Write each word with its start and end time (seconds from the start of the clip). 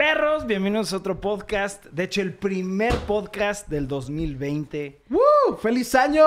Perros, 0.00 0.46
bienvenidos 0.46 0.94
a 0.94 0.96
otro 0.96 1.20
podcast. 1.20 1.84
De 1.92 2.04
hecho, 2.04 2.22
el 2.22 2.32
primer 2.32 2.94
podcast 3.00 3.68
del 3.68 3.86
2020. 3.86 5.02
¡Woo! 5.10 5.56
¡Feliz 5.58 5.94
año! 5.94 6.24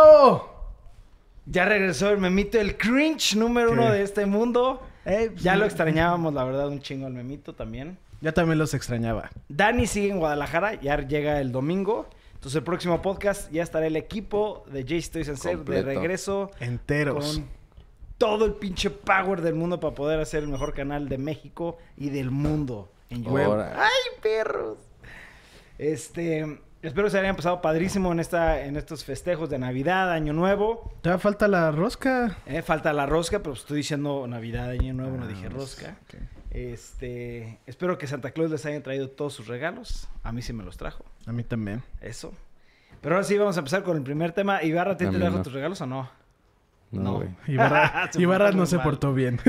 Ya 1.47 1.65
regresó 1.65 2.11
el 2.11 2.19
memito, 2.19 2.59
el 2.59 2.77
cringe 2.77 3.35
número 3.35 3.69
¿Qué? 3.69 3.73
uno 3.73 3.91
de 3.91 4.03
este 4.03 4.27
mundo. 4.27 4.79
Eh, 5.05 5.31
pues, 5.31 5.41
Ya 5.41 5.55
lo 5.55 5.65
extrañábamos, 5.65 6.35
la 6.35 6.43
verdad, 6.43 6.67
un 6.67 6.81
chingo 6.81 7.07
al 7.07 7.13
memito 7.13 7.55
también. 7.55 7.97
Ya 8.21 8.31
también 8.31 8.59
los 8.59 8.75
extrañaba. 8.75 9.31
Dani 9.49 9.87
sigue 9.87 10.11
en 10.11 10.19
Guadalajara, 10.19 10.79
ya 10.79 10.99
llega 10.99 11.41
el 11.41 11.51
domingo. 11.51 12.07
Entonces, 12.35 12.57
el 12.57 12.63
próximo 12.63 13.01
podcast 13.01 13.51
ya 13.51 13.63
estará 13.63 13.87
el 13.87 13.95
equipo 13.95 14.65
de 14.71 14.85
Jay 14.87 15.01
Toys 15.01 15.29
and 15.29 15.39
Save 15.39 15.63
de 15.63 15.81
regreso. 15.81 16.51
Enteros. 16.59 17.37
Con 17.37 17.47
todo 18.19 18.45
el 18.45 18.53
pinche 18.53 18.91
power 18.91 19.41
del 19.41 19.55
mundo 19.55 19.79
para 19.79 19.95
poder 19.95 20.19
hacer 20.19 20.43
el 20.43 20.49
mejor 20.49 20.75
canal 20.75 21.09
de 21.09 21.17
México 21.17 21.79
y 21.97 22.11
del 22.11 22.29
mundo 22.29 22.91
en 23.13 23.23
YouTube. 23.23 23.41
Ahora. 23.41 23.73
¡Ay, 23.77 24.19
perros! 24.21 24.77
Este, 25.77 26.59
espero 26.81 27.05
que 27.07 27.11
se 27.11 27.19
hayan 27.19 27.35
pasado 27.35 27.61
padrísimo 27.61 28.11
en 28.11 28.19
esta, 28.19 28.63
en 28.65 28.75
estos 28.77 29.03
festejos 29.03 29.49
de 29.49 29.59
Navidad, 29.59 30.11
Año 30.11 30.33
Nuevo. 30.33 30.93
Ya 31.03 31.17
falta 31.17 31.47
la 31.47 31.71
rosca. 31.71 32.37
Eh, 32.45 32.61
falta 32.61 32.93
la 32.93 33.05
rosca, 33.05 33.39
pero 33.39 33.53
estoy 33.53 33.77
diciendo 33.77 34.25
Navidad, 34.27 34.69
Año 34.69 34.93
Nuevo, 34.93 35.17
no 35.17 35.25
Ah, 35.25 35.27
dije 35.27 35.49
pues, 35.49 35.53
rosca. 35.53 35.97
Este, 36.51 37.59
espero 37.65 37.97
que 37.97 38.05
Santa 38.05 38.31
Claus 38.31 38.51
les 38.51 38.65
haya 38.65 38.81
traído 38.83 39.09
todos 39.09 39.33
sus 39.33 39.47
regalos. 39.47 40.07
A 40.21 40.31
mí 40.31 40.41
sí 40.41 40.53
me 40.53 40.63
los 40.63 40.77
trajo. 40.77 41.03
A 41.25 41.31
mí 41.31 41.43
también. 41.43 41.83
Eso. 42.01 42.31
Pero 43.01 43.15
ahora 43.15 43.25
sí 43.25 43.37
vamos 43.37 43.57
a 43.57 43.59
empezar 43.59 43.83
con 43.83 43.97
el 43.97 44.03
primer 44.03 44.31
tema. 44.31 44.63
Ibarra, 44.63 44.95
¿te 44.95 45.07
mí 45.09 45.17
trajo 45.17 45.37
no. 45.37 45.43
tus 45.43 45.51
regalos 45.51 45.81
o 45.81 45.87
no? 45.87 46.09
No. 46.93 47.23
Ibarra, 47.47 48.51
no 48.55 48.65
se 48.65 48.77
mal. 48.77 48.83
portó 48.85 49.13
bien. 49.13 49.39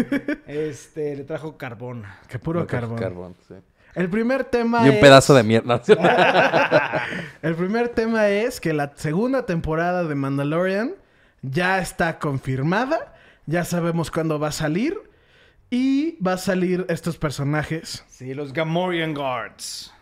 Este, 0.47 1.17
le 1.17 1.25
trajo 1.25 1.57
carbón. 1.57 2.05
que 2.29 2.39
puro 2.39 2.67
carbón. 2.67 3.35
sí. 3.49 3.55
El 3.95 4.09
primer 4.11 4.43
tema 4.45 4.85
Y 4.85 4.89
un 4.89 4.95
es- 4.97 5.01
pedazo 5.01 5.35
de 5.35 5.45
mierda. 5.45 5.81
El 7.43 7.55
primer 7.55 7.91
tema 7.91 8.29
es 8.29 8.61
que 8.61 8.73
la 8.73 8.93
segunda 8.97 9.47
temporada 9.47 10.03
de 10.05 10.15
Mandalorian 10.17 10.95
ya 11.43 11.79
está 11.79 12.19
confirmada. 12.19 13.15
Ya 13.47 13.65
sabemos 13.65 14.11
cuándo 14.11 14.39
va 14.41 14.49
a 14.49 14.53
salir. 14.53 14.99
Y 15.71 16.19
va 16.23 16.35
a 16.35 16.39
salir 16.39 16.87
estos 16.89 17.17
personajes 17.19 18.05
Sí, 18.09 18.33
los 18.35 18.53
Gamorrean 18.53 19.13
Guards. 19.15 19.93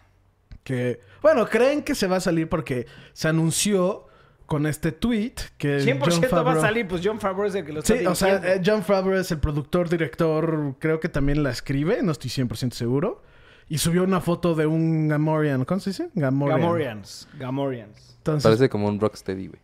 que... 0.65 1.01
Bueno, 1.23 1.47
creen 1.47 1.83
que 1.83 1.95
se 1.95 2.07
va 2.09 2.17
a 2.17 2.21
salir 2.21 2.49
porque 2.49 2.87
se 3.13 3.29
anunció 3.29 4.07
con 4.53 4.67
este 4.67 4.93
tweet 4.93 5.33
que 5.57 5.79
100% 5.79 6.29
Jon 6.29 6.45
va 6.47 6.51
a 6.51 6.55
Favreau- 6.57 6.61
salir, 6.61 6.87
pues 6.87 7.01
John 7.03 7.19
Favreau 7.19 7.47
es 7.49 7.55
el 7.55 7.65
que 7.65 7.73
lo 7.73 7.79
está 7.81 7.97
Sí, 7.97 8.05
o 8.05 8.15
sea, 8.15 8.37
eh, 8.57 8.61
John 8.63 8.83
Favreau 8.83 9.19
es 9.19 9.31
el 9.31 9.39
productor, 9.39 9.89
director, 9.89 10.75
creo 10.79 11.01
que 11.01 11.09
también 11.09 11.43
la 11.43 11.49
escribe, 11.49 12.03
no 12.03 12.13
estoy 12.13 12.29
100% 12.29 12.73
seguro. 12.75 13.23
Y 13.71 13.79
subió 13.79 14.05
una 14.05 14.21
foto 14.21 14.55
de 14.55 14.67
un 14.67 15.09
Gamorrean, 15.09 15.65
¿cómo 15.65 15.81
se 15.81 15.89
dice? 15.89 16.11
Gamorrean. 16.15 16.61
Gamorreans. 16.61 17.29
Gamorreans. 17.39 18.15
Entonces, 18.19 18.43
Parece 18.43 18.69
como 18.69 18.89
un 18.89 19.01
rocksteady, 19.01 19.47
güey. 19.47 19.61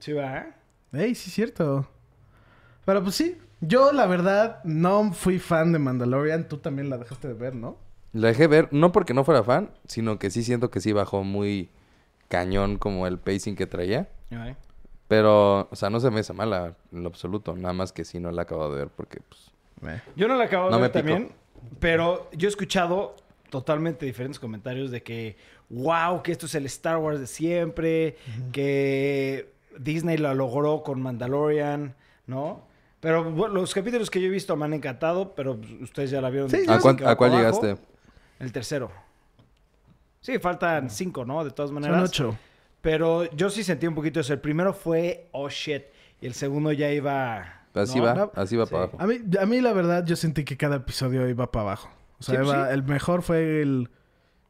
Sí, 0.00 0.12
va. 0.12 0.46
Ey, 0.92 1.14
sí, 1.14 1.30
cierto. 1.30 1.88
Pero 2.84 3.04
pues 3.04 3.14
sí, 3.14 3.38
yo 3.60 3.92
la 3.92 4.06
verdad 4.06 4.58
no 4.64 5.12
fui 5.12 5.38
fan 5.38 5.70
de 5.72 5.78
Mandalorian. 5.78 6.48
Tú 6.48 6.56
también 6.58 6.90
la 6.90 6.98
dejaste 6.98 7.28
de 7.28 7.34
ver, 7.34 7.54
¿no? 7.54 7.78
La 8.12 8.28
dejé 8.28 8.48
ver, 8.48 8.68
no 8.72 8.90
porque 8.90 9.14
no 9.14 9.22
fuera 9.22 9.44
fan, 9.44 9.70
sino 9.86 10.18
que 10.18 10.30
sí 10.30 10.42
siento 10.42 10.72
que 10.72 10.80
sí 10.80 10.92
bajó 10.92 11.22
muy 11.22 11.70
cañón 12.28 12.78
como 12.78 13.06
el 13.06 13.18
pacing 13.18 13.54
que 13.54 13.66
traía. 13.66 14.08
Pero, 15.08 15.68
o 15.70 15.76
sea, 15.76 15.90
no 15.90 16.00
se 16.00 16.10
me 16.10 16.20
hace 16.20 16.32
mala 16.32 16.74
en 16.92 17.02
lo 17.02 17.08
absoluto. 17.08 17.54
Nada 17.54 17.74
más 17.74 17.92
que 17.92 18.04
sí 18.04 18.18
no 18.18 18.30
la 18.30 18.42
he 18.42 18.44
acabado 18.44 18.72
de 18.72 18.78
ver 18.78 18.88
porque, 18.88 19.20
pues... 19.28 19.50
Yo 20.16 20.28
no 20.28 20.36
la 20.36 20.44
acabo 20.44 20.66
de 20.66 20.70
No 20.70 20.80
ver 20.80 20.88
me 20.88 20.92
también, 20.94 21.32
pero 21.78 22.30
yo 22.32 22.48
he 22.48 22.50
escuchado 22.50 23.16
totalmente 23.50 24.06
diferentes 24.06 24.40
comentarios 24.40 24.90
de 24.90 25.02
que, 25.02 25.36
wow, 25.68 26.22
que 26.22 26.32
esto 26.32 26.46
es 26.46 26.54
el 26.54 26.64
Star 26.66 26.96
Wars 26.96 27.20
de 27.20 27.26
siempre, 27.26 28.16
que 28.50 29.52
Disney 29.78 30.16
lo 30.16 30.32
logró 30.34 30.82
con 30.82 31.02
Mandalorian, 31.02 31.94
¿no? 32.26 32.62
Pero 33.00 33.24
bueno, 33.30 33.54
los 33.56 33.74
capítulos 33.74 34.08
que 34.10 34.20
yo 34.22 34.28
he 34.28 34.30
visto 34.30 34.56
me 34.56 34.64
han 34.64 34.72
encantado, 34.72 35.34
pero 35.34 35.58
pues, 35.58 35.70
ustedes 35.82 36.10
ya 36.10 36.22
la 36.22 36.30
vieron. 36.30 36.48
Sí, 36.48 36.64
¿A, 36.66 36.78
cuán- 36.78 36.96
cuál 36.96 37.32
abajo. 37.32 37.36
llegaste? 37.36 37.76
El 38.40 38.50
tercero. 38.52 38.90
Sí, 40.22 40.38
faltan 40.38 40.88
cinco, 40.88 41.26
¿no? 41.26 41.44
De 41.44 41.50
todas 41.50 41.70
maneras. 41.70 41.96
Son 41.96 42.04
ocho. 42.06 42.38
Pero 42.84 43.24
yo 43.32 43.48
sí 43.48 43.64
sentí 43.64 43.86
un 43.86 43.94
poquito 43.94 44.20
eso. 44.20 44.34
El 44.34 44.40
primero 44.40 44.74
fue, 44.74 45.28
oh 45.32 45.48
shit. 45.48 45.84
Y 46.20 46.26
el 46.26 46.34
segundo 46.34 46.70
ya 46.70 46.92
iba. 46.92 47.62
Así 47.72 47.98
¿no? 47.98 48.04
va, 48.04 48.14
no. 48.14 48.32
así 48.36 48.56
va 48.56 48.66
Sí. 48.66 48.72
para 48.72 48.84
abajo. 48.84 48.98
A 49.02 49.06
mí, 49.06 49.16
a 49.40 49.46
mí 49.46 49.60
la 49.62 49.72
verdad 49.72 50.04
yo 50.04 50.14
sentí 50.16 50.44
que 50.44 50.56
cada 50.58 50.76
episodio 50.76 51.26
iba 51.28 51.50
para 51.50 51.62
abajo. 51.62 51.88
O 52.20 52.22
sea, 52.22 52.36
Sí, 52.36 52.42
pues 52.44 52.54
iba- 52.54 52.68
sí. 52.68 52.74
el 52.74 52.82
mejor 52.84 53.22
fue 53.22 53.62
el, 53.62 53.88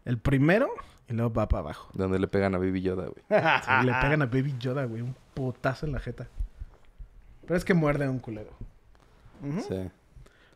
el 0.04 0.18
primero 0.18 0.68
y 1.08 1.12
luego 1.14 1.32
va 1.32 1.48
para 1.48 1.60
abajo. 1.60 1.88
Donde 1.94 2.18
le 2.18 2.26
pegan 2.26 2.56
a 2.56 2.58
Baby 2.58 2.82
Yoda, 2.82 3.04
güey. 3.06 3.14
Sí, 3.28 3.86
le 3.86 3.92
pegan 3.94 4.20
a 4.22 4.26
Baby 4.26 4.54
Yoda, 4.58 4.84
güey, 4.84 5.00
un 5.00 5.14
putazo 5.32 5.86
en 5.86 5.92
la 5.92 6.00
jeta. 6.00 6.26
Pero 7.46 7.56
es 7.56 7.64
que 7.64 7.72
muerde 7.74 8.04
a 8.06 8.10
un 8.10 8.18
culero. 8.18 8.50
Sí. 9.68 9.88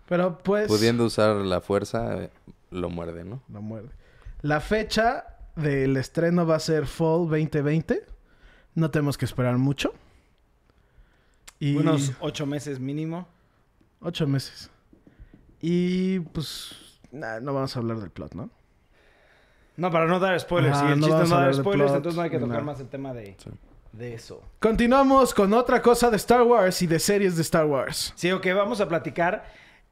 Pero 0.08 0.38
pues... 0.38 0.66
Pudiendo 0.66 1.04
usar 1.04 1.36
la 1.36 1.60
fuerza, 1.60 2.24
eh, 2.24 2.30
lo 2.70 2.90
muerde, 2.90 3.24
¿no? 3.24 3.40
Lo 3.52 3.62
muerde. 3.62 3.90
La 4.42 4.60
fecha 4.60 5.37
del 5.58 5.96
estreno 5.96 6.46
va 6.46 6.56
a 6.56 6.60
ser 6.60 6.86
Fall 6.86 7.28
2020. 7.28 8.04
No 8.74 8.90
tenemos 8.90 9.18
que 9.18 9.24
esperar 9.24 9.58
mucho. 9.58 9.92
Y 11.58 11.76
Unos 11.76 12.12
ocho 12.20 12.46
meses 12.46 12.78
mínimo. 12.78 13.26
ocho 14.00 14.26
meses. 14.26 14.70
Y 15.60 16.20
pues 16.20 16.98
nah, 17.10 17.40
no 17.40 17.52
vamos 17.52 17.74
a 17.74 17.78
hablar 17.80 17.98
del 17.98 18.10
plot, 18.10 18.34
¿no? 18.34 18.50
No, 19.76 19.90
para 19.90 20.06
no 20.06 20.18
dar 20.20 20.38
spoilers. 20.38 20.76
Ajá, 20.76 20.86
si 20.86 20.92
el 20.92 21.00
no 21.00 21.06
chiste 21.06 21.22
no 21.24 21.40
dar 21.40 21.54
spoilers, 21.54 21.90
plot, 21.90 21.96
entonces 21.96 22.16
no 22.16 22.22
hay 22.22 22.30
que 22.30 22.38
tocar 22.38 22.62
más 22.62 22.80
el 22.80 22.88
tema 22.88 23.12
de, 23.12 23.36
Sí. 23.38 23.50
de 23.92 24.14
eso. 24.14 24.42
Continuamos 24.60 25.34
con 25.34 25.52
otra 25.52 25.82
cosa 25.82 26.10
de 26.10 26.16
Star 26.16 26.42
Wars 26.42 26.80
y 26.82 26.86
de 26.86 26.98
series 26.98 27.34
de 27.36 27.42
Star 27.42 27.66
Wars. 27.66 28.12
Sí, 28.16 28.30
ok, 28.30 28.46
vamos 28.54 28.80
a 28.80 28.88
platicar 28.88 29.44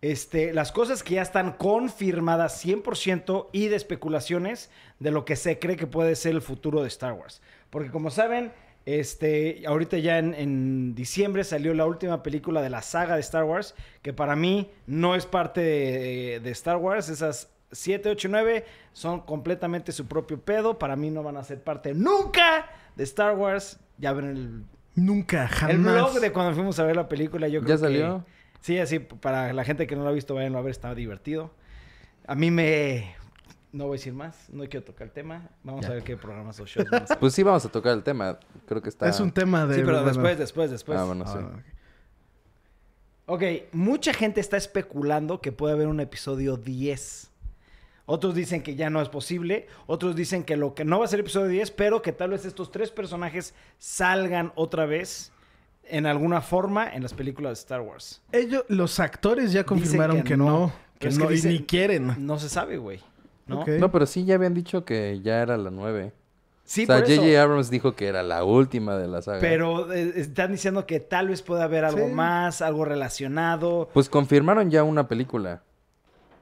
este, 0.03 0.53
las 0.53 0.73
cosas 0.73 1.03
que 1.03 1.15
ya 1.15 1.23
están 1.23 1.53
confirmadas 1.53 2.65
100% 2.65 3.49
y 3.53 3.69
de 3.69 3.77
especulaciones 3.77 4.71
de 4.99 5.11
lo 5.11 5.25
que 5.25 5.37
se 5.37 5.59
cree 5.59 5.77
que 5.77 5.87
puede 5.87 6.15
ser 6.17 6.33
el 6.35 6.43
futuro 6.43 6.83
de 6.83 6.89
Star 6.89 7.15
Wars. 7.15 7.41
Porque 7.71 7.91
como 7.91 8.11
saben, 8.11 8.53
este, 8.85 9.63
ahorita 9.67 9.99
ya 9.99 10.19
en, 10.19 10.35
en 10.35 10.95
diciembre 10.95 11.45
salió 11.45 11.75
la 11.75 11.87
última 11.87 12.23
película 12.23 12.63
de 12.63 12.71
la 12.71 12.83
saga 12.83 13.15
de 13.15 13.21
Star 13.21 13.45
Wars, 13.45 13.75
que 14.03 14.13
para 14.13 14.37
mí 14.37 14.71
no 14.87 15.15
es 15.15 15.27
parte 15.27 15.61
de, 15.61 16.41
de 16.41 16.51
Star 16.51 16.77
Wars. 16.77 17.09
Esas 17.09 17.51
7, 17.73 18.11
8, 18.11 18.29
9 18.31 18.65
son 18.93 19.21
completamente 19.23 19.91
su 19.93 20.07
propio 20.07 20.41
pedo. 20.41 20.79
Para 20.79 20.95
mí 20.95 21.11
no 21.11 21.23
van 21.23 21.37
a 21.37 21.43
ser 21.43 21.63
parte 21.63 21.95
nunca 21.95 22.67
de 22.95 23.03
Star 23.05 23.35
Wars. 23.37 23.81
Ya 23.99 24.13
ven 24.13 24.27
el 24.27 24.65
Nunca, 24.95 25.47
jamás. 25.49 25.75
el 25.75 25.83
blog 25.83 26.21
de 26.21 26.33
cuando 26.33 26.55
fuimos 26.55 26.79
a 26.79 26.85
ver 26.85 26.97
la 26.97 27.07
película, 27.09 27.49
yo 27.49 27.61
creo 27.61 27.77
¿Ya 27.77 27.79
salió? 27.79 28.25
que... 28.25 28.36
Sí, 28.67 28.81
así, 28.81 28.99
para 28.99 29.53
la 29.53 29.63
gente 29.63 29.87
que 29.87 29.95
no 29.95 30.03
lo 30.03 30.09
ha 30.09 30.13
visto, 30.13 30.35
váyanlo 30.35 30.59
a 30.59 30.63
ver, 30.63 30.73
está 30.73 30.93
divertido. 30.93 31.53
A 32.27 32.35
mí 32.35 32.51
me... 32.51 33.15
No 33.71 33.85
voy 33.85 33.95
a 33.95 33.99
decir 33.99 34.13
más, 34.13 34.51
no 34.51 34.65
quiero 34.65 34.85
tocar 34.85 35.07
el 35.07 35.13
tema. 35.13 35.51
Vamos 35.63 35.83
Ya. 35.83 35.93
a 35.93 35.95
ver 35.95 36.03
qué 36.03 36.17
programas 36.17 36.59
o 36.59 36.67
shows 36.67 36.93
hacer. 36.93 37.17
Pues 37.21 37.33
sí 37.33 37.45
vamos 37.45 37.65
a 37.65 37.69
tocar 37.69 37.93
el 37.93 38.03
tema. 38.03 38.41
Creo 38.67 38.83
que 38.83 38.89
está... 38.89 39.09
Es 39.09 39.21
un 39.21 39.31
tema 39.31 39.67
de... 39.67 39.77
Sí, 39.77 39.83
pero 39.83 39.99
bueno, 39.99 40.09
después, 40.09 40.37
después, 40.37 40.73
después. 40.73 40.99
Ah, 40.99 41.05
bueno, 41.05 41.23
ah, 41.29 41.33
sí. 41.33 41.39
ok. 43.29 43.37
Ok, 43.37 43.43
mucha 43.71 44.13
gente 44.13 44.41
está 44.41 44.57
especulando 44.57 45.41
que 45.41 45.53
puede 45.53 45.75
haber 45.75 45.87
un 45.87 46.01
episodio 46.01 46.57
10. 46.57 47.31
Otros 48.07 48.35
dicen 48.35 48.65
que 48.65 48.75
ya 48.75 48.91
no 48.91 49.01
es 49.01 49.09
posible. 49.09 49.69
Otros 49.87 50.17
dicen 50.17 50.43
que 50.43 50.57
lo 50.57 50.75
que 50.75 50.85
no 50.85 50.99
va 50.99 51.05
a 51.05 51.09
ser 51.09 51.21
episodio 51.21 51.47
10, 51.47 51.71
pero 51.71 52.03
que 52.03 52.11
tal 52.11 52.31
vez 52.31 52.45
estos 52.45 52.73
tres 52.73 52.91
personajes 52.91 53.55
salgan 53.79 54.53
otra 54.57 54.87
vez 54.87 55.31
en 55.89 56.07
alguna 56.07 56.41
forma 56.41 56.89
en 56.93 57.03
las 57.03 57.15
películas 57.15 57.51
de 57.51 57.55
Star 57.61 57.81
Wars. 57.81 58.23
Ellos, 58.33 58.65
los 58.69 58.99
actores 59.01 59.53
ya 59.53 59.65
confirmaron 59.65 60.19
que 60.19 60.25
que, 60.31 60.37
no. 60.37 60.47
no. 60.47 60.73
Que 60.99 61.11
no, 61.11 61.31
y 61.31 61.43
ni 61.43 61.63
quieren. 61.65 62.15
No 62.27 62.39
se 62.39 62.49
sabe, 62.49 62.79
güey. 62.79 63.01
¿no? 63.47 63.65
No, 63.79 63.93
pero 63.93 64.07
sí 64.07 64.25
ya 64.25 64.35
habían 64.37 64.55
dicho 64.55 64.85
que 64.85 65.21
ya 65.23 65.41
era 65.43 65.57
la 65.57 65.71
nueve. 65.71 66.13
Sí, 66.65 66.83
o 66.83 66.87
sea. 66.87 66.99
J.J. 67.01 67.41
Abrams 67.41 67.71
dijo 67.71 67.95
que 67.95 68.09
era 68.09 68.23
la 68.25 68.43
última 68.43 68.97
de 68.97 69.07
la 69.07 69.23
saga. 69.23 69.39
Pero 69.39 69.93
eh, 69.93 70.15
están 70.17 70.51
diciendo 70.51 70.85
que 70.87 70.99
tal 70.99 71.29
vez 71.29 71.43
pueda 71.43 71.63
haber 71.65 71.85
algo 71.85 72.09
Sí. 72.09 72.13
más, 72.13 72.61
algo 72.63 72.85
relacionado. 72.85 73.89
Pues 73.95 74.09
confirmaron 74.09 74.71
ya 74.71 74.83
una 74.83 75.07
película. 75.07 75.63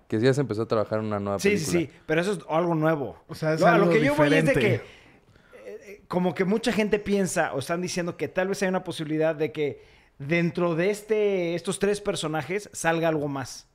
Que 0.08 0.20
ya 0.20 0.32
se 0.32 0.40
empezó 0.42 0.62
a 0.62 0.66
trabajar 0.66 1.00
una 1.00 1.18
nueva 1.20 1.38
Sí, 1.40 1.50
película. 1.50 1.72
sí, 1.72 1.86
sí, 1.86 1.90
pero 2.06 2.20
eso 2.20 2.32
es 2.32 2.38
algo 2.48 2.74
nuevo. 2.74 3.16
O 3.28 3.34
sea, 3.34 3.54
es 3.54 3.60
Lo- 3.60 3.66
a 3.66 3.74
algo 3.74 3.86
lo 3.86 3.92
que 3.92 4.04
yo 4.04 4.14
voy 4.14 4.32
es 4.32 4.44
de 4.46 4.52
que 4.54 4.80
como 6.14 6.32
que 6.32 6.44
mucha 6.44 6.70
gente 6.70 7.00
piensa 7.00 7.52
o 7.54 7.58
están 7.58 7.80
diciendo 7.82 8.16
que 8.16 8.28
tal 8.28 8.46
vez 8.46 8.62
hay 8.62 8.68
una 8.68 8.84
posibilidad 8.84 9.34
de 9.34 9.50
que 9.50 9.82
dentro 10.20 10.76
de 10.76 10.90
este 10.90 11.56
estos 11.56 11.80
tres 11.80 12.00
personajes 12.00 12.70
salga 12.72 13.08
algo 13.08 13.26
más. 13.26 13.66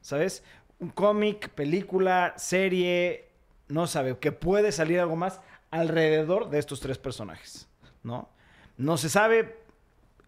¿Sabes? 0.00 0.42
Un 0.80 0.88
cómic, 0.88 1.50
película, 1.50 2.32
serie, 2.38 3.28
no 3.68 3.86
sabe, 3.86 4.16
que 4.16 4.32
puede 4.32 4.72
salir 4.72 5.00
algo 5.00 5.16
más 5.16 5.40
alrededor 5.70 6.48
de 6.48 6.60
estos 6.60 6.80
tres 6.80 6.96
personajes, 6.96 7.68
¿no? 8.02 8.30
No 8.78 8.96
se 8.96 9.10
sabe, 9.10 9.58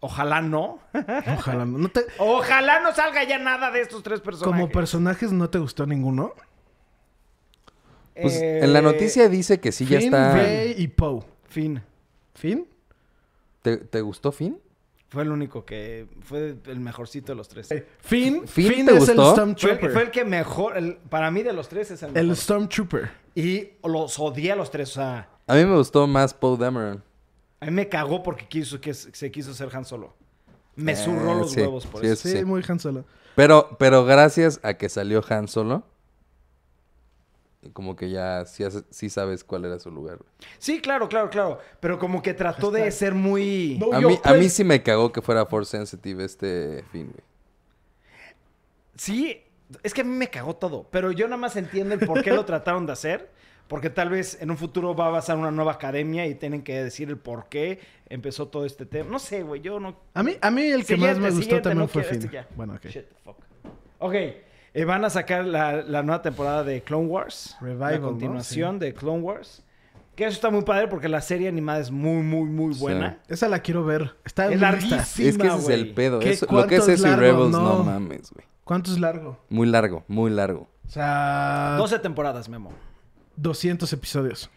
ojalá 0.00 0.43
no. 0.43 0.81
Ojalá 1.38 1.64
no. 1.64 1.78
¿No 1.78 1.88
te- 1.88 2.05
Ojalá 2.19 2.81
no 2.81 2.94
salga 2.94 3.25
ya 3.25 3.38
nada 3.38 3.70
de 3.70 3.81
estos 3.81 4.02
tres 4.02 4.20
personajes. 4.20 4.61
como 4.61 4.70
personajes 4.70 5.32
no 5.32 5.49
te 5.49 5.58
gustó 5.58 5.87
ninguno. 5.87 6.34
Pues 8.20 8.34
Eh, 8.34 8.61
en 8.62 8.72
la 8.75 8.82
noticia 8.82 9.31
dice 9.31 9.61
que 9.61 9.72
sí 9.72 9.87
ya 9.87 9.99
está. 9.99 10.34
Rey 10.34 10.75
y 10.76 10.88
Poe. 10.88 11.25
Finn. 11.54 11.80
¿Finn? 12.34 12.66
¿Te, 13.62 13.76
te 13.78 14.00
gustó 14.00 14.32
Finn? 14.32 14.58
Fue 15.08 15.22
el 15.22 15.30
único 15.30 15.64
que... 15.64 16.08
Fue 16.22 16.56
el 16.66 16.80
mejorcito 16.80 17.30
de 17.32 17.36
los 17.36 17.48
tres. 17.48 17.68
Finn, 18.00 18.46
¿Finn 18.48 18.68
Finn 18.72 18.88
es 18.88 18.94
el 18.94 18.98
gustó? 18.98 19.14
Fue 19.14 19.14
el, 19.14 19.32
Stormtrooper. 19.32 19.90
fue 19.92 20.02
el 20.02 20.10
que 20.10 20.24
mejor... 20.24 20.76
el- 20.76 20.96
para 20.96 21.30
mí 21.30 21.42
de 21.44 21.52
los 21.52 21.68
tres 21.68 21.90
es 21.92 22.02
el 22.02 22.10
mejor. 22.12 22.30
El 22.30 22.36
Stormtrooper. 22.36 23.10
Y 23.36 23.68
los 23.84 24.18
odié 24.18 24.50
a 24.52 24.56
los 24.56 24.70
tres. 24.72 24.90
O 24.90 24.94
sea, 24.94 25.28
A 25.46 25.54
mí 25.54 25.64
me 25.64 25.76
gustó 25.76 26.06
más 26.08 26.34
Poe 26.34 26.56
Dameron. 26.58 27.02
a 27.60 27.66
mí 27.66 27.70
me 27.70 27.88
cagó 27.88 28.22
porque 28.24 28.48
quiso, 28.48 28.80
que 28.80 28.92
se 28.92 29.30
quiso 29.30 29.54
ser 29.54 29.68
Han 29.74 29.84
Solo. 29.84 30.14
Me 30.74 30.92
Eh, 30.92 30.96
zurró 30.96 31.34
los 31.34 31.52
sí, 31.52 31.60
huevos 31.60 31.86
por 31.86 32.00
sí, 32.00 32.08
eso. 32.08 32.28
Sí, 32.28 32.38
Sí. 32.38 32.44
muy 32.44 32.64
Han 32.66 32.80
Solo. 32.80 33.04
Pero, 33.36 33.76
pero 33.78 34.04
gracias 34.04 34.58
a 34.64 34.74
que 34.74 34.88
salió 34.88 35.22
Han 35.28 35.46
Solo, 35.46 35.84
como 37.72 37.96
que 37.96 38.11
ya 38.11 38.44
sí, 38.46 38.64
sí 38.90 39.08
sabes 39.11 39.43
cuál 39.44 39.64
era 39.64 39.78
su 39.78 39.90
lugar. 39.90 40.19
güey. 40.19 40.28
Sí, 40.58 40.81
claro, 40.81 41.08
claro, 41.08 41.31
claro. 41.31 41.58
Pero 41.81 41.99
como 41.99 42.22
que 42.22 42.34
trató 42.34 42.70
de 42.70 42.90
ser 42.90 43.14
muy... 43.14 43.78
No, 43.81 43.93
A 43.93 44.00
yo, 44.00 44.08
mí, 44.08 44.19
a 44.22 44.28
pues- 44.31 44.40
mí 44.40 44.49
sí 44.49 44.64
me 44.64 44.82
cagó 44.82 45.11
que 45.12 45.22
fuera 45.22 45.46
Force 45.46 45.70
Sensitive 45.76 46.25
este 46.25 46.84
Finn, 46.93 47.06
güey. 47.12 47.25
Sí, 48.96 49.43
es 49.82 49.93
que 49.94 50.02
a 50.02 50.05
mí 50.05 50.11
me 50.14 50.28
cagó 50.28 50.55
todo. 50.56 50.87
Pero 50.90 51.11
yo 51.12 51.26
nada 51.26 51.37
más 51.37 51.56
entiendo 51.56 51.94
el 51.94 52.06
por 52.06 52.22
qué 52.22 52.32
lo 52.32 52.44
trataron 52.46 52.87
de 52.87 52.93
hacer. 52.93 53.31
Porque 53.66 53.88
tal 53.88 54.11
vez 54.11 54.37
en 54.43 54.50
un 54.50 54.58
futuro 54.58 54.94
va 54.94 55.08
a 55.08 55.12
pasar 55.12 55.38
una 55.38 55.50
nueva 55.50 55.72
academia 55.72 56.26
y 56.26 56.34
tienen 56.34 56.62
que 56.62 56.82
decir 56.84 57.08
el 57.08 57.16
por 57.16 57.49
qué 57.49 57.81
empezó 58.11 58.46
todo 58.49 58.66
este 58.66 58.84
tema. 58.84 59.11
No 59.11 59.19
sé, 59.19 59.43
güey, 59.43 59.62
yo 59.62 59.81
no... 59.81 59.96
A 60.12 60.22
mí, 60.22 60.37
a 60.38 60.50
mí 60.50 60.64
el 60.64 60.84
que 60.84 60.99
más 60.99 61.19
me 61.19 61.31
gustó 61.31 61.62
también 61.62 61.78
no 61.78 61.88
fue 61.88 62.02
Finn. 62.05 62.22
este. 62.25 62.44
Bueno, 62.56 62.75
ok. 62.75 62.84
Shit 62.84 63.08
the 63.08 63.14
fuck. 63.25 63.37
Ok, 64.00 64.14
eh, 64.75 64.85
van 64.85 65.05
a 65.05 65.11
sacar 65.11 65.44
la, 65.44 65.82
la 65.82 66.03
nueva 66.03 66.21
temporada 66.23 66.65
de 66.65 66.82
Clone 66.82 67.06
Wars. 67.06 67.56
Revival, 67.61 67.93
La 67.93 67.99
¿no? 67.99 68.09
continuación 68.09 68.79
de 68.79 68.93
Clone 68.94 69.23
Wars. 69.23 69.62
Que 70.17 70.25
eso 70.26 70.35
está 70.35 70.50
muy 70.50 70.62
padre 70.62 70.87
porque 70.88 71.09
la 71.09 71.21
serie 71.21 71.49
animada 71.49 71.81
es 71.81 71.91
muy, 71.91 72.23
muy, 72.23 72.44
muy 72.49 72.75
Sí. 72.75 72.81
buena. 72.81 73.19
Esa 73.29 73.49
la 73.49 73.59
quiero 73.61 73.85
ver. 73.85 74.15
Está 74.25 74.47
Es 74.53 74.61
larguísima. 74.61 75.03
es 75.03 75.15
que 75.15 75.29
ese 75.29 75.56
es 75.59 75.69
el 75.71 75.93
pedo. 75.94 76.21
¿Qué- 76.21 76.31
Eso- 76.31 76.47
lo 76.50 76.67
que 76.69 76.76
es 76.76 76.87
eso 76.88 77.06
y 77.06 77.11
largo? 77.11 77.21
Rebels, 77.23 77.50
no. 77.50 77.79
No. 77.79 77.85
mames, 77.85 78.31
güey. 78.32 78.47
¿Cuánto 78.62 78.93
es 78.93 78.99
largo? 79.00 79.38
Muy 79.49 79.67
largo, 79.67 80.05
muy 80.06 80.31
largo. 80.31 80.69
O 80.87 80.91
sea, 80.91 81.75
12 81.79 81.99
temporadas, 81.99 82.49
Memo. 82.49 82.71
200 83.37 83.93
episodios. 83.93 84.50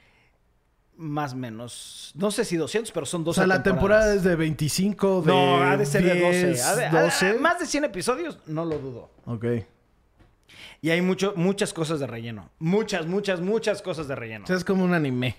Más 0.95 1.33
o 1.33 1.35
menos. 1.37 2.11
No 2.15 2.31
sé 2.31 2.43
si 2.45 2.55
200, 2.57 2.91
pero 2.91 3.05
son 3.05 3.21
O 3.21 3.25
12 3.25 3.41
sea, 3.41 3.47
la 3.47 3.61
temporadas. 3.63 4.05
temporada 4.05 4.15
es 4.15 4.23
de 4.23 4.35
25, 4.35 5.21
de 5.21 5.27
No, 5.31 5.57
ha 5.63 5.77
de 5.77 5.85
ser 5.85 6.03
de 6.03 6.19
12. 6.19 6.45
10, 6.47 6.65
Ha 6.65 6.75
de- 6.75 6.85
ha 6.85 6.91
de- 6.91 7.01
12. 7.01 7.33
más 7.39 7.59
de 7.59 7.65
100 7.65 7.83
episodios, 7.83 8.39
no 8.47 8.65
lo 8.65 8.77
dudo. 8.79 9.09
Ok. 9.25 9.45
Y 10.81 10.89
hay 10.89 11.01
mucho, 11.01 11.33
muchas 11.35 11.73
cosas 11.73 11.99
de 11.99 12.07
relleno. 12.07 12.49
Muchas, 12.59 13.05
muchas, 13.05 13.41
muchas 13.41 13.81
cosas 13.81 14.07
de 14.07 14.15
relleno. 14.15 14.43
O 14.43 14.47
sea, 14.47 14.55
es 14.55 14.63
como 14.63 14.83
un 14.83 14.93
anime. 14.93 15.35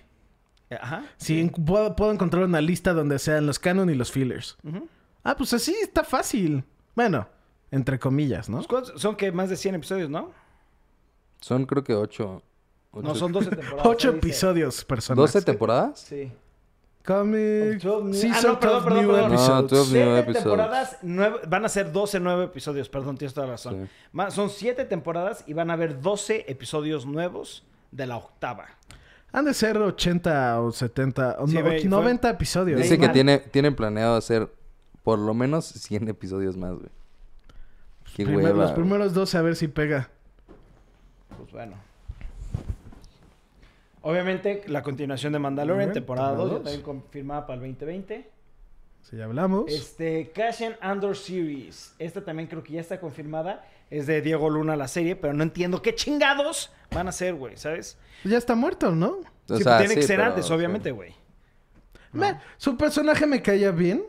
Ajá. 0.71 1.05
Sí, 1.17 1.51
puedo, 1.65 1.97
puedo 1.97 2.13
encontrar 2.13 2.45
una 2.45 2.61
lista 2.61 2.93
donde 2.93 3.19
sean 3.19 3.47
los 3.47 3.59
canon 3.59 3.89
y 3.91 3.95
los 3.95 4.13
fillers. 4.13 4.59
Ah, 5.25 5.37
pues 5.37 5.53
así 5.55 5.75
está 5.83 6.05
fácil. 6.05 6.65
Bueno, 6.95 7.29
entre 7.71 7.99
comillas, 7.99 8.49
¿no? 8.49 8.63
Pues. 8.63 8.93
Son 8.97 9.17
que 9.17 9.33
más 9.33 9.49
de 9.49 9.57
100 9.57 9.77
episodios, 9.77 10.11
¿no? 10.11 10.33
Son 11.41 11.65
creo 11.67 11.85
que 11.85 11.95
ocho. 11.95 12.43
No, 12.93 13.15
son 13.15 13.33
12 13.33 13.51
temporadas. 13.51 13.87
Ocho 13.87 14.09
ahí 14.09 14.15
dice. 14.15 14.27
episodios, 14.27 14.85
personas. 14.85 15.35
¿12 15.35 15.45
temporadas? 15.45 16.01
Sí. 16.01 16.33
Comic. 17.05 17.77
Of 17.77 17.83
12 17.83 18.05
new- 18.05 18.15
Season 18.15 18.37
Ah, 18.37 18.53
no, 18.53 18.61
perdón, 18.61 18.85
perdón, 18.85 19.07
perdón. 19.07 19.21
No, 19.21 19.27
episodes. 19.37 19.71
12 19.71 19.77
new 19.77 19.87
Siete 19.87 20.19
episodes. 20.19 20.43
temporadas, 20.45 20.99
nueve- 21.03 21.41
van 21.49 21.65
a 21.65 21.69
ser 21.69 21.93
12 21.93 22.21
nueve 22.21 22.45
episodios, 22.45 22.89
perdón, 22.89 23.17
tienes 23.17 23.33
toda 23.35 23.47
la 23.47 23.53
razón. 23.55 23.89
Sí. 24.13 24.21
Son 24.35 24.51
7 24.51 24.85
temporadas 24.85 25.43
y 25.47 25.55
van 25.55 25.71
a 25.71 25.75
haber 25.75 26.01
12 26.01 26.45
episodios 26.49 27.07
nuevos 27.07 27.65
de 27.93 28.07
la 28.07 28.17
octava. 28.17 28.67
Han 29.33 29.45
de 29.47 29.55
ser 29.55 29.77
80 29.79 30.61
o 30.61 30.71
70 30.73 31.37
o 31.39 31.47
Sí, 31.49 31.55
no- 31.55 31.63
ve, 31.65 31.79
y 31.79 31.81
fue- 31.83 31.89
90 31.91 32.29
episodios. 32.31 32.81
Dice 32.81 32.99
que 32.99 33.09
tiene, 33.09 33.39
tienen 33.39 33.75
planeado 33.75 34.17
hacer 34.17 34.51
por 35.03 35.19
lo 35.19 35.33
menos 35.35 35.65
100 35.67 36.09
episodios 36.09 36.57
más, 36.57 36.73
güey. 36.73 36.89
Qué 38.17 38.25
Primer- 38.25 38.45
hueva. 38.45 38.57
los 38.65 38.73
güey. 38.73 38.83
primeros 38.83 39.15
12 39.15 39.39
a 39.39 39.43
ver 39.43 39.55
si 39.57 39.69
pega. 39.69 40.11
Pues 41.39 41.53
bueno. 41.53 41.77
Obviamente, 44.09 44.63
la 44.69 44.83
continuación 44.83 45.33
de 45.35 45.39
Mandalorian, 45.39 45.89
Bien, 45.89 45.93
temporada 45.95 46.31
2, 46.31 46.37
ya 46.37 46.43
temporada 46.45 46.55
dos. 46.55 46.65
también 46.65 46.83
confirmada 47.03 47.47
para 47.47 47.55
el 47.55 47.61
2020. 47.73 48.31
Si 49.03 49.17
ya 49.17 49.25
hablamos. 49.25 49.71
Este, 49.71 50.31
Cassian 50.35 50.77
Andor 50.81 51.17
Series. 51.17 51.95
Esta 51.99 52.25
también 52.25 52.49
creo 52.49 52.63
que 52.63 52.73
ya 52.75 52.81
está 52.81 52.99
confirmada. 53.01 53.67
Es 53.91 54.07
de 54.07 54.21
Diego 54.23 54.49
Luna 54.51 54.77
la 54.77 54.89
serie, 54.89 55.15
pero 55.17 55.33
no 55.35 55.43
entiendo 55.43 55.81
qué 55.83 55.95
chingados 55.95 56.73
van 56.91 57.07
a 57.07 57.11
hacer, 57.11 57.35
güey, 57.35 57.57
¿sabes? 57.57 57.99
Ya 58.25 58.39
está 58.39 58.55
muerto, 58.55 58.93
¿no? 58.93 59.19
O 59.49 59.57
Sí, 59.57 59.63
sea, 59.63 59.79
tiene 59.79 59.95
que 59.95 60.03
sí, 60.03 60.09
ser 60.09 60.17
pero, 60.19 60.31
antes, 60.31 60.47
sí. 60.47 60.53
obviamente, 60.53 60.91
güey. 60.91 61.15
Me- 62.13 62.39
su 62.57 62.77
personaje 62.77 63.27
me 63.27 63.43
caía 63.43 63.71
bien. 63.71 64.05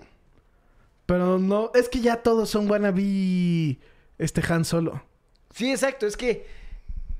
Pero 1.06 1.40
no. 1.40 1.72
Es 1.76 1.90
que 1.90 2.00
ya 2.00 2.18
todos 2.24 2.50
son 2.50 2.70
wannabe. 2.70 3.80
Este 4.18 4.42
Han 4.48 4.64
Solo. 4.66 5.04
Sí, 5.54 5.72
exacto. 5.72 6.06
Es 6.08 6.16
que, 6.18 6.46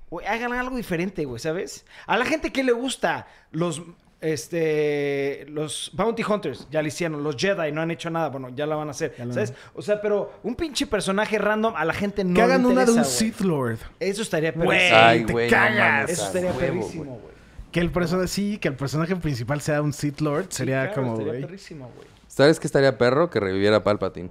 güey, 0.10 0.26
hagan 0.26 0.54
algo 0.54 0.76
diferente, 0.76 1.26
güey, 1.26 1.40
¿sabes? 1.40 1.86
A 2.08 2.18
la 2.18 2.26
gente 2.26 2.52
que 2.52 2.64
le 2.64 2.72
gusta 2.72 3.28
los, 3.52 3.82
este, 4.22 5.46
los 5.50 5.92
Bounty 5.94 6.24
Hunters, 6.24 6.68
ya 6.72 6.82
lo 6.82 6.88
hicieron. 6.88 7.24
Los 7.24 7.36
Jedi 7.36 7.72
no 7.72 7.82
han 7.82 7.92
hecho 7.92 8.10
nada. 8.10 8.30
Bueno, 8.30 8.50
ya 8.50 8.66
la 8.66 8.76
van 8.76 8.88
a 8.88 8.92
hacer, 8.92 9.16
¿sabes? 9.32 9.54
O 9.74 9.82
sea, 9.82 10.02
pero 10.02 10.34
un 10.44 10.56
pinche 10.56 10.88
personaje 10.88 11.38
random 11.38 11.74
a 11.76 11.86
la 11.86 11.94
gente 11.94 12.24
no 12.24 12.34
que 12.34 12.40
le 12.40 12.44
hagan 12.44 12.66
una 12.66 12.86
de 12.86 12.92
un. 12.92 13.06
Sith 13.06 13.42
Lord. 13.42 13.78
Eso 14.00 14.22
estaría 14.22 14.52
Güey, 14.52 15.26
te 15.26 15.34
no 15.34 15.50
cagas. 15.50 15.78
mames, 16.02 16.12
Eso 16.12 16.26
estaría 16.26 16.50
huevo, 16.52 16.60
perrísimo, 16.60 17.12
güey. 17.22 17.34
Que 17.72 17.80
el 17.82 17.92
personaje, 17.92 18.28
sí, 18.28 18.58
que 18.58 18.68
el 18.68 18.76
personaje 18.76 19.16
principal 19.16 19.62
sea 19.62 19.82
un 19.82 19.94
Sith 19.94 20.22
Lord. 20.22 20.46
Sí, 20.50 20.58
Sería 20.58 20.88
claro, 20.88 20.94
como, 20.96 21.12
estaría 21.14 21.32
güey. 21.34 21.42
perrísimo, 21.46 21.92
güey. 21.96 22.08
¿Sabes 22.28 22.60
qué 22.60 22.68
estaría 22.68 22.98
perro? 22.98 23.30
Que 23.30 23.40
reviviera 23.40 23.84
Palpatine. 23.84 24.30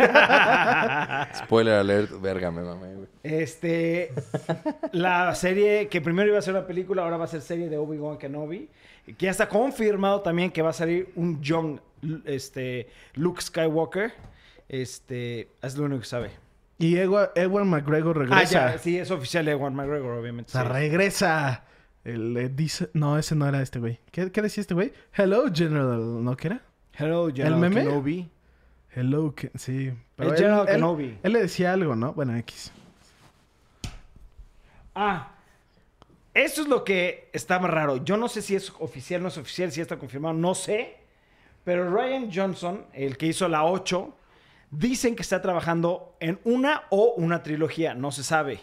Spoiler 1.44 1.74
alert, 1.74 2.10
verga, 2.20 2.50
me 2.50 2.62
mamé, 2.62 2.94
güey. 2.94 3.06
Este, 3.22 4.12
la 4.92 5.34
serie 5.34 5.88
que 5.88 6.00
primero 6.00 6.28
iba 6.28 6.38
a 6.38 6.42
ser 6.42 6.54
una 6.54 6.66
película, 6.66 7.02
ahora 7.02 7.16
va 7.16 7.24
a 7.24 7.28
ser 7.28 7.40
serie 7.42 7.68
de 7.68 7.76
Obi-Wan 7.76 8.18
Kenobi. 8.18 8.68
Que 9.06 9.26
ya 9.26 9.30
está 9.30 9.48
confirmado 9.48 10.20
también 10.20 10.50
que 10.50 10.62
va 10.62 10.70
a 10.70 10.74
salir 10.74 11.10
un 11.16 11.40
young, 11.42 11.80
este, 12.24 12.88
Luke 13.14 13.40
Skywalker. 13.42 14.12
Este, 14.68 15.48
es 15.62 15.76
lo 15.76 15.84
único 15.84 16.00
que 16.00 16.06
sabe. 16.06 16.30
Y 16.78 16.94
Ewa- 16.96 17.32
Ewan 17.34 17.68
McGregor 17.68 18.16
regresa. 18.16 18.66
Ah, 18.68 18.72
ya, 18.72 18.78
sí, 18.78 18.98
es 18.98 19.10
oficial 19.10 19.44
de 19.44 19.52
Ewan 19.52 19.74
McGregor, 19.74 20.12
obviamente. 20.12 20.50
O 20.50 20.52
sea, 20.52 20.62
sí. 20.62 20.68
regresa. 20.68 21.64
El, 22.04 22.34
eh, 22.36 22.48
dice... 22.48 22.88
No, 22.94 23.18
ese 23.18 23.34
no 23.34 23.46
era 23.46 23.60
este 23.60 23.78
güey. 23.78 24.00
¿Qué, 24.10 24.32
qué 24.32 24.40
decía 24.40 24.62
este 24.62 24.72
güey? 24.74 24.92
Hello, 25.14 25.44
General. 25.52 26.24
¿No 26.24 26.36
qué 26.36 26.48
era? 26.48 26.62
Hello, 26.96 27.28
General 27.28 27.58
meme? 27.58 27.82
Kenobi. 27.84 28.30
Hello, 28.94 29.34
Ke- 29.34 29.50
sí. 29.56 29.92
Es 30.18 30.32
General 30.34 30.66
él, 30.68 30.74
Kenobi. 30.74 31.18
él 31.22 31.32
le 31.32 31.42
decía 31.42 31.72
algo, 31.72 31.94
¿no? 31.94 32.12
Bueno, 32.12 32.36
X. 32.36 32.72
Ah, 34.94 35.32
eso 36.34 36.62
es 36.62 36.68
lo 36.68 36.84
que 36.84 37.28
está 37.32 37.58
más 37.58 37.70
raro. 37.70 37.98
Yo 38.04 38.16
no 38.16 38.28
sé 38.28 38.42
si 38.42 38.54
es 38.56 38.72
oficial, 38.80 39.22
no 39.22 39.28
es 39.28 39.38
oficial, 39.38 39.70
si 39.72 39.80
está 39.80 39.96
confirmado, 39.98 40.34
no 40.34 40.54
sé. 40.54 40.96
Pero 41.64 41.90
Ryan 41.90 42.30
Johnson, 42.32 42.86
el 42.92 43.16
que 43.16 43.26
hizo 43.26 43.48
la 43.48 43.64
8, 43.64 44.14
dicen 44.70 45.14
que 45.14 45.22
está 45.22 45.40
trabajando 45.42 46.16
en 46.20 46.40
una 46.44 46.82
o 46.90 47.14
una 47.16 47.42
trilogía, 47.42 47.94
no 47.94 48.10
se 48.10 48.22
sabe. 48.24 48.60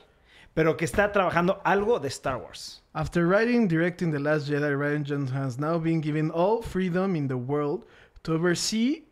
Pero 0.53 0.75
que 0.75 0.86
está 0.86 1.12
trabajando 1.12 1.62
algo 1.63 2.00
de 2.00 2.07
Star 2.07 2.38
Wars. 2.38 2.84
After 2.93 3.25
writing, 3.27 3.67
directing 3.67 4.12
The 4.12 4.19
Last 4.19 4.48
Jedi, 4.50 4.75
Ryan 4.75 5.05
Johnson 5.05 5.38
has 5.38 5.60
now 5.60 5.77
been 5.79 6.01
given 6.01 6.31
all 6.34 6.63
freedom 6.63 7.15
in 7.15 7.27
the 7.27 7.36
world 7.36 7.86
to 8.24 8.34
oversee 8.34 9.03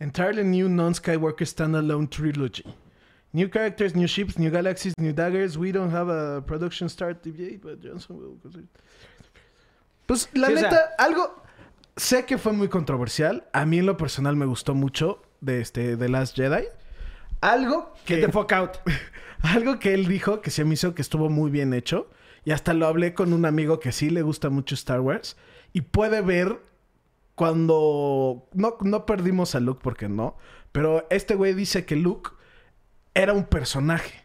entirely 0.00 0.42
new 0.44 0.68
non-Skywalker 0.68 1.46
standalone 1.46 2.08
trilogy. 2.08 2.64
New 3.32 3.48
characters, 3.48 3.94
new 3.96 4.06
ships, 4.06 4.38
new 4.38 4.50
galaxies, 4.50 4.94
new 4.98 5.12
daggers. 5.12 5.58
We 5.58 5.72
don't 5.72 5.90
have 5.90 6.08
a 6.08 6.40
production 6.42 6.88
start 6.88 7.22
date, 7.24 7.60
but 7.62 7.80
Johnson 7.82 8.16
will... 8.16 8.38
Pues 10.06 10.28
la 10.34 10.48
Sí, 10.48 10.54
o 10.54 10.58
sea- 10.58 10.70
neta, 10.70 10.90
algo... 10.98 11.42
Sé 11.96 12.24
que 12.26 12.38
fue 12.38 12.52
muy 12.52 12.68
controversial. 12.68 13.44
A 13.52 13.64
mí 13.66 13.78
en 13.78 13.86
lo 13.86 13.96
personal 13.96 14.34
me 14.36 14.46
gustó 14.46 14.74
mucho 14.74 15.22
de 15.40 15.60
este 15.60 15.96
The 15.96 16.08
Last 16.08 16.36
Jedi. 16.36 16.64
Algo 17.40 17.92
que... 18.04 18.16
Get 18.16 18.26
the 18.26 18.32
fuck 18.32 18.52
out. 18.52 18.70
Algo 19.42 19.78
que 19.78 19.94
él 19.94 20.06
dijo 20.08 20.40
que 20.40 20.50
se 20.50 20.64
me 20.64 20.74
hizo 20.74 20.94
que 20.94 21.02
estuvo 21.02 21.28
muy 21.28 21.50
bien 21.50 21.72
hecho. 21.72 22.08
Y 22.44 22.50
hasta 22.50 22.74
lo 22.74 22.86
hablé 22.86 23.14
con 23.14 23.32
un 23.32 23.44
amigo 23.46 23.78
que 23.80 23.92
sí 23.92 24.10
le 24.10 24.22
gusta 24.22 24.50
mucho 24.50 24.74
Star 24.74 25.00
Wars. 25.00 25.36
Y 25.72 25.82
puede 25.82 26.20
ver 26.20 26.58
cuando... 27.34 28.48
No, 28.52 28.76
no 28.80 29.06
perdimos 29.06 29.54
a 29.54 29.60
Luke 29.60 29.80
porque 29.82 30.08
no. 30.08 30.36
Pero 30.72 31.06
este 31.10 31.34
güey 31.34 31.54
dice 31.54 31.84
que 31.84 31.96
Luke 31.96 32.30
era 33.14 33.32
un 33.32 33.44
personaje. 33.44 34.24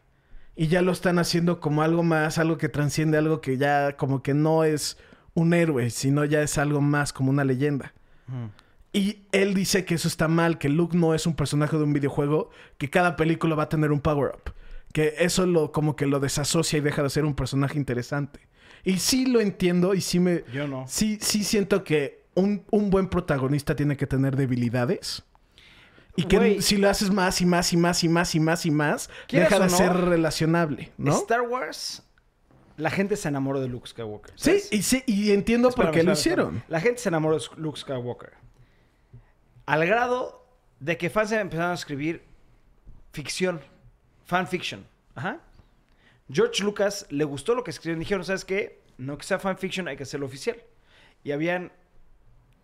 Y 0.55 0.67
ya 0.67 0.81
lo 0.81 0.91
están 0.91 1.19
haciendo 1.19 1.59
como 1.59 1.83
algo 1.83 2.03
más, 2.03 2.37
algo 2.37 2.57
que 2.57 2.67
transciende, 2.67 3.17
algo 3.17 3.39
que 3.39 3.57
ya 3.57 3.95
como 3.95 4.21
que 4.21 4.33
no 4.33 4.63
es 4.65 4.97
un 5.33 5.53
héroe, 5.53 5.89
sino 5.89 6.25
ya 6.25 6.41
es 6.41 6.57
algo 6.57 6.81
más 6.81 7.13
como 7.13 7.29
una 7.29 7.45
leyenda. 7.45 7.93
Y 8.91 9.23
él 9.31 9.53
dice 9.53 9.85
que 9.85 9.95
eso 9.95 10.07
está 10.07 10.27
mal, 10.27 10.57
que 10.57 10.67
Luke 10.67 10.97
no 10.97 11.13
es 11.13 11.25
un 11.25 11.35
personaje 11.35 11.77
de 11.77 11.83
un 11.83 11.93
videojuego, 11.93 12.49
que 12.77 12.89
cada 12.89 13.15
película 13.15 13.55
va 13.55 13.63
a 13.63 13.69
tener 13.69 13.91
un 13.91 14.01
power-up. 14.01 14.53
Que 14.91 15.15
eso 15.19 15.45
lo 15.45 15.71
como 15.71 15.95
que 15.95 16.07
lo 16.07 16.19
desasocia 16.19 16.77
y 16.77 16.81
deja 16.81 17.03
de 17.03 17.09
ser 17.09 17.23
un 17.23 17.35
personaje 17.35 17.77
interesante. 17.77 18.41
Y 18.83 18.97
sí 18.97 19.27
lo 19.27 19.39
entiendo 19.39 19.93
y 19.93 20.01
sí 20.01 20.19
me... 20.19 20.43
Yo 20.51 20.67
no. 20.67 20.85
Sí, 20.87 21.19
sí 21.21 21.43
siento 21.43 21.83
que 21.83 22.18
un, 22.36 22.63
un 22.71 22.89
buen 22.89 23.09
protagonista 23.09 23.75
tiene 23.75 23.98
que 23.98 24.07
tener 24.07 24.36
debilidades. 24.36 25.24
Y 26.15 26.24
que 26.25 26.62
si 26.62 26.75
lo 26.75 26.89
haces 26.89 27.12
más 27.12 27.39
y 27.39 27.45
más 27.45 27.71
y 27.71 27.77
más 27.77 28.03
y 28.03 28.09
más 28.09 28.36
y 28.36 28.39
más 28.39 28.65
y 28.65 28.71
más, 28.71 29.09
deja 29.29 29.59
de 29.59 29.67
no, 29.67 29.77
ser 29.77 29.93
relacionable, 29.93 30.91
¿no? 30.98 31.15
Star 31.15 31.41
Wars, 31.41 32.03
la 32.75 32.89
gente 32.89 33.15
se 33.15 33.29
enamoró 33.29 33.62
de 33.62 33.69
Luke 33.69 33.88
Skywalker. 33.88 34.33
Sí, 34.36 34.62
y, 34.71 34.81
sí, 34.81 35.03
y 35.05 35.31
entiendo 35.31 35.69
por 35.69 35.86
Espérame, 35.86 35.93
qué 35.93 36.03
lo 36.03 36.12
hicieron. 36.13 36.48
espérame. 36.55 36.71
La 36.71 36.81
gente 36.81 37.00
se 37.00 37.09
enamoró 37.09 37.38
de 37.38 37.45
Luke 37.57 37.79
Skywalker. 37.79 38.33
Al 39.65 39.86
grado 39.86 40.45
de 40.79 40.98
que 40.98 41.09
fans 41.09 41.31
empezaron 41.31 41.71
a 41.71 41.75
escribir 41.75 42.25
ficción, 43.13 43.62
fanfiction. 44.25 44.86
Ajá. 45.15 45.39
George 46.31 46.63
Lucas 46.63 47.05
le 47.09 47.24
gustó 47.24 47.55
lo 47.55 47.63
que 47.63 47.71
escribieron. 47.71 48.00
Dijeron, 48.00 48.25
¿sabes 48.25 48.45
qué? 48.45 48.81
No 48.98 49.17
que 49.17 49.25
sea 49.25 49.39
fanfiction, 49.39 49.88
hay 49.88 49.95
que 49.95 50.03
hacerlo 50.03 50.25
oficial. 50.25 50.57
Y 51.24 51.31
habían 51.31 51.71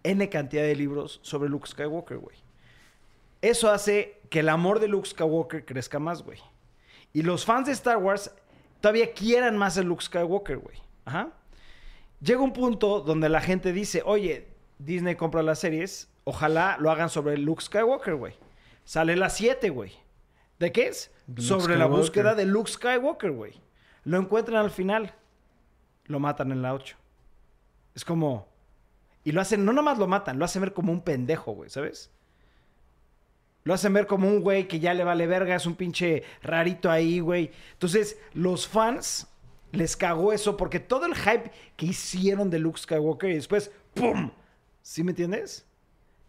N 0.05 0.29
cantidad 0.29 0.63
de 0.63 0.75
libros 0.75 1.19
sobre 1.23 1.49
Luke 1.49 1.67
Skywalker, 1.67 2.17
güey. 2.17 2.37
Eso 3.41 3.69
hace 3.69 4.21
que 4.29 4.39
el 4.39 4.49
amor 4.49 4.79
de 4.79 4.87
Luke 4.87 5.09
Skywalker 5.09 5.65
crezca 5.65 5.99
más, 5.99 6.23
güey. 6.23 6.39
Y 7.13 7.21
los 7.21 7.45
fans 7.45 7.67
de 7.67 7.73
Star 7.73 7.97
Wars 7.97 8.33
todavía 8.81 9.13
quieran 9.13 9.57
más 9.57 9.77
a 9.77 9.83
Luke 9.83 10.03
Skywalker, 10.03 10.57
güey. 10.57 10.77
Ajá. 11.05 11.31
Llega 12.21 12.41
un 12.41 12.53
punto 12.53 13.01
donde 13.01 13.29
la 13.29 13.41
gente 13.41 13.71
dice, 13.71 14.01
oye, 14.05 14.47
Disney 14.79 15.15
compra 15.15 15.43
las 15.43 15.59
series, 15.59 16.09
ojalá 16.23 16.77
lo 16.79 16.91
hagan 16.91 17.09
sobre 17.09 17.37
Luke 17.37 17.61
Skywalker, 17.61 18.15
güey. 18.15 18.33
Sale 18.83 19.15
la 19.15 19.29
7, 19.29 19.69
güey. 19.69 19.93
¿De 20.59 20.71
qué 20.71 20.87
es? 20.87 21.11
Luke 21.27 21.41
sobre 21.41 21.77
la 21.77 21.85
búsqueda 21.85 22.35
de 22.35 22.45
Luke 22.45 22.71
Skywalker, 22.71 23.31
güey. 23.31 23.53
Lo 24.03 24.17
encuentran 24.17 24.57
al 24.57 24.71
final. 24.71 25.13
Lo 26.05 26.19
matan 26.19 26.51
en 26.51 26.61
la 26.61 26.73
8. 26.73 26.95
Es 27.95 28.05
como... 28.05 28.47
Y 29.25 29.31
lo 29.31 29.41
hacen, 29.41 29.65
no 29.65 29.73
nomás 29.73 29.97
lo 29.97 30.07
matan, 30.07 30.39
lo 30.39 30.45
hacen 30.45 30.61
ver 30.61 30.73
como 30.73 30.93
un 30.93 31.01
pendejo, 31.01 31.51
güey, 31.51 31.69
¿sabes? 31.69 32.11
Lo 33.63 33.73
hacen 33.73 33.91
ver 33.91 34.05
como 34.05 34.27
un 34.27 34.41
güey 34.41 34.67
que 34.67 34.79
ya 34.79 34.93
le 34.93 35.03
vale 35.03 35.25
verga, 35.25 35.55
es 35.55 35.65
un 35.65 35.75
pinche 35.75 36.23
rarito 36.43 36.91
ahí, 36.91 37.19
güey. 37.19 37.51
Entonces, 37.73 38.19
los 38.33 38.67
fans 38.67 39.27
les 39.71 39.97
cagó 39.97 40.31
eso 40.31 40.55
porque 40.55 40.79
todo 40.79 41.07
el 41.07 41.15
hype 41.15 41.51
que 41.75 41.87
hicieron 41.87 42.51
de 42.51 42.59
Luke 42.59 42.79
Skywalker 42.79 43.31
y 43.31 43.35
después, 43.35 43.71
¡pum! 43.95 44.29
¿Sí 44.83 45.03
me 45.03 45.11
entiendes? 45.11 45.65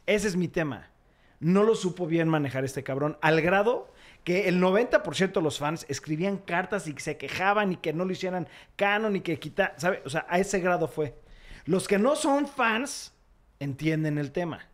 Ese 0.06 0.28
es 0.28 0.36
mi 0.36 0.48
tema. 0.48 0.90
No 1.38 1.64
lo 1.64 1.74
supo 1.74 2.06
bien 2.06 2.28
manejar 2.28 2.64
este 2.64 2.82
cabrón, 2.82 3.18
al 3.20 3.42
grado 3.42 3.92
que 4.24 4.48
el 4.48 4.58
90% 4.58 5.32
de 5.34 5.42
los 5.42 5.58
fans 5.58 5.84
escribían 5.90 6.38
cartas 6.38 6.88
y 6.88 6.94
se 6.98 7.18
quejaban 7.18 7.72
y 7.72 7.76
que 7.76 7.92
no 7.92 8.06
lo 8.06 8.12
hicieran 8.12 8.48
canon 8.74 9.14
y 9.16 9.20
que 9.20 9.38
quita, 9.38 9.74
¿sabe? 9.76 10.00
O 10.06 10.08
sea, 10.08 10.26
a 10.30 10.38
ese 10.38 10.60
grado 10.60 10.88
fue. 10.88 11.14
Los 11.66 11.86
que 11.86 11.98
no 11.98 12.16
son 12.16 12.48
fans 12.48 13.12
entienden 13.60 14.18
el 14.18 14.32
tema. 14.32 14.66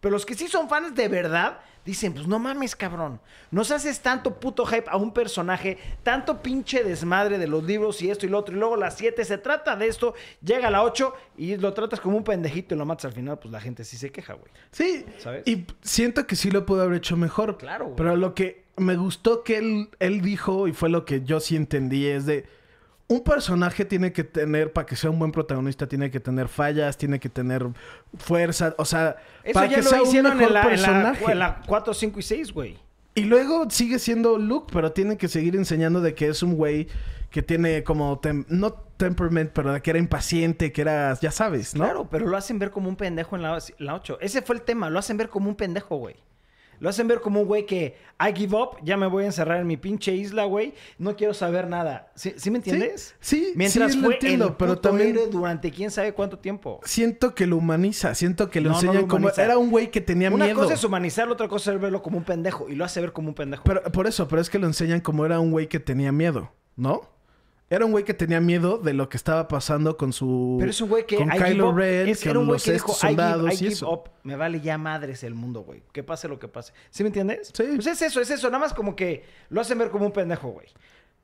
Pero 0.00 0.12
los 0.12 0.26
que 0.26 0.34
sí 0.34 0.48
son 0.48 0.68
fans 0.68 0.94
de 0.94 1.08
verdad 1.08 1.60
dicen, 1.84 2.12
pues 2.12 2.26
no 2.26 2.38
mames, 2.38 2.74
cabrón. 2.76 3.20
Nos 3.50 3.70
haces 3.70 4.00
tanto 4.00 4.38
puto 4.40 4.64
hype 4.66 4.88
a 4.88 4.96
un 4.96 5.12
personaje, 5.12 5.78
tanto 6.02 6.42
pinche 6.42 6.82
desmadre 6.82 7.38
de 7.38 7.46
los 7.46 7.64
libros 7.64 8.00
y 8.02 8.10
esto 8.10 8.26
y 8.26 8.28
lo 8.28 8.38
otro. 8.38 8.54
Y 8.54 8.58
luego 8.58 8.76
la 8.76 8.90
7 8.90 9.24
se 9.24 9.38
trata 9.38 9.76
de 9.76 9.86
esto, 9.86 10.14
llega 10.42 10.68
a 10.68 10.70
la 10.70 10.82
8 10.82 11.14
y 11.36 11.56
lo 11.56 11.72
tratas 11.72 12.00
como 12.00 12.16
un 12.16 12.24
pendejito 12.24 12.74
y 12.74 12.78
lo 12.78 12.86
matas 12.86 13.06
al 13.06 13.12
final, 13.12 13.38
pues 13.38 13.52
la 13.52 13.60
gente 13.60 13.84
sí 13.84 13.96
se 13.96 14.10
queja, 14.10 14.34
güey. 14.34 14.50
Sí, 14.70 15.04
¿Sabes? 15.18 15.42
y 15.46 15.66
siento 15.82 16.26
que 16.26 16.36
sí 16.36 16.50
lo 16.50 16.66
pudo 16.66 16.82
haber 16.82 16.98
hecho 16.98 17.16
mejor. 17.16 17.58
Claro, 17.58 17.86
güey. 17.86 17.96
Pero 17.96 18.16
lo 18.16 18.34
que 18.34 18.64
me 18.76 18.96
gustó 18.96 19.42
que 19.42 19.58
él, 19.58 19.90
él 20.00 20.20
dijo, 20.20 20.68
y 20.68 20.72
fue 20.72 20.88
lo 20.88 21.04
que 21.04 21.22
yo 21.22 21.40
sí 21.40 21.56
entendí, 21.56 22.06
es 22.06 22.26
de 22.26 22.44
un 23.14 23.24
personaje 23.24 23.84
tiene 23.84 24.12
que 24.12 24.24
tener, 24.24 24.72
para 24.72 24.86
que 24.86 24.96
sea 24.96 25.10
un 25.10 25.18
buen 25.18 25.32
protagonista, 25.32 25.86
tiene 25.86 26.10
que 26.10 26.20
tener 26.20 26.48
fallas, 26.48 26.96
tiene 26.96 27.18
que 27.20 27.28
tener 27.28 27.66
fuerza, 28.16 28.74
o 28.78 28.84
sea, 28.84 29.16
Eso 29.42 29.54
para 29.54 29.66
ya 29.66 29.76
que 29.76 29.82
lo 29.82 29.88
sea 29.90 30.02
un 30.02 30.12
mejor 30.12 30.32
en 30.32 30.38
la, 30.38 30.44
en, 30.46 30.54
la, 30.54 30.62
personaje. 30.62 31.32
en 31.32 31.38
la 31.38 31.62
4, 31.66 31.94
5 31.94 32.18
y 32.20 32.22
6, 32.22 32.52
güey. 32.52 32.78
Y 33.14 33.22
luego 33.24 33.70
sigue 33.70 33.98
siendo 33.98 34.38
Luke, 34.38 34.70
pero 34.72 34.92
tiene 34.92 35.16
que 35.16 35.28
seguir 35.28 35.54
enseñando 35.56 36.00
de 36.00 36.14
que 36.14 36.28
es 36.28 36.42
un 36.42 36.54
güey 36.56 36.88
que 37.30 37.42
tiene 37.42 37.82
como, 37.84 38.20
tem- 38.20 38.44
no 38.48 38.72
temperament, 38.96 39.50
pero 39.52 39.72
de 39.72 39.80
que 39.82 39.90
era 39.90 39.98
impaciente, 39.98 40.72
que 40.72 40.80
era, 40.82 41.14
ya 41.20 41.30
sabes, 41.30 41.74
¿no? 41.74 41.84
Claro, 41.84 42.08
pero 42.10 42.26
lo 42.26 42.36
hacen 42.36 42.58
ver 42.58 42.70
como 42.70 42.88
un 42.88 42.96
pendejo 42.96 43.36
en 43.36 43.42
la, 43.42 43.58
la 43.78 43.94
8. 43.94 44.18
Ese 44.20 44.42
fue 44.42 44.56
el 44.56 44.62
tema, 44.62 44.90
lo 44.90 44.98
hacen 44.98 45.16
ver 45.16 45.28
como 45.28 45.48
un 45.48 45.56
pendejo, 45.56 45.96
güey. 45.96 46.16
Lo 46.80 46.88
hacen 46.88 47.08
ver 47.08 47.20
como 47.20 47.40
un 47.40 47.46
güey 47.46 47.66
que 47.66 47.96
I 48.20 48.32
give 48.34 48.56
up, 48.56 48.76
ya 48.82 48.96
me 48.96 49.06
voy 49.06 49.24
a 49.24 49.26
encerrar 49.26 49.60
en 49.60 49.66
mi 49.66 49.76
pinche 49.76 50.12
isla, 50.14 50.44
güey. 50.44 50.74
No 50.98 51.16
quiero 51.16 51.34
saber 51.34 51.68
nada. 51.68 52.10
¿Sí, 52.14 52.34
sí 52.36 52.50
me 52.50 52.58
entiendes? 52.58 53.14
Sí, 53.20 53.52
Mientras 53.56 53.92
sí 53.92 53.98
lo 53.98 54.04
fue 54.06 54.14
entiendo, 54.14 54.48
el 54.48 54.54
pero 54.54 54.78
también- 54.78 55.18
durante 55.30 55.70
quién 55.70 55.90
sabe 55.90 56.12
cuánto 56.12 56.38
tiempo. 56.38 56.80
Siento 56.84 57.34
que 57.34 57.46
lo 57.46 57.56
humaniza, 57.56 58.14
siento 58.14 58.50
que 58.50 58.60
lo 58.60 58.70
No, 58.70 58.92
lo 58.92 59.08
como... 59.08 59.30
Era 59.30 59.58
un 59.58 59.70
güey 59.70 59.90
que 59.90 60.00
tenía 60.00 60.30
Una 60.30 60.44
miedo. 60.46 60.60
cosa 60.60 60.74
es 60.74 60.84
humanizarlo, 60.84 61.32
otra 61.34 61.48
cosa 61.48 61.72
es 61.72 61.80
verlo 61.80 62.02
como 62.02 62.18
un 62.18 62.24
pendejo. 62.24 62.68
Y 62.68 62.74
lo 62.74 62.84
hace 62.84 63.00
ver 63.00 63.12
como 63.12 63.28
un 63.28 63.34
pendejo. 63.34 63.64
Pero 63.64 63.82
por 63.84 64.06
eso, 64.06 64.28
pero 64.28 64.40
es 64.42 64.50
que 64.50 64.58
lo 64.58 64.66
enseñan 64.66 65.00
como 65.00 65.24
era 65.26 65.40
un 65.40 65.50
güey 65.50 65.68
que 65.68 65.80
tenía 65.80 66.12
miedo, 66.12 66.52
¿no? 66.76 67.13
Era 67.70 67.86
un 67.86 67.92
güey 67.92 68.04
que 68.04 68.12
tenía 68.14 68.40
miedo 68.40 68.78
de 68.78 68.92
lo 68.92 69.08
que 69.08 69.16
estaba 69.16 69.48
pasando 69.48 69.96
con 69.96 70.12
su... 70.12 70.56
Pero 70.58 70.70
es 70.70 70.80
un 70.82 70.88
güey 70.90 71.06
que 71.06 71.16
Con 71.16 71.28
I 71.32 71.38
Kylo. 71.38 71.72
Ren, 71.72 72.08
Es- 72.08 72.24
era 72.26 72.38
un 72.38 72.46
güey 72.46 72.60
que 72.60 72.72
dijo, 72.72 72.92
estos 72.92 73.02
I 73.04 73.08
give, 73.08 73.22
soldados 73.22 73.62
y 73.62 73.66
eso. 73.68 73.90
up. 73.90 74.10
Me 74.22 74.36
vale 74.36 74.60
ya 74.60 74.76
madres 74.76 75.24
el 75.24 75.34
mundo, 75.34 75.62
güey. 75.62 75.82
Que 75.92 76.02
pase 76.02 76.28
lo 76.28 76.38
que 76.38 76.46
pase. 76.46 76.72
¿Sí 76.90 77.02
me 77.02 77.08
entiendes? 77.08 77.50
Sí. 77.54 77.64
Pues 77.74 77.86
es 77.86 78.02
eso, 78.02 78.20
es 78.20 78.30
eso. 78.30 78.48
Nada 78.48 78.58
más 78.60 78.74
como 78.74 78.94
que 78.94 79.24
lo 79.48 79.60
hacen 79.62 79.78
ver 79.78 79.90
como 79.90 80.04
un 80.06 80.12
pendejo, 80.12 80.48
güey. 80.50 80.68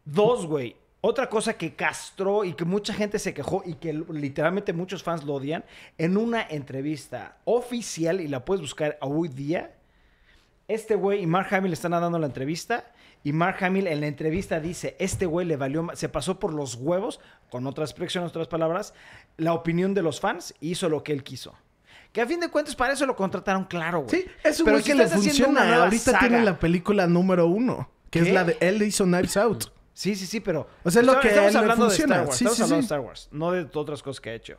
Dos, 0.04 0.46
güey. 0.46 0.76
Otra 1.02 1.28
cosa 1.28 1.54
que 1.54 1.74
castró 1.74 2.44
y 2.44 2.54
que 2.54 2.64
mucha 2.64 2.92
gente 2.94 3.18
se 3.18 3.32
quejó 3.32 3.62
y 3.64 3.74
que 3.74 3.92
literalmente 4.12 4.72
muchos 4.72 5.02
fans 5.02 5.24
lo 5.24 5.34
odian, 5.34 5.64
en 5.98 6.16
una 6.16 6.42
entrevista 6.42 7.36
oficial, 7.44 8.20
y 8.20 8.28
la 8.28 8.44
puedes 8.44 8.60
buscar 8.60 8.98
hoy 9.00 9.28
día, 9.28 9.72
este 10.68 10.94
güey 10.96 11.22
y 11.22 11.26
Mark 11.26 11.48
Hamill 11.54 11.72
están 11.72 11.92
dando 11.92 12.18
la 12.18 12.26
entrevista 12.26 12.92
y 13.22 13.32
Mark 13.32 13.62
Hamill 13.62 13.86
en 13.86 14.00
la 14.00 14.06
entrevista 14.06 14.60
dice, 14.60 14.96
este 14.98 15.26
güey 15.26 15.46
le 15.46 15.56
valió, 15.56 15.88
se 15.94 16.08
pasó 16.08 16.38
por 16.38 16.54
los 16.54 16.74
huevos, 16.76 17.20
con 17.50 17.66
otras 17.66 17.90
expresiones, 17.90 18.30
otras 18.30 18.48
palabras, 18.48 18.94
la 19.36 19.52
opinión 19.52 19.92
de 19.94 20.02
los 20.02 20.20
fans 20.20 20.54
y 20.60 20.70
hizo 20.70 20.88
lo 20.88 21.02
que 21.02 21.12
él 21.12 21.22
quiso. 21.22 21.54
Que 22.12 22.22
a 22.22 22.26
fin 22.26 22.40
de 22.40 22.48
cuentas 22.48 22.74
para 22.74 22.92
eso 22.94 23.06
lo 23.06 23.14
contrataron, 23.14 23.64
claro, 23.64 24.00
güey. 24.00 24.22
Sí, 24.22 24.26
es 24.42 24.58
un 24.60 24.64
Pero 24.64 24.76
güey 24.78 24.84
que 24.84 24.94
le 24.94 25.06
funciona. 25.06 25.64
nueva 25.64 25.84
Ahorita 25.84 26.04
saga- 26.12 26.18
tiene 26.20 26.42
la 26.42 26.58
película 26.58 27.06
número 27.06 27.46
uno, 27.46 27.90
que 28.10 28.20
¿Qué? 28.22 28.28
es 28.28 28.34
la 28.34 28.44
de... 28.44 28.56
Él 28.60 28.82
hizo 28.82 29.04
Knives 29.04 29.36
Out. 29.36 29.64
Sí, 29.92 30.16
sí, 30.16 30.26
sí, 30.26 30.40
pero... 30.40 30.66
O 30.82 30.90
sea, 30.90 31.02
es 31.02 31.06
lo 31.06 31.20
que 31.20 31.28
estamos 31.28 31.48
él 31.48 31.52
le 31.54 31.58
hablando 31.60 31.84
funciona. 31.86 32.14
de 32.16 32.20
Star 32.22 32.26
Wars. 32.28 32.38
Sí, 32.38 32.44
estamos 32.44 32.56
sí, 32.56 32.62
hablando 32.62 32.76
sí. 32.76 32.80
de 32.80 32.86
Star 32.86 33.00
Wars, 33.00 33.28
no 33.32 33.52
de 33.52 33.78
otras 33.78 34.02
cosas 34.02 34.20
que 34.20 34.30
ha 34.30 34.34
hecho. 34.34 34.58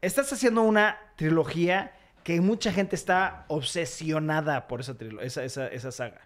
Estás 0.00 0.32
haciendo 0.32 0.62
una 0.62 0.98
trilogía 1.16 1.92
que 2.24 2.40
mucha 2.40 2.72
gente 2.72 2.94
está 2.94 3.44
obsesionada 3.48 4.68
por 4.68 4.80
esa, 4.80 4.94
esa, 5.22 5.44
esa, 5.44 5.66
esa 5.68 5.92
saga. 5.92 6.20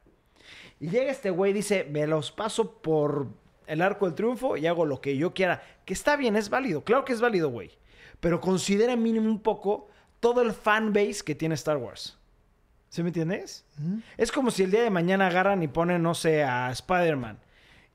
Y 0.81 0.89
llega 0.89 1.11
este 1.11 1.31
güey 1.31 1.53
y 1.53 1.55
dice, 1.55 1.87
me 1.91 2.07
los 2.07 2.33
paso 2.33 2.73
por 2.79 3.29
el 3.67 3.83
arco 3.83 4.07
del 4.07 4.15
triunfo 4.15 4.57
y 4.57 4.67
hago 4.67 4.85
lo 4.85 5.01
que 5.01 5.17
yo 5.17 5.35
quiera. 5.35 5.63
Que 5.85 5.95
está 5.95 6.17
bien, 6.17 6.37
es 6.37 6.51
válido. 6.51 6.85
Claro 6.85 7.05
que 7.05 7.13
es 7.13 7.21
válido, 7.21 7.51
güey. 7.51 7.71
Pero 8.21 8.41
considera 8.41 8.97
mínimo 8.97 9.29
un 9.29 9.41
poco 9.41 9.89
todo 10.21 10.43
el 10.43 10.53
fanbase 10.53 11.23
que 11.25 11.35
tiene 11.35 11.55
Star 11.55 11.77
Wars. 11.77 12.19
¿Sí 12.89 13.03
me 13.03 13.09
entiendes? 13.09 13.65
Es 14.17 14.33
como 14.33 14.51
si 14.51 14.63
el 14.63 14.71
día 14.71 14.83
de 14.83 14.91
mañana 14.91 15.27
agarran 15.27 15.63
y 15.63 15.69
ponen, 15.69 16.03
no 16.03 16.15
sé, 16.15 16.45
a 16.45 16.71
Spider-Man. 16.71 17.39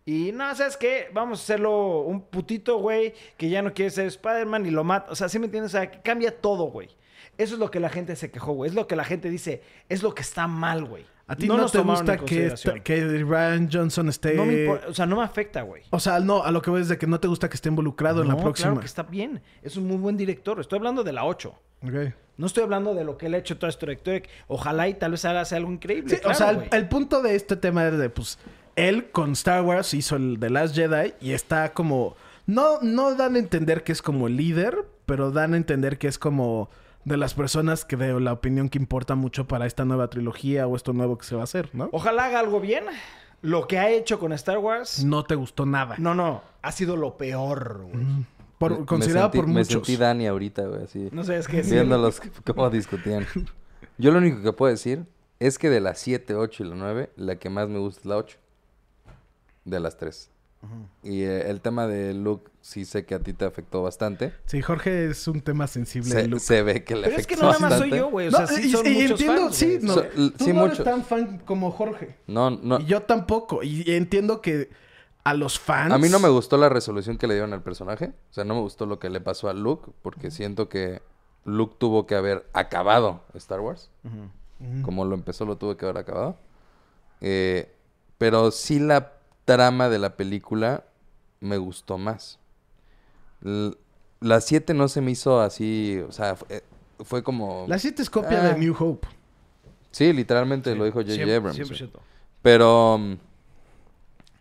Y 0.05 0.31
no, 0.31 0.53
¿sabes 0.55 0.77
qué? 0.77 1.09
Vamos 1.13 1.39
a 1.39 1.43
hacerlo 1.43 2.01
un 2.01 2.21
putito, 2.21 2.77
güey, 2.77 3.13
que 3.38 3.50
ya 3.50 3.61
no 3.61 3.73
quiere 3.73 3.91
ser 3.91 4.07
Spider-Man 4.07 4.65
y 4.65 4.71
lo 4.71 4.83
mata. 4.83 5.11
O 5.11 5.15
sea, 5.15 5.29
¿sí 5.29 5.39
me 5.39 5.45
entiendes? 5.45 5.73
O 5.73 5.77
sea, 5.77 5.89
que 5.89 6.01
cambia 6.01 6.39
todo, 6.39 6.65
güey. 6.65 6.89
Eso 7.38 7.53
es 7.53 7.59
lo 7.59 7.71
que 7.71 7.79
la 7.79 7.89
gente 7.89 8.15
se 8.15 8.31
quejó, 8.31 8.53
güey. 8.53 8.69
Es 8.69 8.75
lo 8.75 8.88
que 8.88 8.95
la 8.95 9.05
gente 9.05 9.29
dice, 9.29 9.63
es 9.89 10.03
lo 10.03 10.13
que 10.13 10.21
está 10.21 10.47
mal, 10.47 10.85
güey. 10.85 11.05
¿A 11.31 11.35
ti 11.38 11.47
no, 11.47 11.65
te 11.65 11.79
gusta 11.79 12.17
que, 12.17 12.47
esta- 12.47 12.81
que 12.81 13.23
Ryan 13.23 13.69
Johnson 13.71 14.09
esté... 14.09 14.33
No 14.33 14.45
me 14.45 14.63
importa, 14.63 14.88
o 14.89 14.93
sea, 14.93 15.05
no 15.05 15.15
me 15.15 15.23
afecta, 15.23 15.61
güey. 15.61 15.83
O 15.89 15.97
sea, 15.97 16.19
no, 16.19 16.43
a 16.43 16.51
lo 16.51 16.61
que 16.61 16.69
voy 16.69 16.81
es 16.81 16.89
de 16.89 16.97
que 16.97 17.07
no 17.07 17.21
te 17.21 17.29
gusta 17.29 17.47
que 17.47 17.55
esté 17.55 17.69
involucrado 17.69 18.21
en 18.21 18.27
la 18.27 18.35
próxima. 18.35 18.71
Claro 18.71 18.81
que 18.81 18.85
está 18.85 19.03
bien. 19.03 19.41
Es 19.63 19.77
un 19.77 19.88
muy 19.88 19.95
buen 19.95 20.17
director. 20.17 20.59
Estoy 20.59 20.79
hablando 20.79 21.05
de 21.05 21.13
la 21.13 21.23
8. 21.23 21.55
Ok. 21.83 21.93
No 22.35 22.47
estoy 22.47 22.63
hablando 22.63 22.93
de 22.93 23.05
lo 23.05 23.17
que 23.17 23.27
él 23.27 23.35
ha 23.35 23.38
hecho 23.38 23.57
toda 23.57 23.71
su 23.71 23.79
trayectoria. 23.79 24.23
Ojalá 24.50 24.89
y 24.89 24.95
tal 24.95 25.11
vez 25.11 25.23
haga 25.23 25.43
algo 25.43 25.71
increíble. 25.71 26.09
Sí, 26.09 26.17
claro, 26.17 26.35
o 26.35 26.38
sea, 26.38 26.67
el, 26.77 26.89
punto 26.89 27.21
de 27.21 27.35
este 27.35 27.55
tema 27.55 27.88
es 27.88 27.97
de, 27.97 28.09
pues, 28.09 28.38
él 28.75 29.09
con 29.11 29.31
Star 29.31 29.61
Wars 29.61 29.93
hizo 29.93 30.17
el 30.17 30.38
The 30.38 30.50
Last 30.50 30.75
Jedi 30.75 31.13
y 31.21 31.31
está 31.31 31.71
como... 31.71 32.17
No, 32.45 32.81
no 32.81 33.15
dan 33.15 33.38
a 33.38 33.39
entender 33.39 33.83
que 33.83 33.93
es 33.93 34.01
como 34.01 34.27
líder, 34.27 34.85
pero 35.05 35.31
dan 35.31 35.53
a 35.53 35.57
entender 35.57 35.97
que 35.97 36.09
es 36.09 36.19
como 36.19 36.69
de 37.05 37.17
las 37.17 37.34
personas 37.34 37.84
que 37.86 37.96
de 37.98 38.20
la 38.20 38.34
opinión 38.34 38.70
que 38.70 38.77
importa 38.77 39.15
mucho 39.15 39.48
para 39.48 39.65
esta 39.65 39.86
nueva 39.86 40.10
trilogía 40.10 40.67
o 40.67 40.75
esto 40.75 40.93
nuevo 40.93 41.17
que 41.17 41.25
se 41.25 41.36
va 41.36 41.41
a 41.41 41.43
hacer, 41.46 41.70
¿no? 41.74 41.89
Ojalá 41.91 42.25
haga 42.25 42.39
algo 42.39 42.60
bien. 42.60 42.84
Lo 43.41 43.67
que 43.67 43.79
ha 43.79 43.89
hecho 43.89 44.20
con 44.20 44.34
Star 44.34 44.60
Wars. 44.60 45.03
No 45.03 45.24
te 45.24 45.34
gustó 45.36 45.65
nada. 45.65 45.96
No, 45.98 46.13
no. 46.13 46.43
Ha 46.62 46.72
sido 46.72 46.96
lo 46.96 47.17
peor, 47.17 47.86
güey. 47.91 48.05
Por- 48.60 48.79
Me- 48.81 48.86
considerado 48.86 49.29
me 49.29 49.31
sentí, 49.31 49.38
por 49.39 49.48
Me 49.48 49.53
muchos. 49.53 49.72
sentí 49.88 49.96
Dani 49.98 50.27
ahorita, 50.27 50.62
güey, 50.67 50.84
así. 50.84 51.10
No 51.12 51.24
sabes 51.24 51.48
qué 51.48 51.58
decir. 51.58 51.74
Viéndolos 51.74 52.22
cómo 52.46 52.70
discutían. 52.70 53.25
Yo 53.98 54.12
lo 54.12 54.20
único 54.20 54.43
que 54.43 54.53
puedo 54.53 54.72
decir 54.72 55.05
es 55.39 55.58
que 55.58 55.72
de 55.72 55.79
las 55.79 55.98
7, 56.00 56.36
8 56.36 56.63
y 56.63 56.67
la 56.67 56.75
9, 56.75 57.10
la 57.15 57.38
que 57.38 57.50
más 57.50 57.67
me 57.67 57.79
gusta 57.79 58.01
es 58.01 58.05
la 58.05 58.17
8. 58.17 58.38
De 59.65 59.79
las 59.79 59.98
Y 61.03 61.24
eh, 61.24 61.50
el 61.50 61.60
tema 61.62 61.88
de 61.88 62.13
Luke 62.13 62.51
sí 62.62 62.86
sé 62.86 63.06
que 63.06 63.15
a 63.15 63.20
ti 63.20 63.34
te 63.34 63.46
afectó 63.46 63.82
bastante. 63.82 64.32
Sí, 64.46 64.62
Jorge 64.62 65.08
es 65.08 65.27
un 65.27 65.41
tema 65.41 65.65
sensible 65.65 66.13
de 66.13 66.22
Se, 66.22 66.27
Luke. 66.27 66.39
se 66.44 66.62
ve 66.62 66.84
que 66.84 66.96
le 66.96 67.08
Pero 67.08 67.15
es 67.18 67.25
afectó 67.25 67.36
que 67.36 67.41
no 67.41 67.48
nada 67.51 67.60
más 67.60 67.70
soy 67.80 67.89
bastante. 67.89 67.98
yo, 67.98 68.10
güey. 68.12 68.27
O 68.27 68.32
No, 68.32 68.38
sea, 68.38 68.48
sí 68.48 68.68
y- 68.68 68.72
son 68.72 68.86
y 68.86 68.89
muchos 68.91 69.12
entiendo, 69.12 69.41
fans, 69.41 69.56
sí, 69.56 69.80
no, 69.82 69.94
So- 69.96 70.03
tú 70.03 70.34
sí, 70.46 70.53
no 70.53 70.60
mucho. 70.62 70.65
eres 70.74 70.84
tan 70.84 71.03
fan 71.03 71.39
como 71.46 71.72
Jorge. 71.72 72.15
No, 72.27 72.51
no. 72.51 72.80
Y 72.80 72.86
yo 72.86 73.01
tampoco. 73.01 73.63
Y 73.63 73.84
entiendo 73.91 74.41
que 74.41 74.70
a 75.24 75.34
los 75.34 75.60
fans... 75.60 75.91
A 75.94 75.98
mí 75.98 76.10
no 76.10 76.20
me 76.20 76.30
gustó 76.30 76.58
la 76.58 76.70
resolución 76.70 77.18
que 77.18 77.25
le 77.27 77.34
dieron 77.34 77.53
al 77.53 77.63
personaje. 77.63 78.13
O 78.30 78.34
sea, 78.34 78.44
no 78.44 78.53
me 78.53 78.62
gustó 78.62 78.86
lo 78.86 79.00
que 79.00 79.10
le 79.10 79.20
pasó 79.20 79.50
a 79.50 79.53
Luke. 79.53 79.91
Porque 80.03 80.30
siento 80.30 80.70
que 80.70 81.01
Luke 81.44 81.75
tuvo 81.80 82.06
que 82.06 82.13
haber 82.15 82.46
acabado 82.53 83.24
Star 83.34 83.62
Wars. 83.62 83.89
Como 84.84 85.06
lo 85.06 85.15
empezó, 85.15 85.46
lo 85.46 85.58
tuvo 85.58 85.75
que 85.75 85.86
haber 85.86 85.98
acabado. 85.98 86.38
Eh, 87.20 87.74
pero 88.20 88.51
sí 88.51 88.80
la 88.80 89.13
trama 89.45 89.89
de 89.89 90.00
la 90.00 90.15
película 90.15 90.86
me 91.39 91.57
gustó 91.57 91.98
más. 91.98 92.39
L- 93.43 93.75
la 94.19 94.39
7 94.41 94.74
no 94.74 94.88
se 94.88 95.01
me 95.01 95.12
hizo 95.12 95.41
así, 95.41 96.00
o 96.07 96.12
sea, 96.12 96.36
fue, 96.36 96.63
fue 97.03 97.24
como... 97.24 97.65
La 97.67 97.79
7 97.79 98.01
es 98.03 98.10
copia 98.10 98.39
Ah. 98.43 98.48
de 98.53 98.60
New 98.60 98.75
Hope. 98.77 99.07
Sí, 99.91 100.13
literalmente 100.13 100.71
Sí, 100.74 100.77
lo 100.77 100.86
dijo 100.86 101.00
J.J. 101.01 101.24
100%, 101.25 101.36
Abrams. 101.38 101.57
güey. 101.57 101.79
100%. 101.81 101.91
Pero 102.43 102.98
mm, 103.00 103.13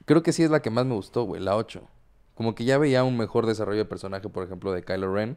creo 0.05 0.23
que 0.23 0.33
sí 0.33 0.43
es 0.43 0.51
la 0.51 0.61
que 0.61 0.71
más 0.71 0.85
me 0.87 0.95
gustó, 0.95 1.25
güey, 1.25 1.41
la 1.43 1.57
8. 1.57 1.83
Como 2.35 2.55
que 2.55 2.65
ya 2.65 2.79
veía 2.79 3.05
un 3.05 3.17
mejor 3.17 3.47
desarrollo 3.47 3.79
de 3.79 3.85
personaje, 3.87 4.29
por 4.29 4.45
ejemplo, 4.45 4.73
de 4.73 4.83
Kylo 4.83 5.13
Ren, 5.13 5.37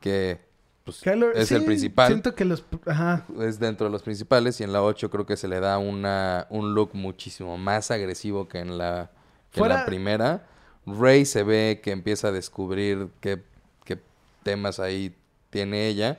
que 0.00 0.40
pues, 0.88 1.02
Kylo- 1.04 1.32
es 1.34 1.48
sí, 1.48 1.54
el 1.54 1.64
principal. 1.64 2.08
Siento 2.08 2.34
que 2.34 2.44
los... 2.44 2.64
Ajá. 2.86 3.26
es 3.40 3.58
dentro 3.58 3.86
de 3.86 3.92
los 3.92 4.02
principales 4.02 4.60
y 4.60 4.64
en 4.64 4.72
la 4.72 4.82
8 4.82 5.10
creo 5.10 5.26
que 5.26 5.36
se 5.36 5.48
le 5.48 5.60
da 5.60 5.76
una, 5.78 6.46
un 6.50 6.74
look 6.74 6.90
muchísimo 6.94 7.58
más 7.58 7.90
agresivo 7.90 8.48
que 8.48 8.58
en 8.60 8.78
la, 8.78 9.10
que 9.50 9.60
en 9.60 9.68
la 9.68 9.84
primera. 9.84 10.46
Rey 10.86 11.26
se 11.26 11.42
ve 11.42 11.80
que 11.82 11.90
empieza 11.90 12.28
a 12.28 12.32
descubrir 12.32 13.08
qué, 13.20 13.42
qué 13.84 13.98
temas 14.42 14.80
ahí 14.80 15.14
tiene 15.50 15.88
ella. 15.88 16.18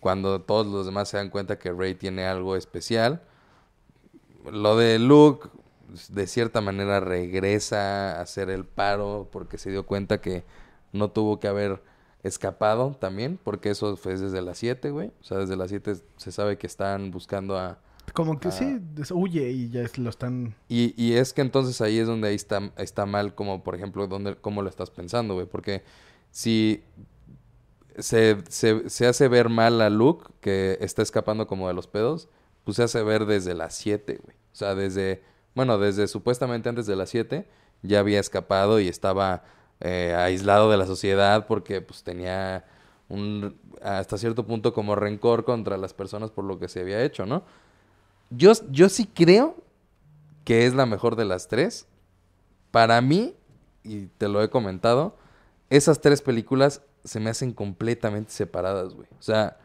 Cuando 0.00 0.42
todos 0.42 0.66
los 0.66 0.84
demás 0.84 1.08
se 1.08 1.16
dan 1.16 1.30
cuenta 1.30 1.58
que 1.58 1.72
Rey 1.72 1.94
tiene 1.94 2.26
algo 2.26 2.54
especial. 2.56 3.22
Lo 4.50 4.76
de 4.76 4.98
Luke, 4.98 5.48
de 6.10 6.26
cierta 6.26 6.60
manera, 6.60 7.00
regresa 7.00 8.18
a 8.18 8.20
hacer 8.20 8.50
el 8.50 8.64
paro 8.66 9.28
porque 9.32 9.56
se 9.56 9.70
dio 9.70 9.86
cuenta 9.86 10.20
que 10.20 10.44
no 10.92 11.10
tuvo 11.10 11.40
que 11.40 11.48
haber 11.48 11.82
escapado 12.26 12.96
también, 12.98 13.38
porque 13.42 13.70
eso 13.70 13.96
fue 13.96 14.16
desde 14.16 14.42
las 14.42 14.58
7, 14.58 14.90
güey. 14.90 15.08
O 15.20 15.24
sea, 15.24 15.38
desde 15.38 15.56
las 15.56 15.68
7 15.70 15.94
se 16.16 16.32
sabe 16.32 16.58
que 16.58 16.66
están 16.66 17.10
buscando 17.10 17.58
a... 17.58 17.78
Como 18.12 18.38
que 18.38 18.52
sí, 18.52 18.78
huye 19.12 19.50
y 19.50 19.68
ya 19.70 19.82
es- 19.82 19.98
lo 19.98 20.10
están... 20.10 20.54
Y, 20.68 20.94
y 21.02 21.14
es 21.14 21.32
que 21.32 21.40
entonces 21.42 21.80
ahí 21.80 21.98
es 21.98 22.06
donde 22.06 22.28
ahí 22.28 22.34
está, 22.36 22.72
está 22.76 23.04
mal, 23.06 23.34
como 23.34 23.62
por 23.64 23.74
ejemplo, 23.74 24.06
donde, 24.06 24.36
cómo 24.36 24.62
lo 24.62 24.68
estás 24.68 24.90
pensando, 24.90 25.34
güey. 25.34 25.46
Porque 25.46 25.82
si 26.30 26.84
se, 27.98 28.38
se, 28.48 28.88
se 28.90 29.06
hace 29.06 29.28
ver 29.28 29.48
mal 29.48 29.80
a 29.80 29.90
Luke, 29.90 30.26
que 30.40 30.78
está 30.80 31.02
escapando 31.02 31.46
como 31.46 31.68
de 31.68 31.74
los 31.74 31.86
pedos, 31.86 32.28
pues 32.64 32.76
se 32.76 32.82
hace 32.84 33.02
ver 33.02 33.26
desde 33.26 33.54
las 33.54 33.74
7, 33.74 34.20
güey. 34.22 34.36
O 34.52 34.56
sea, 34.56 34.74
desde, 34.74 35.22
bueno, 35.54 35.78
desde 35.78 36.06
supuestamente 36.08 36.68
antes 36.68 36.86
de 36.86 36.96
las 36.96 37.10
7, 37.10 37.48
ya 37.82 38.00
había 38.00 38.20
escapado 38.20 38.80
y 38.80 38.88
estaba 38.88 39.44
eh, 39.80 40.14
aislado 40.16 40.70
de 40.70 40.76
la 40.76 40.86
sociedad 40.86 41.46
porque 41.46 41.80
pues 41.80 42.02
tenía 42.02 42.64
un, 43.08 43.58
hasta 43.82 44.18
cierto 44.18 44.46
punto 44.46 44.72
como 44.72 44.94
rencor 44.96 45.44
contra 45.44 45.76
las 45.76 45.94
personas 45.94 46.30
por 46.30 46.44
lo 46.44 46.58
que 46.58 46.68
se 46.68 46.80
había 46.80 47.02
hecho, 47.02 47.26
¿no? 47.26 47.44
Yo, 48.30 48.52
yo 48.70 48.88
sí 48.88 49.06
creo 49.06 49.56
que 50.44 50.66
es 50.66 50.74
la 50.74 50.86
mejor 50.86 51.16
de 51.16 51.24
las 51.24 51.48
tres. 51.48 51.86
Para 52.70 53.00
mí, 53.00 53.34
y 53.82 54.06
te 54.18 54.28
lo 54.28 54.42
he 54.42 54.50
comentado, 54.50 55.16
esas 55.70 56.00
tres 56.00 56.22
películas 56.22 56.82
se 57.04 57.20
me 57.20 57.30
hacen 57.30 57.52
completamente 57.52 58.32
separadas, 58.32 58.94
güey. 58.94 59.08
O 59.18 59.22
sea, 59.22 59.58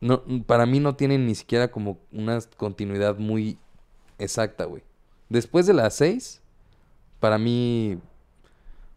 no, 0.00 0.22
para 0.46 0.66
mí 0.66 0.80
no 0.80 0.96
tienen 0.96 1.26
ni 1.26 1.34
siquiera 1.34 1.70
como 1.70 1.98
una 2.12 2.38
continuidad 2.56 3.18
muy 3.18 3.58
exacta, 4.18 4.64
güey. 4.64 4.82
Después 5.28 5.66
de 5.66 5.74
las 5.74 5.94
seis, 5.94 6.40
para 7.20 7.38
mí, 7.38 7.98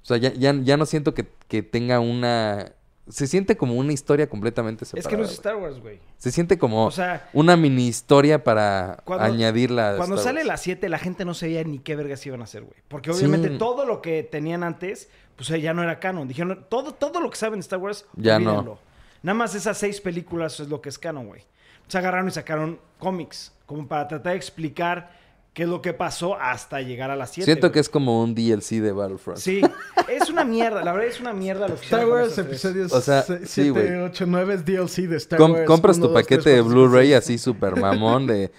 o 0.02 0.06
sea, 0.06 0.18
ya, 0.18 0.34
ya, 0.34 0.54
ya 0.54 0.78
no 0.78 0.86
siento 0.86 1.14
que, 1.14 1.28
que 1.48 1.62
tenga 1.64 2.00
una... 2.00 2.74
Se 3.08 3.26
siente 3.26 3.58
como 3.58 3.74
una 3.74 3.92
historia 3.92 4.30
completamente 4.30 4.86
separada. 4.86 5.02
Es 5.02 5.08
que 5.12 5.18
no 5.18 5.24
es. 5.26 5.32
Star 5.32 5.56
Wars, 5.56 5.80
güey. 5.80 6.00
Se 6.18 6.32
siente 6.32 6.60
como 6.60 6.86
O 6.86 6.92
sea, 6.92 7.28
una 7.34 7.58
mini 7.58 7.88
historia 7.88 8.44
para 8.44 9.02
Cuando- 9.04 9.26
añadirla. 9.26 9.96
Cuando 9.98 10.16
Star 10.16 10.26
sale 10.26 10.40
Wars. 10.42 10.48
la 10.48 10.58
7, 10.58 10.90
la 10.90 11.00
gente 11.00 11.26
no 11.26 11.34
sabía 11.34 11.64
ni 11.64 11.80
qué 11.80 11.96
vergas 11.96 12.24
iban 12.28 12.42
a 12.42 12.44
hacer, 12.44 12.62
güey. 12.62 12.76
Porque 12.88 13.12
Sí. 13.12 13.20
obviamente 13.26 13.50
todo 13.58 13.86
lo 13.88 14.04
que 14.04 14.22
tenían 14.22 14.62
antes, 14.64 15.10
pues 15.36 15.50
eh, 15.50 15.60
ya 15.60 15.74
no 15.74 15.82
era 15.82 16.00
canon. 16.00 16.28
Dijeron, 16.28 16.68
todo, 16.70 16.94
todo 16.94 17.20
lo 17.20 17.32
que 17.32 17.38
saben 17.38 17.56
de 17.60 17.62
Star 17.62 17.80
Wars, 17.80 18.06
Ya 18.16 18.38
no. 18.38 18.78
Nada 19.24 19.34
más 19.34 19.56
esas 19.56 19.78
seis 19.80 20.00
películas 20.00 20.60
es 20.60 20.70
lo 20.70 20.80
que 20.80 20.90
es 20.90 21.00
canon, 21.00 21.26
güey. 21.28 21.42
Se 21.88 21.98
agarraron 21.98 22.28
y 22.28 22.32
sacaron 22.32 22.80
cómics, 23.00 23.52
como 23.66 23.88
para 23.88 24.08
tratar 24.08 24.34
de 24.34 24.38
explicar 24.38 25.12
qué 25.60 25.64
es 25.64 25.70
lo 25.70 25.82
que 25.82 25.92
pasó 25.94 26.38
hasta 26.40 26.80
llegar 26.80 27.12
a 27.12 27.18
las 27.18 27.32
7. 27.32 27.44
Siento 27.44 27.70
que 27.74 27.82
es 27.82 27.90
como 27.90 28.24
un 28.24 28.34
DLC 28.34 28.80
de 28.80 28.94
Battlefront. 28.94 29.40
Sí, 29.42 29.60
es 30.08 30.30
una 30.30 30.46
mierda, 30.46 30.86
la 30.86 30.94
verdad 30.94 31.10
es 31.10 31.20
una 31.20 31.34
mierda 31.34 31.68
lo 31.68 31.76
que 31.76 31.84
Star 31.84 32.08
Wars 32.08 32.38
episodios 32.38 32.94
O 32.94 33.02
sea, 33.02 33.24
7, 33.24 33.46
sí, 33.46 33.68
güey. 33.70 33.94
8, 33.94 34.24
9 34.26 34.54
es 34.54 34.64
DLC 34.66 35.10
de 35.10 35.18
Star 35.18 35.38
Com- 35.38 35.52
Wars. 35.52 35.66
compras 35.68 35.98
uno, 35.98 36.08
tu 36.08 36.14
dos, 36.14 36.22
paquete 36.22 36.44
tres, 36.44 36.56
de 36.56 36.62
Blu-ray 36.62 37.12
así 37.12 37.38
super 37.38 37.76
mamón 37.76 38.26
de 38.26 38.52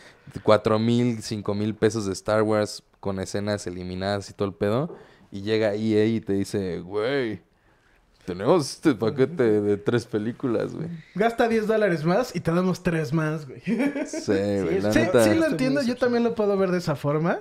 cuatro 0.43 0.79
mil, 0.79 1.23
cinco 1.23 1.55
mil 1.55 1.75
pesos 1.75 2.05
de 2.05 2.13
Star 2.13 2.43
Wars 2.43 2.83
con 3.01 3.19
escenas 3.19 3.67
eliminadas 3.67 4.29
y 4.29 4.35
todo 4.35 4.49
el 4.49 4.55
pedo. 4.55 4.95
Y 5.33 5.41
llega 5.41 5.73
EA 5.73 6.05
y 6.05 6.21
te 6.21 6.35
dice, 6.35 6.81
güey, 6.81 7.41
tenemos 8.25 8.71
este 8.75 8.95
paquete 8.95 9.61
de 9.61 9.77
tres 9.77 10.05
películas, 10.07 10.73
güey. 10.75 10.89
Gasta 11.15 11.49
10 11.49 11.67
dólares 11.67 12.05
más 12.05 12.35
y 12.37 12.41
te 12.41 12.53
damos 12.53 12.83
3 12.83 13.13
más, 13.13 13.47
güey. 13.47 13.61
Sí, 13.61 13.77
Sí, 14.07 14.33
güey, 14.33 14.81
la 14.81 14.93
sí, 14.93 14.99
neta. 15.01 15.25
sí 15.25 15.35
lo 15.35 15.47
entiendo. 15.47 15.83
Yo 15.83 15.97
también 15.97 16.23
lo 16.25 16.35
puedo 16.35 16.57
ver 16.57 16.71
de 16.71 16.79
esa 16.79 16.95
forma. 16.97 17.41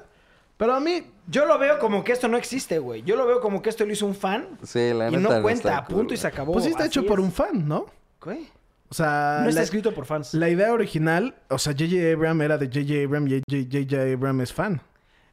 Pero 0.58 0.74
a 0.74 0.80
mí, 0.80 1.04
Yo 1.28 1.46
lo 1.46 1.58
veo 1.58 1.80
como 1.80 2.04
que 2.04 2.12
esto 2.12 2.28
no 2.28 2.36
existe, 2.38 2.80
güey. 2.80 3.02
Yo 3.04 3.16
lo 3.16 3.26
veo 3.26 3.40
como 3.40 3.62
que 3.62 3.70
esto 3.70 3.86
lo 3.86 3.94
hizo 3.94 4.06
un 4.06 4.16
fan 4.16 4.58
Sí, 4.64 4.92
la 4.94 5.08
y 5.10 5.16
neta 5.16 5.38
no 5.38 5.42
cuenta, 5.42 5.78
a 5.78 5.86
cool, 5.86 5.96
punto 5.98 6.14
y 6.14 6.18
se 6.18 6.28
acabó. 6.28 6.52
pues 6.54 6.66
sí 6.66 6.72
está 6.72 6.84
Así 6.84 7.00
hecho 7.00 7.06
por 7.08 7.20
es. 7.20 7.26
un 7.26 7.32
fan, 7.32 7.68
¿no? 7.68 7.86
¿Qué? 8.22 8.48
O 8.90 8.94
sea, 8.94 9.40
No 9.44 9.50
está 9.50 9.62
la, 9.62 9.64
escrito 9.64 9.94
por 9.94 10.06
fans. 10.06 10.34
la 10.34 10.50
idea 10.50 10.74
original, 10.74 11.36
o 11.50 11.58
sea, 11.60 11.72
J.J. 11.74 12.12
Abrams 12.14 12.42
era 12.44 12.58
de 12.58 12.66
J.J. 12.66 13.04
Abrams 13.06 13.32
y 13.32 13.66
J.J. 13.72 14.14
Abrams 14.14 14.44
es 14.44 14.54
fan. 14.54 14.82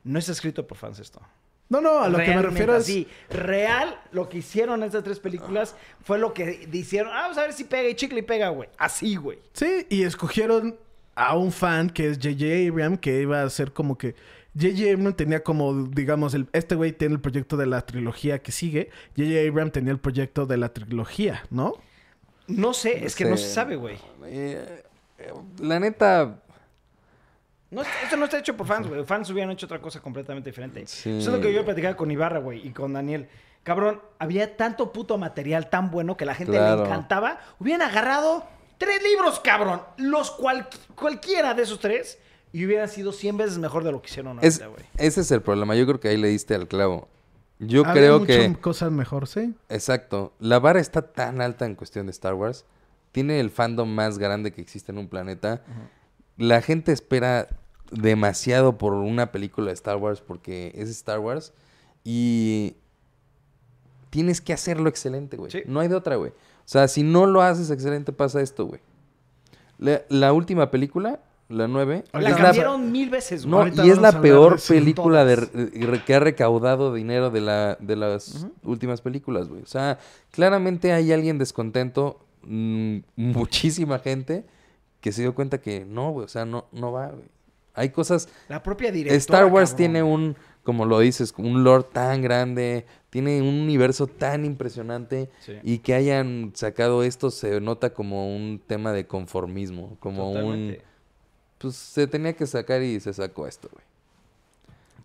No 0.05 0.19
está 0.19 0.31
escrito 0.33 0.67
por 0.67 0.77
fans 0.77 0.99
esto. 1.01 1.21
No, 1.69 1.81
no, 1.81 2.01
a 2.01 2.09
lo 2.09 2.19
que 2.19 2.35
me 2.35 2.43
refiero 2.43 2.77
es... 2.77 2.85
así, 2.85 3.09
real, 3.29 3.99
lo 4.13 4.29
que 4.29 4.39
hicieron 4.39 4.83
estas 4.85 5.03
tres 5.03 5.19
películas 5.19 5.75
fue 6.05 6.19
lo 6.19 6.33
que 6.33 6.69
hicieron. 6.73 7.13
Ah, 7.13 7.23
vamos 7.23 7.39
a 7.39 7.43
ver 7.43 7.53
si 7.53 7.65
pega 7.65 7.89
y 7.89 7.95
chicle 7.95 8.21
y 8.21 8.23
pega, 8.23 8.51
güey. 8.51 8.69
Así, 8.79 9.17
güey. 9.17 9.39
Sí, 9.53 9.87
y 9.89 10.03
escogieron 10.03 10.77
a 11.17 11.37
un 11.37 11.51
fan 11.51 11.91
que 11.91 12.09
es 12.09 12.19
J.J. 12.19 12.69
Abrams, 12.71 13.01
que 13.01 13.21
iba 13.21 13.43
a 13.43 13.51
ser 13.51 13.73
como 13.73 13.99
que... 13.99 14.15
J.J. 14.59 14.93
Abrams 14.93 15.17
tenía 15.17 15.43
como, 15.43 15.75
digamos, 15.89 16.35
el, 16.35 16.47
este 16.53 16.77
güey 16.77 16.93
tiene 16.93 17.17
el 17.17 17.21
proyecto 17.21 17.57
de 17.57 17.67
la 17.67 17.85
trilogía 17.85 18.39
que 18.39 18.53
sigue. 18.53 18.91
J.J. 19.17 19.49
Abrams 19.49 19.73
tenía 19.73 19.93
el 19.93 19.99
proyecto 19.99 20.47
de 20.47 20.57
la 20.59 20.73
trilogía, 20.73 21.45
¿no? 21.51 21.75
No 22.47 22.75
sé, 22.75 23.05
es 23.05 23.17
que 23.17 23.25
no 23.25 23.37
se 23.37 23.49
sabe, 23.49 23.75
güey. 23.75 23.97
Eh, 24.25 24.85
eh, 25.19 25.33
la 25.61 25.81
neta, 25.81 26.43
No, 27.71 27.83
esto 27.83 28.17
no 28.17 28.25
está 28.27 28.39
hecho 28.39 28.57
por 28.57 28.67
fans, 28.67 28.87
güey. 28.89 29.05
Fans 29.05 29.29
hubieran 29.31 29.51
hecho 29.51 29.67
otra 29.67 29.81
cosa 29.81 30.01
completamente 30.01 30.51
diferente. 30.51 30.87
Sí. 30.87 31.19
Eso 31.19 31.31
es 31.31 31.37
lo 31.37 31.41
que 31.43 31.53
yo 31.53 31.65
platicaba 31.65 31.97
con 31.97 32.11
Ibarra, 32.11 32.39
güey, 32.39 32.67
y 32.67 32.71
con 32.71 32.93
Daniel. 32.93 33.29
Cabrón, 33.65 34.01
había 34.21 34.57
tanto 34.57 34.93
puto 34.93 35.19
material 35.19 35.69
tan 35.69 35.91
bueno 35.91 36.17
que 36.17 36.25
la 36.25 36.35
gente 36.35 36.53
Claro. 36.57 36.83
le 36.83 36.89
encantaba. 36.89 37.41
Hubieran 37.59 37.83
agarrado 37.83 38.45
tres 38.79 39.03
libros, 39.03 39.41
cabrón. 39.41 39.83
Los 39.97 40.31
cual, 40.31 40.69
cualquiera 40.95 41.55
de 41.55 41.63
esos 41.65 41.81
tres. 41.81 42.19
Y 42.53 42.65
hubieran 42.65 42.89
sido 42.89 43.13
100 43.13 43.37
veces 43.37 43.59
mejor 43.59 43.83
de 43.85 43.91
lo 43.93 44.01
que 44.01 44.09
hicieron 44.09 44.39
es, 44.41 44.61
ahorita, 44.63 44.67
güey. 44.69 44.89
ese 45.09 45.21
es 45.21 45.31
el 45.33 45.43
problema. 45.43 45.75
Yo 45.75 45.85
creo 45.87 45.99
que 46.01 46.09
ahí 46.09 46.17
le 46.17 46.29
diste 46.29 46.55
al 46.55 46.69
clavo. 46.69 47.09
Yo 47.59 47.81
Había 47.81 47.93
creo 47.95 48.19
mucho 48.21 48.27
que... 48.27 48.55
cosas 48.61 48.93
mejor, 48.93 49.27
sí. 49.27 49.55
Exacto. 49.69 50.33
La 50.39 50.59
vara 50.61 50.79
está 50.79 51.03
tan 51.03 51.41
alta 51.41 51.67
en 51.67 51.75
cuestión 51.75 52.07
de 52.07 52.13
Star 52.13 52.35
Wars. 52.35 52.65
Tiene 53.13 53.41
el 53.41 53.51
fandom 53.51 53.89
más 53.89 54.19
grande 54.19 54.53
que 54.53 54.61
existe 54.61 54.93
en 54.93 54.99
un 54.99 55.09
planeta. 55.09 55.63
La 56.37 56.63
gente 56.63 56.93
espera 56.93 57.49
demasiado 57.91 58.79
por 58.79 58.95
una 58.95 59.33
película 59.33 59.69
de 59.69 59.75
Star 59.75 59.97
Wars 59.97 60.21
porque 60.21 60.73
es 60.75 60.91
Star 60.91 61.19
Wars. 61.19 61.53
Y 62.05 62.77
tienes 64.11 64.41
que 64.41 64.53
hacerlo 64.53 64.89
excelente, 64.89 65.37
güey. 65.37 65.51
Sí. 65.51 65.63
No 65.67 65.81
hay 65.81 65.89
de 65.89 65.95
otra, 65.95 66.17
güey. 66.17 66.31
O 66.31 66.69
sea, 66.69 66.89
si 66.89 67.03
no 67.03 67.27
lo 67.27 67.43
haces 67.43 67.71
excelente, 67.71 68.13
pasa 68.13 68.41
esto, 68.41 68.67
güey. 68.67 68.81
La, 69.79 70.03
la 70.09 70.33
última 70.33 70.71
película, 70.71 71.21
la 71.49 71.69
9, 71.69 72.05
La 72.13 72.31
es 72.31 72.37
cambiaron 72.37 72.91
mil 72.91 73.11
veces, 73.11 73.43
güey. 73.45 73.51
no, 73.51 73.59
Ahorita 73.59 73.87
y 73.87 73.91
es 73.91 73.99
la 73.99 74.21
peor 74.21 74.59
película 74.67 75.25
de, 75.25 76.03
que 76.05 76.15
ha 76.15 76.21
recaudado 76.21 76.93
dinero 76.93 77.31
de, 77.31 77.41
la, 77.41 77.77
de 77.81 77.95
las 77.95 78.47
últimas 78.63 79.01
películas, 79.01 79.49
güey. 79.49 79.63
O 79.63 79.67
sea, 79.67 79.99
claramente 80.31 80.93
hay 80.93 81.13
alguien 81.13 81.39
descontento, 81.39 82.21
mm, 82.43 82.99
muchísima 83.17 83.99
gente 84.01 84.45
que 85.01 85.13
se 85.13 85.23
dio 85.23 85.35
cuenta 85.35 85.59
que 85.59 85.85
no, 85.85 86.11
güey, 86.11 86.25
o 86.25 86.29
sea, 86.29 86.45
no, 86.45 86.67
no 86.73 86.93
va, 86.93 87.09
güey. 87.09 87.25
Hay 87.75 87.91
cosas... 87.91 88.29
La 88.49 88.63
propia 88.63 88.91
directora. 88.91 89.17
Star 89.19 89.45
Wars 89.47 89.71
cabrón. 89.71 89.77
tiene 89.77 90.03
un 90.03 90.37
como 90.63 90.85
lo 90.85 90.99
dices, 90.99 91.33
un 91.37 91.63
lore 91.63 91.85
tan 91.93 92.23
grande, 92.23 92.87
tiene 93.11 93.41
un 93.41 93.55
universo 93.61 94.09
tan 94.09 94.45
impresionante 94.45 95.31
Sí. 95.39 95.53
y 95.63 95.79
que 95.79 95.95
hayan 95.95 96.51
sacado 96.57 97.05
esto 97.05 97.31
se 97.31 97.61
nota 97.61 97.91
como 97.91 98.35
un 98.35 98.61
tema 98.67 98.91
de 98.93 99.07
conformismo, 99.07 99.97
como 100.01 100.33
un... 100.33 100.77
Pues 101.59 101.77
se 101.77 102.09
tenía 102.09 102.33
que 102.33 102.47
sacar 102.49 102.83
y 102.83 102.99
se 102.99 103.13
sacó 103.13 103.47
esto, 103.47 103.69
güey. 103.73 103.85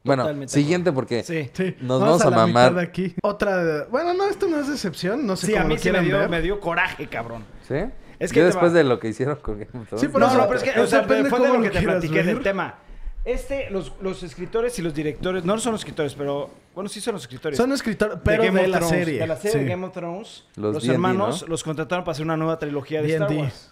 Bueno, 0.04 0.24
Totalmente 0.24 0.52
siguiente 0.52 0.92
porque 0.92 1.22
Sí. 1.24 1.52
Sí. 1.54 1.76
Nos 1.80 2.02
vamos 2.02 2.22
a 2.24 2.32
la 2.32 2.38
mamar. 2.38 2.72
mitad 2.72 2.82
de 2.82 2.88
aquí. 2.88 3.16
Otra. 3.22 3.86
Bueno, 3.92 4.16
no, 4.16 4.26
esto 4.28 4.48
no 4.48 4.60
es 4.60 4.68
decepción. 4.68 5.28
No 5.28 5.36
sé 5.36 5.46
Sí, 5.46 5.54
cómo 5.54 5.66
a 5.66 5.68
mí 5.68 5.76
lo 5.76 5.80
sí 5.80 5.92
me 5.92 6.02
dio, 6.02 6.18
ver. 6.18 6.30
me 6.30 6.42
dio 6.42 6.60
coraje, 6.60 7.08
cabrón. 7.08 7.44
¿Sí? 7.68 7.76
Es 8.22 8.32
que 8.32 8.40
Yo 8.40 8.46
después 8.46 8.72
va- 8.72 8.78
de 8.78 8.84
lo 8.84 9.00
que 9.00 9.08
hicieron 9.10 9.36
con 9.38 9.56
Game 9.60 9.70
of 9.82 9.88
Thrones. 9.88 10.02
Sí, 10.02 10.08
por 10.08 10.22
no, 10.22 10.34
no, 10.34 10.48
pero 10.48 10.60
es 10.60 10.64
que, 10.64 10.80
o 10.80 10.88
sea, 10.88 11.02
depende 11.02 11.30
fue 11.30 11.40
de 11.40 11.48
lo 11.48 11.54
lo 11.56 11.62
que 11.64 11.70
te 11.72 11.82
platiqué 11.82 12.24
del 12.24 12.40
tema. 12.42 12.76
Este, 13.24 13.70
los, 13.70 13.94
los 14.02 14.24
escritores 14.24 14.78
y 14.80 14.82
los 14.82 14.94
directores, 14.96 15.46
no 15.46 15.58
son 15.60 15.74
los 15.74 15.82
escritores, 15.82 16.16
pero, 16.16 16.50
bueno, 16.74 16.90
sí 16.90 17.00
son 17.02 17.14
los 17.14 17.22
escritores. 17.24 17.56
Son 17.58 17.72
escritores, 17.72 18.16
de 18.16 18.22
pero 18.24 18.42
de, 18.44 18.48
Game 18.50 18.62
of 18.62 18.68
la 18.70 18.78
Thrones, 18.80 18.98
serie. 18.98 19.20
De 19.20 19.28
la 19.28 19.36
serie 19.36 19.52
Sí. 19.52 19.60
de 19.60 19.66
Game 19.70 19.86
of 19.86 19.94
Thrones, 19.94 20.46
Los 20.56 20.88
hermanos 20.88 21.42
¿no? 21.44 21.48
los 21.48 21.64
contrataron 21.64 22.04
para 22.04 22.14
hacer 22.14 22.26
una 22.26 22.36
nueva 22.38 22.58
trilogía 22.58 23.02
de 23.04 23.14
Star. 23.14 23.32
Wars. 23.32 23.72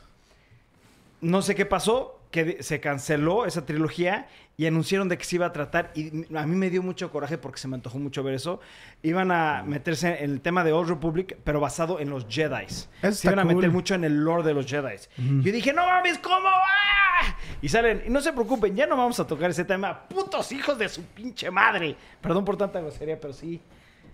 No 1.21 1.41
sé 1.41 1.55
qué 1.55 1.65
pasó, 1.65 2.19
que 2.31 2.61
se 2.61 2.79
canceló 2.79 3.45
esa 3.45 3.65
trilogía 3.65 4.27
y 4.59 4.67
anunciaron 4.67 5.07
de 5.07 5.17
que 5.17 5.23
se 5.23 5.37
iba 5.37 5.45
a 5.45 5.53
tratar. 5.53 5.89
Y 5.95 6.25
a 6.35 6.45
mí 6.45 6.53
me 6.53 6.69
dio 6.69 6.83
mucho 6.83 7.09
coraje 7.13 7.37
porque 7.37 7.61
se 7.61 7.69
me 7.69 7.75
antojó 7.75 7.97
mucho 7.97 8.23
ver 8.23 8.33
eso. 8.33 8.59
Iban 9.03 9.31
a 9.31 9.63
meterse 9.65 10.21
en 10.21 10.31
el 10.31 10.41
tema 10.41 10.65
de 10.65 10.73
Old 10.73 10.89
Republic, 10.89 11.37
pero 11.45 11.61
basado 11.61 12.01
en 12.01 12.09
los 12.09 12.27
Jedi. 12.27 12.65
Se 12.67 13.29
iban 13.29 13.39
a 13.39 13.43
cool. 13.43 13.55
meter 13.55 13.71
mucho 13.71 13.95
en 13.95 14.03
el 14.03 14.17
lore 14.21 14.43
de 14.43 14.53
los 14.53 14.65
Jedi. 14.65 14.97
Yo 15.17 15.53
dije, 15.53 15.71
no 15.71 15.85
mames, 15.85 16.19
¿cómo 16.19 16.43
va? 16.43 17.37
Y 17.61 17.69
salen, 17.69 18.03
y 18.05 18.09
no 18.09 18.19
se 18.19 18.33
preocupen, 18.33 18.75
ya 18.75 18.85
no 18.85 18.97
vamos 18.97 19.17
a 19.21 19.25
tocar 19.25 19.49
ese 19.49 19.63
tema. 19.63 19.97
Putos 20.09 20.51
hijos 20.51 20.77
de 20.77 20.89
su 20.89 21.03
pinche 21.03 21.49
madre. 21.49 21.95
Perdón 22.19 22.43
por 22.43 22.57
tanta 22.57 22.81
grosería, 22.81 23.17
pero 23.17 23.31
sí. 23.31 23.61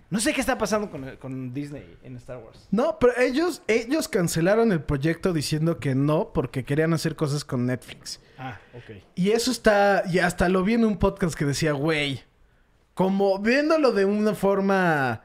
No 0.09 0.19
sé 0.19 0.33
qué 0.33 0.41
está 0.41 0.57
pasando 0.57 0.89
con, 0.89 1.15
con 1.17 1.53
Disney 1.53 1.97
en 2.03 2.15
Star 2.17 2.37
Wars. 2.37 2.67
No, 2.71 2.99
pero 2.99 3.17
ellos, 3.17 3.63
ellos 3.67 4.07
cancelaron 4.07 4.71
el 4.71 4.81
proyecto 4.81 5.33
diciendo 5.33 5.79
que 5.79 5.95
no, 5.95 6.31
porque 6.31 6.63
querían 6.63 6.93
hacer 6.93 7.15
cosas 7.15 7.43
con 7.43 7.65
Netflix. 7.65 8.19
Ah, 8.37 8.59
ok. 8.73 9.03
Y 9.15 9.31
eso 9.31 9.51
está, 9.51 10.03
y 10.07 10.19
hasta 10.19 10.47
lo 10.49 10.63
vi 10.63 10.75
en 10.75 10.85
un 10.85 10.97
podcast 10.97 11.35
que 11.35 11.45
decía, 11.45 11.71
güey, 11.71 12.23
como 12.93 13.39
viéndolo 13.39 13.91
de 13.91 14.05
una 14.05 14.35
forma 14.35 15.23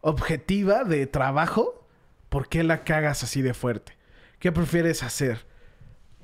objetiva 0.00 0.84
de 0.84 1.06
trabajo, 1.06 1.86
¿por 2.28 2.48
qué 2.48 2.62
la 2.62 2.84
cagas 2.84 3.22
así 3.24 3.42
de 3.42 3.52
fuerte? 3.52 3.98
¿Qué 4.38 4.52
prefieres 4.52 5.02
hacer? 5.02 5.44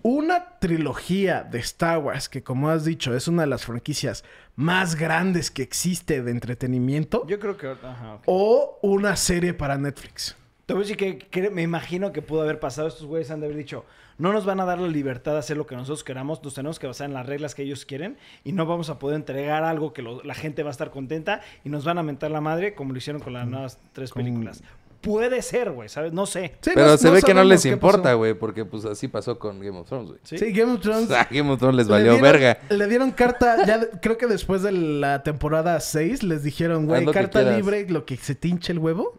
Una 0.08 0.60
trilogía 0.60 1.42
de 1.42 1.58
Star 1.58 1.98
Wars, 1.98 2.28
que 2.28 2.40
como 2.44 2.70
has 2.70 2.84
dicho, 2.84 3.12
es 3.16 3.26
una 3.26 3.42
de 3.42 3.48
las 3.48 3.64
franquicias 3.64 4.22
más 4.54 4.94
grandes 4.94 5.50
que 5.50 5.62
existe 5.64 6.22
de 6.22 6.30
entretenimiento, 6.30 7.26
Yo 7.26 7.40
creo 7.40 7.56
que. 7.56 7.66
Ajá, 7.66 8.20
o 8.26 8.78
una 8.82 9.16
serie 9.16 9.52
para 9.52 9.76
Netflix. 9.78 10.36
Te 10.64 10.74
voy 10.74 10.82
a 10.82 10.84
decir 10.84 10.96
que, 10.96 11.18
que 11.18 11.50
me 11.50 11.62
imagino 11.62 12.12
que 12.12 12.22
pudo 12.22 12.42
haber 12.42 12.60
pasado. 12.60 12.86
Estos 12.86 13.04
güeyes 13.06 13.32
han 13.32 13.40
de 13.40 13.46
haber 13.46 13.58
dicho: 13.58 13.84
No 14.16 14.32
nos 14.32 14.44
van 14.46 14.60
a 14.60 14.64
dar 14.64 14.78
la 14.78 14.86
libertad 14.86 15.32
de 15.32 15.38
hacer 15.38 15.56
lo 15.56 15.66
que 15.66 15.74
nosotros 15.74 16.04
queramos. 16.04 16.40
Nos 16.40 16.54
tenemos 16.54 16.78
que 16.78 16.86
basar 16.86 17.08
en 17.08 17.14
las 17.14 17.26
reglas 17.26 17.56
que 17.56 17.62
ellos 17.64 17.84
quieren. 17.84 18.16
Y 18.44 18.52
no 18.52 18.64
vamos 18.64 18.90
a 18.90 19.00
poder 19.00 19.16
entregar 19.16 19.64
algo 19.64 19.92
que 19.92 20.02
lo- 20.02 20.22
la 20.22 20.34
gente 20.34 20.62
va 20.62 20.70
a 20.70 20.72
estar 20.72 20.90
contenta. 20.92 21.40
Y 21.64 21.68
nos 21.68 21.84
van 21.84 21.98
a 21.98 22.04
mentar 22.04 22.30
la 22.30 22.40
madre, 22.40 22.74
como 22.74 22.92
lo 22.92 22.98
hicieron 22.98 23.20
con 23.20 23.32
las 23.32 23.48
nuevas 23.48 23.80
tres 23.92 24.10
Con- 24.12 24.22
películas. 24.22 24.62
Puede 25.06 25.40
ser, 25.42 25.70
güey, 25.70 25.88
¿sabes? 25.88 26.12
No 26.12 26.26
sé. 26.26 26.56
Sí, 26.60 26.72
Pero 26.74 26.86
no- 26.88 26.96
se 26.98 27.10
ve 27.10 27.22
que 27.22 27.32
no 27.32 27.44
les 27.44 27.64
importa, 27.64 28.12
güey, 28.14 28.34
porque 28.34 28.64
pues 28.64 28.84
así 28.84 29.08
pasó 29.08 29.38
con 29.38 29.60
Game 29.60 29.78
of 29.78 29.86
Thrones, 29.88 30.08
güey. 30.08 30.20
Sí. 30.24 30.36
Sí, 30.36 30.52
Game 30.52 30.72
of 30.72 30.78
O 30.78 30.80
Thrones. 30.82 31.08
sea, 31.08 31.26
Game 31.30 31.50
of 31.50 31.58
Thrones 31.58 31.76
les 31.76 31.86
Le 31.86 31.92
valió 31.92 32.12
dieron- 32.14 32.22
verga. 32.22 32.58
Le 32.68 32.86
dieron 32.88 33.10
carta, 33.12 33.64
ya 33.64 33.80
creo 34.02 34.18
que 34.18 34.26
después 34.26 34.62
de 34.62 34.72
la 34.72 35.22
temporada 35.22 35.78
6 35.80 36.22
les 36.24 36.42
dijeron, 36.42 36.86
güey, 36.86 37.06
carta 37.06 37.42
libre, 37.42 37.88
lo 37.88 38.04
que 38.04 38.16
se 38.16 38.34
te 38.34 38.48
hinche 38.48 38.72
el 38.72 38.78
huevo. 38.80 39.18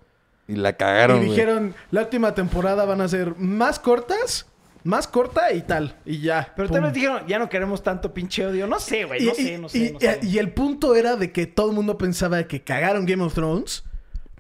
Y 0.50 0.56
la 0.56 0.74
cagaron, 0.74 1.24
y 1.24 1.30
dijeron, 1.30 1.76
la 1.92 2.02
última 2.02 2.34
temporada 2.36 2.86
van 2.86 3.02
a 3.02 3.08
ser 3.08 3.36
más 3.38 3.80
cortas, 3.80 4.46
más 4.84 5.06
corta 5.08 5.52
y 5.52 5.62
tal. 5.62 5.96
Y 6.06 6.22
ya. 6.22 6.54
Pero 6.56 6.70
vez 6.82 6.94
dijeron: 6.94 7.24
Ya 7.28 7.38
no 7.40 7.50
queremos 7.50 7.84
tanto 7.84 8.14
pinche 8.14 8.46
odio. 8.46 8.66
No 8.68 8.80
sé, 8.80 9.04
güey. 9.04 9.26
No 9.26 9.32
Y- 9.32 9.36
sé, 9.36 9.42
y- 9.54 9.58
no 9.58 9.68
sé. 9.70 9.78
y- 9.78 9.92
no 9.92 10.00
sé. 10.00 10.20
y 10.24 10.38
el 10.38 10.54
punto 10.54 10.96
era 10.96 11.18
de 11.18 11.34
que 11.34 11.48
todo 11.48 11.70
el 11.70 11.76
mundo 11.76 11.98
pensaba 11.98 12.42
que 12.44 12.62
cagaron 12.64 13.06
Game 13.06 13.22
of 13.24 13.34
Thrones 13.34 13.84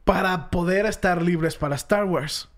para 0.08 0.50
poder 0.50 0.86
estar 0.86 1.22
libres 1.22 1.58
para 1.58 1.76
Star 1.76 2.06
Wars. 2.06 2.50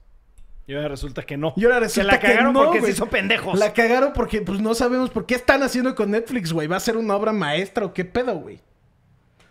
Y 0.67 0.75
ahora 0.75 0.87
resulta 0.87 1.23
que 1.23 1.35
no. 1.35 1.51
Y 1.57 1.65
ahora 1.65 1.77
que 1.77 1.85
resulta 1.85 2.11
la 2.11 2.19
que 2.19 2.27
cagaron 2.27 2.53
no, 2.53 2.65
porque 2.65 2.81
se 2.81 2.91
hizo 2.91 3.07
pendejos. 3.07 3.57
La 3.57 3.73
cagaron 3.73 4.13
porque 4.13 4.41
pues 4.43 4.61
no 4.61 4.75
sabemos 4.75 5.09
por 5.09 5.25
qué 5.25 5.33
están 5.33 5.63
haciendo 5.63 5.95
con 5.95 6.11
Netflix, 6.11 6.53
güey. 6.53 6.67
¿Va 6.67 6.77
a 6.77 6.79
ser 6.79 6.95
una 6.95 7.15
obra 7.15 7.33
maestra 7.33 7.85
o 7.85 7.93
qué 7.93 8.05
pedo, 8.05 8.35
güey? 8.35 8.61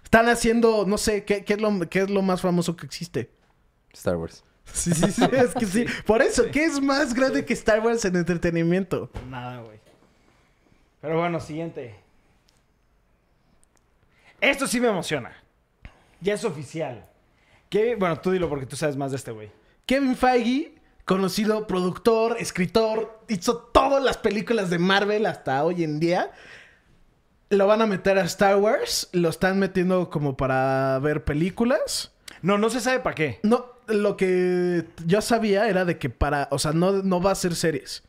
Están 0.05 0.29
haciendo, 0.29 0.87
no 0.87 0.97
sé, 0.97 1.25
¿qué, 1.25 1.45
qué 1.45 1.55
es 1.55 1.61
lo, 1.61 1.81
qué 1.89 2.03
es 2.03 2.11
lo 2.11 2.23
más 2.23 2.41
famoso 2.41 2.77
que 2.77 2.87
existe? 2.87 3.31
Star 3.93 4.17
Wars. 4.17 4.45
Sí, 4.73 4.93
sí, 4.93 5.11
sí, 5.11 5.25
es 5.33 5.55
que 5.55 5.67
sí. 5.67 5.87
Por 6.07 6.23
eso, 6.23 6.45
¿qué 6.53 6.67
es 6.67 6.81
más 6.81 7.13
grande 7.13 7.45
que 7.45 7.53
Star 7.55 7.81
Wars 7.81 8.05
en 8.05 8.15
entretenimiento? 8.15 9.11
Nada, 9.29 9.61
güey. 9.63 9.81
Pero 11.01 11.19
bueno, 11.19 11.41
siguiente. 11.41 11.97
Esto 14.41 14.69
sí 14.69 14.79
me 14.79 14.87
emociona. 14.87 15.33
Ya 16.21 16.35
es 16.35 16.45
oficial. 16.45 17.08
Que, 17.69 17.97
bueno, 17.97 18.21
tú 18.21 18.31
dilo 18.31 18.49
porque 18.49 18.67
tú 18.67 18.77
sabes 18.77 18.97
más 18.97 19.11
de 19.11 19.17
este 19.17 19.31
güey. 19.31 19.51
Kevin 19.87 20.17
Feige, 20.17 20.75
conocido 21.05 21.67
productor, 21.67 22.37
escritor, 22.39 23.21
hizo 23.29 23.57
todas 23.57 24.03
las 24.03 24.17
películas 24.19 24.71
de 24.71 24.79
Marvel 24.79 25.27
hasta 25.27 25.65
hoy 25.65 25.85
en 25.85 26.01
día. 26.01 26.33
Lo 27.51 27.67
van 27.67 27.81
a 27.81 27.87
meter 27.87 28.19
a 28.19 28.25
Star 28.25 28.57
Wars, 28.57 29.09
lo 29.13 29.29
están 29.31 29.59
metiendo 29.59 30.11
como 30.11 30.37
para 30.37 30.99
ver 30.99 31.25
películas. 31.25 32.13
No, 32.43 32.59
no 32.59 32.71
se 32.71 32.81
sabe 32.81 33.01
para 33.01 33.15
qué. 33.15 33.41
No, 33.43 33.67
lo 33.87 34.17
que 34.17 34.85
yo 35.07 35.23
sabía 35.23 35.69
era 35.69 35.85
de 35.85 35.99
que 35.99 36.11
para, 36.11 36.49
o 36.51 36.59
sea, 36.59 36.73
no, 36.73 37.03
no 37.03 37.21
va 37.21 37.33
a 37.33 37.35
ser 37.35 37.55
series. 37.55 38.03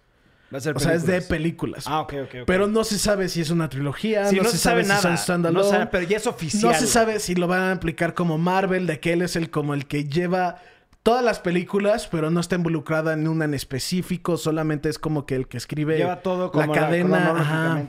Va 0.53 0.57
a 0.57 0.61
ser 0.61 0.75
O 0.75 0.79
sea, 0.79 0.93
es 0.93 1.05
de 1.05 1.21
películas. 1.21 1.85
Ah, 1.87 2.01
ok, 2.01 2.13
ok. 2.23 2.35
Pero 2.47 2.67
no 2.67 2.83
se 2.83 2.97
sabe 2.97 3.29
si 3.29 3.41
es 3.41 3.51
una 3.51 3.69
trilogía, 3.69 4.25
Sí, 4.25 4.37
no, 4.37 4.45
se, 4.45 4.57
sabe, 4.57 4.83
nada. 4.83 4.97
si 4.99 5.03
son 5.07 5.17
standalone. 5.17 5.63
No 5.63 5.69
sabe- 5.69 5.87
pero 5.87 6.07
ya 6.07 6.17
es 6.17 6.25
oficial. 6.27 6.71
No 6.71 6.77
se 6.77 6.87
sabe 6.87 7.19
si 7.19 7.35
lo 7.35 7.47
van 7.47 7.61
a 7.61 7.71
aplicar 7.73 8.13
como 8.15 8.37
Marvel, 8.39 8.87
de 8.87 8.99
que 8.99 9.13
él 9.13 9.21
es 9.21 9.35
el 9.35 9.49
como 9.51 9.73
el 9.75 9.85
que 9.85 10.05
lleva 10.05 10.61
todas 11.03 11.23
las 11.23 11.39
películas, 11.39 12.07
pero 12.07 12.29
no 12.31 12.39
está 12.39 12.55
involucrada 12.55 13.13
en 13.13 13.27
una 13.27 13.45
en 13.45 13.53
específico, 13.53 14.37
solamente 14.37 14.89
es 14.89 14.97
como 14.99 15.25
que 15.25 15.35
el 15.35 15.47
que 15.47 15.57
escribe 15.57 15.97
Lleva 15.97 16.21
todo 16.21 16.51
como 16.51 16.73
la 16.73 16.79
cadena. 16.81 17.31
ajá. 17.39 17.83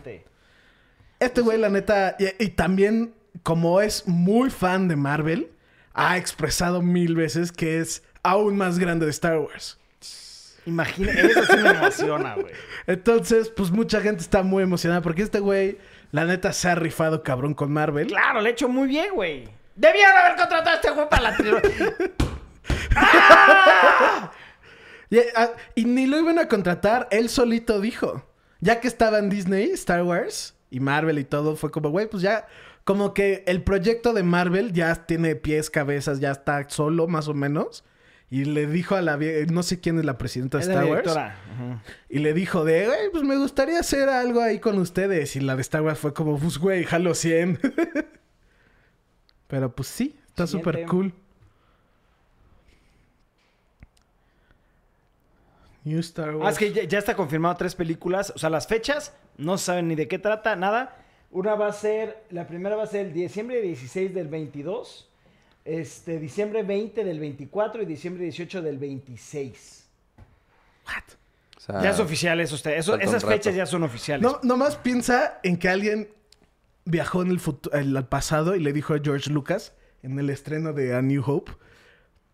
Este 1.18 1.40
güey, 1.40 1.58
la 1.58 1.68
neta, 1.70 2.16
y, 2.18 2.44
y 2.44 2.48
también 2.50 3.14
como 3.42 3.80
es 3.80 4.06
muy 4.06 4.50
fan 4.50 4.86
de 4.88 4.96
Marvel, 4.96 5.50
ha 5.92 6.16
expresado 6.18 6.82
mil 6.82 7.14
veces 7.14 7.52
que 7.52 7.80
es 7.80 8.02
aún 8.22 8.56
más 8.56 8.78
grande 8.78 9.06
de 9.06 9.10
Star 9.10 9.38
Wars. 9.38 9.78
Imagina, 10.70 11.12
eso 11.12 11.44
sí 11.44 11.56
me 11.62 11.70
emociona, 11.70 12.35
güey. 12.35 12.54
Entonces, 12.87 13.50
pues 13.50 13.70
mucha 13.70 14.00
gente 14.00 14.22
está 14.22 14.42
muy 14.42 14.62
emocionada 14.62 15.02
porque 15.02 15.22
este 15.22 15.40
güey, 15.40 15.78
la 16.12 16.24
neta, 16.24 16.52
se 16.52 16.68
ha 16.68 16.74
rifado 16.74 17.22
cabrón 17.22 17.54
con 17.54 17.72
Marvel. 17.72 18.06
Claro, 18.06 18.40
le 18.40 18.50
he 18.50 18.52
hecho 18.52 18.68
muy 18.68 18.88
bien, 18.88 19.14
güey. 19.14 19.48
Debieron 19.74 20.16
haber 20.16 20.37
contratado 20.37 20.70
a 20.70 20.74
este 20.74 20.90
güey 20.90 21.09
para 21.09 21.22
la 21.22 21.37
trilogía. 21.37 21.94
Y, 25.12 25.18
ah, 25.35 25.50
y 25.74 25.87
ni 25.87 26.06
lo 26.06 26.20
iban 26.20 26.38
a 26.38 26.46
contratar, 26.46 27.09
él 27.11 27.28
solito 27.28 27.80
dijo. 27.80 28.24
Ya 28.61 28.80
que 28.80 28.87
estaba 28.87 29.18
en 29.18 29.28
Disney, 29.28 29.70
Star 29.72 30.04
Wars 30.04 30.54
y 30.70 30.78
Marvel 30.78 31.18
y 31.18 31.24
todo, 31.24 31.56
fue 31.56 31.72
como, 31.72 31.90
güey, 31.90 32.06
pues 32.09 32.22
ya, 32.22 32.46
como 32.85 33.12
que 33.12 33.42
el 33.46 33.64
proyecto 33.64 34.12
de 34.12 34.22
Marvel 34.22 34.72
ya 34.72 34.94
tiene 35.06 35.35
pies, 35.35 35.68
cabezas, 35.68 36.20
ya 36.20 36.30
está 36.30 36.68
solo, 36.68 37.09
más 37.09 37.26
o 37.26 37.35
menos. 37.35 37.85
Y 38.32 38.44
le 38.44 38.66
dijo 38.68 38.94
a 38.94 39.02
la 39.02 39.16
vie- 39.18 39.46
no 39.50 39.64
sé 39.64 39.80
quién 39.80 39.98
es 39.98 40.04
la 40.04 40.16
presidenta 40.16 40.58
de 40.58 40.64
Star 40.64 40.84
Wars. 40.84 41.16
Ajá. 41.16 41.82
Y 42.08 42.20
le 42.20 42.32
dijo 42.32 42.64
de, 42.64 42.86
güey, 42.86 43.10
pues 43.10 43.24
me 43.24 43.36
gustaría 43.36 43.80
hacer 43.80 44.08
algo 44.08 44.40
ahí 44.40 44.60
con 44.60 44.78
ustedes. 44.78 45.34
Y 45.34 45.40
la 45.40 45.56
de 45.56 45.62
Star 45.62 45.82
Wars 45.82 45.98
fue 45.98 46.14
como, 46.14 46.38
pues, 46.38 46.58
güey, 46.58 46.84
jalo 46.84 47.14
100. 47.14 47.58
Pero 49.48 49.74
pues 49.74 49.88
sí, 49.88 50.16
está 50.28 50.46
súper 50.46 50.86
cool. 50.86 51.12
New 55.84 55.98
Star 56.00 56.36
Wars. 56.36 56.46
Ah, 56.46 56.50
es 56.50 56.58
que 56.58 56.72
ya, 56.72 56.84
ya 56.84 56.98
está 56.98 57.16
confirmado 57.16 57.56
tres 57.56 57.74
películas. 57.74 58.32
O 58.36 58.38
sea, 58.38 58.48
las 58.50 58.66
fechas 58.68 59.12
no 59.38 59.58
saben 59.58 59.88
ni 59.88 59.96
de 59.96 60.06
qué 60.08 60.18
trata, 60.20 60.54
nada. 60.54 60.96
Una 61.32 61.56
va 61.56 61.66
a 61.68 61.72
ser, 61.72 62.22
la 62.30 62.46
primera 62.46 62.76
va 62.76 62.84
a 62.84 62.86
ser 62.86 63.06
el 63.06 63.12
diciembre 63.12 63.60
16 63.60 64.14
del 64.14 64.28
22, 64.28 65.09
este, 65.64 66.18
diciembre 66.18 66.62
20 66.62 67.04
del 67.04 67.20
24 67.20 67.82
y 67.82 67.86
diciembre 67.86 68.24
18 68.24 68.62
del 68.62 68.78
26. 68.78 69.86
O 71.56 71.60
sea, 71.60 71.82
ya 71.82 71.90
es 71.90 72.00
oficial 72.00 72.40
eso, 72.40 72.54
usted. 72.54 72.76
Esas 72.76 73.24
fechas 73.24 73.54
ya 73.54 73.66
son 73.66 73.82
oficiales. 73.82 74.22
No, 74.22 74.40
nomás 74.42 74.76
piensa 74.76 75.40
en 75.42 75.56
que 75.56 75.68
alguien 75.68 76.08
viajó 76.84 77.22
en 77.22 77.30
el, 77.30 77.40
al 77.96 78.08
pasado 78.08 78.56
y 78.56 78.60
le 78.60 78.72
dijo 78.72 78.94
a 78.94 78.98
George 79.02 79.30
Lucas 79.30 79.74
en 80.02 80.18
el 80.18 80.30
estreno 80.30 80.72
de 80.72 80.94
A 80.94 81.02
New 81.02 81.22
Hope. 81.24 81.52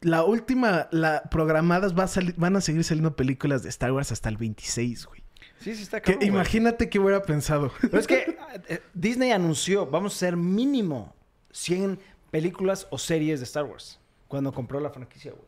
La 0.00 0.24
última, 0.24 0.88
la 0.92 1.22
programadas 1.30 1.98
va 1.98 2.04
a 2.04 2.08
van 2.36 2.56
a 2.56 2.60
seguir 2.60 2.84
saliendo 2.84 3.16
películas 3.16 3.62
de 3.62 3.70
Star 3.70 3.92
Wars 3.92 4.12
hasta 4.12 4.28
el 4.28 4.36
26, 4.36 5.06
güey. 5.06 5.22
Sí, 5.58 5.74
sí 5.74 5.82
está 5.82 6.00
cabrón, 6.00 6.22
imagínate 6.22 6.88
que 6.88 6.98
hubiera 6.98 7.22
pensado. 7.22 7.72
Pero 7.80 7.98
es 7.98 8.06
que 8.06 8.36
eh, 8.68 8.80
Disney 8.94 9.32
anunció, 9.32 9.86
vamos 9.86 10.14
a 10.14 10.18
ser 10.18 10.36
mínimo 10.36 11.14
100 11.50 11.98
películas 12.40 12.86
o 12.90 12.98
series 12.98 13.40
de 13.40 13.44
Star 13.44 13.64
Wars 13.64 13.98
cuando 14.28 14.52
compró 14.52 14.78
la 14.80 14.90
franquicia, 14.90 15.32
güey. 15.32 15.44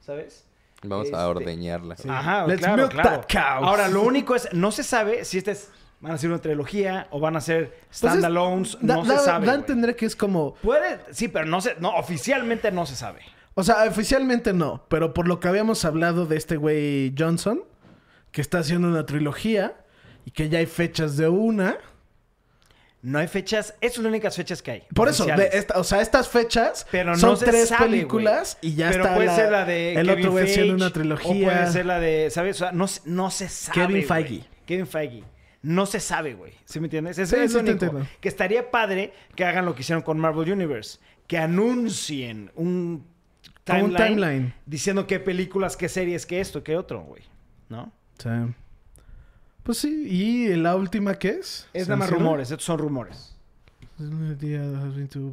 ¿Sabes? 0.00 0.44
Vamos 0.82 1.06
Este, 1.06 1.16
a 1.16 1.26
ordeñarla. 1.28 1.96
Ajá, 2.08 2.46
Let's 2.46 2.60
claro, 2.60 2.76
milk 2.82 2.92
claro. 2.92 3.10
that 3.10 3.26
cow. 3.28 3.64
Ahora, 3.68 3.88
lo 3.88 4.02
único 4.02 4.34
es, 4.36 4.48
no 4.52 4.70
se 4.70 4.84
sabe 4.84 5.24
si 5.24 5.38
este 5.38 5.50
es, 5.50 5.70
van 6.00 6.12
a 6.12 6.18
ser 6.18 6.30
una 6.30 6.38
trilogía 6.40 7.08
o 7.10 7.18
van 7.18 7.34
a 7.34 7.40
ser 7.40 7.70
Pues 7.70 7.80
es- 7.90 7.96
standalones, 7.98 8.78
da, 8.80 8.94
no 8.96 9.04
da- 9.04 9.18
se 9.18 9.24
sabe. 9.24 9.46
da 9.46 9.52
a 9.52 9.56
entender 9.56 9.96
que 9.96 10.06
es 10.06 10.14
como... 10.14 10.54
Puede, 10.62 11.00
sí, 11.10 11.26
pero 11.26 11.46
no 11.46 11.60
se, 11.60 11.74
no, 11.80 11.96
oficialmente 11.96 12.70
no 12.70 12.86
se 12.86 12.94
sabe. 12.94 13.22
O 13.54 13.64
sea, 13.64 13.84
oficialmente 13.88 14.52
no, 14.52 14.84
pero 14.88 15.12
por 15.12 15.26
lo 15.26 15.40
que 15.40 15.48
habíamos 15.48 15.84
hablado 15.84 16.26
de 16.26 16.36
este 16.36 16.56
güey 16.56 17.12
Johnson, 17.18 17.62
que 18.30 18.40
está 18.40 18.60
haciendo 18.60 18.86
una 18.86 19.04
trilogía 19.04 19.76
y 20.24 20.30
que 20.30 20.48
ya 20.48 20.58
hay 20.60 20.66
fechas 20.66 21.16
de 21.16 21.28
una. 21.28 21.76
No 23.00 23.18
hay 23.20 23.28
fechas, 23.28 23.74
son 23.92 24.04
las 24.04 24.10
únicas 24.10 24.34
fechas 24.34 24.60
que 24.60 24.70
hay. 24.72 24.82
Por 24.92 25.08
eso, 25.08 25.24
de 25.24 25.32
oficiales. 25.32 25.54
esta- 25.54 25.78
o 25.78 25.84
sea, 25.84 26.00
estas 26.00 26.28
fechas 26.28 26.84
Pero 26.90 27.10
no 27.12 27.16
son 27.18 27.36
se 27.36 27.44
tres 27.46 27.68
sabe, 27.68 27.84
películas 27.86 28.58
y 28.60 28.74
ya 28.74 28.90
Pero 28.90 29.04
está 29.04 29.14
puede 29.14 29.26
la- 29.28 29.36
ser 29.36 29.52
la 29.52 29.64
de 29.64 29.92
el 29.94 30.06
Kevin 30.06 30.18
otro 30.26 30.32
güey 30.32 30.46
Feige, 30.46 30.72
una 30.74 30.92
trilogía. 30.92 31.30
O 31.30 31.50
puede 31.52 31.66
ser 31.72 31.86
la 31.86 32.00
de, 32.00 32.28
¿sabes? 32.30 32.56
O 32.56 32.58
sea, 32.58 32.72
no, 32.72 32.88
se- 32.88 33.02
no 33.04 33.30
se 33.30 33.48
sabe. 33.48 33.86
Kevin. 33.86 34.04
Feige. 34.04 34.44
Kevin 34.66 34.86
Feige. 34.88 35.24
No 35.62 35.86
se 35.86 36.00
sabe, 36.00 36.34
güey. 36.34 36.52
¿Sí 36.64 36.80
me 36.80 36.86
entiendes? 36.86 37.18
Eso 37.18 37.36
Sí, 37.36 37.42
es 37.42 37.52
sí 37.52 37.58
único. 37.58 38.04
Que 38.20 38.28
estaría 38.28 38.70
padre 38.70 39.12
que 39.36 39.44
hagan 39.44 39.64
lo 39.64 39.74
que 39.76 39.82
hicieron 39.82 40.02
con 40.02 40.18
Marvel 40.18 40.52
Universe. 40.52 40.98
Que 41.28 41.38
anuncien 41.38 42.50
un 42.56 43.06
timeline, 43.64 43.90
un 43.90 43.96
timeline. 43.96 44.54
diciendo 44.66 45.06
qué 45.06 45.20
películas, 45.20 45.76
qué 45.76 45.88
series, 45.88 46.26
qué 46.26 46.40
esto, 46.40 46.64
qué 46.64 46.76
otro, 46.76 47.02
güey. 47.02 47.22
¿No? 47.68 47.92
Sí. 48.18 48.28
Pues 49.68 49.76
sí, 49.80 50.06
¿y 50.08 50.56
la 50.56 50.76
última 50.76 51.16
qué 51.16 51.28
es? 51.28 51.68
Es 51.74 51.88
nada 51.88 51.98
más 51.98 52.08
rumores. 52.10 52.50
Estos 52.50 52.64
son 52.64 52.78
rumores. 52.78 53.36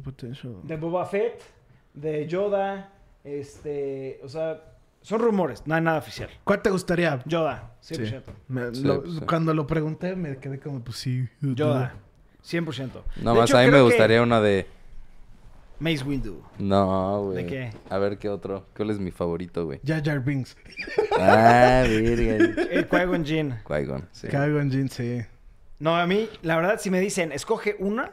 Potential. 0.04 0.56
De 0.62 0.76
Boba 0.76 1.06
Fett, 1.06 1.40
de 1.94 2.26
Yoda, 2.26 2.92
este... 3.24 4.20
O 4.22 4.28
sea, 4.28 4.62
son 5.00 5.20
rumores. 5.20 5.62
No 5.66 5.74
hay 5.74 5.80
nada 5.80 5.96
oficial. 6.00 6.28
¿Cuál 6.44 6.60
te 6.60 6.68
gustaría? 6.68 7.22
Yoda, 7.24 7.72
Sí. 7.80 7.94
100%. 7.94 8.22
Me- 8.48 8.74
Sí, 8.74 8.82
lo- 8.82 9.02
pues, 9.02 9.14
sí. 9.14 9.20
Cuando 9.26 9.54
lo 9.54 9.66
pregunté 9.66 10.14
me 10.14 10.36
quedé 10.36 10.58
como, 10.60 10.80
pues 10.84 10.98
sí. 10.98 11.26
Yoda. 11.40 11.94
100%. 12.44 12.90
No 13.22 13.32
De 13.32 13.40
más, 13.40 13.48
hecho, 13.48 13.56
a 13.56 13.62
mí 13.62 13.66
me 13.68 13.72
que 13.78 13.82
gustaría 13.84 14.22
una 14.22 14.42
de... 14.42 14.66
Mace 15.78 16.02
Windu. 16.04 16.42
No, 16.58 17.24
güey. 17.24 17.44
¿De 17.44 17.46
qué? 17.46 17.70
A 17.90 17.98
ver 17.98 18.18
qué 18.18 18.28
otro. 18.28 18.66
¿Cuál 18.76 18.90
es 18.90 18.98
mi 18.98 19.10
favorito, 19.10 19.66
güey? 19.66 19.80
Jar 19.86 20.02
Jar 20.02 20.20
Binks. 20.24 20.56
Ah, 21.18 21.84
virgen. 21.88 22.54
El 22.70 22.88
Qui-Gon 22.88 23.24
Jinn. 23.24 23.54
Qui-Gon, 23.64 24.08
sí. 24.12 24.28
Qui-Gon 24.28 24.70
Jinn, 24.70 24.88
sí. 24.88 25.20
No, 25.78 25.96
a 25.96 26.06
mí, 26.06 26.28
la 26.42 26.56
verdad, 26.56 26.80
si 26.80 26.88
me 26.90 27.00
dicen, 27.00 27.32
escoge 27.32 27.76
una 27.78 28.10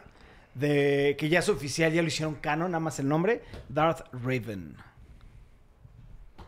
de 0.56 1.16
que 1.18 1.30
ya 1.30 1.40
es 1.40 1.48
oficial, 1.50 1.94
ya 1.94 2.02
lo 2.02 2.10
hicieron 2.10 2.36
canon, 2.36 2.72
nada 2.72 2.82
más 2.82 3.00
el 3.00 3.08
nombre, 3.08 3.42
Darth 3.70 4.02
Raven. 4.12 4.76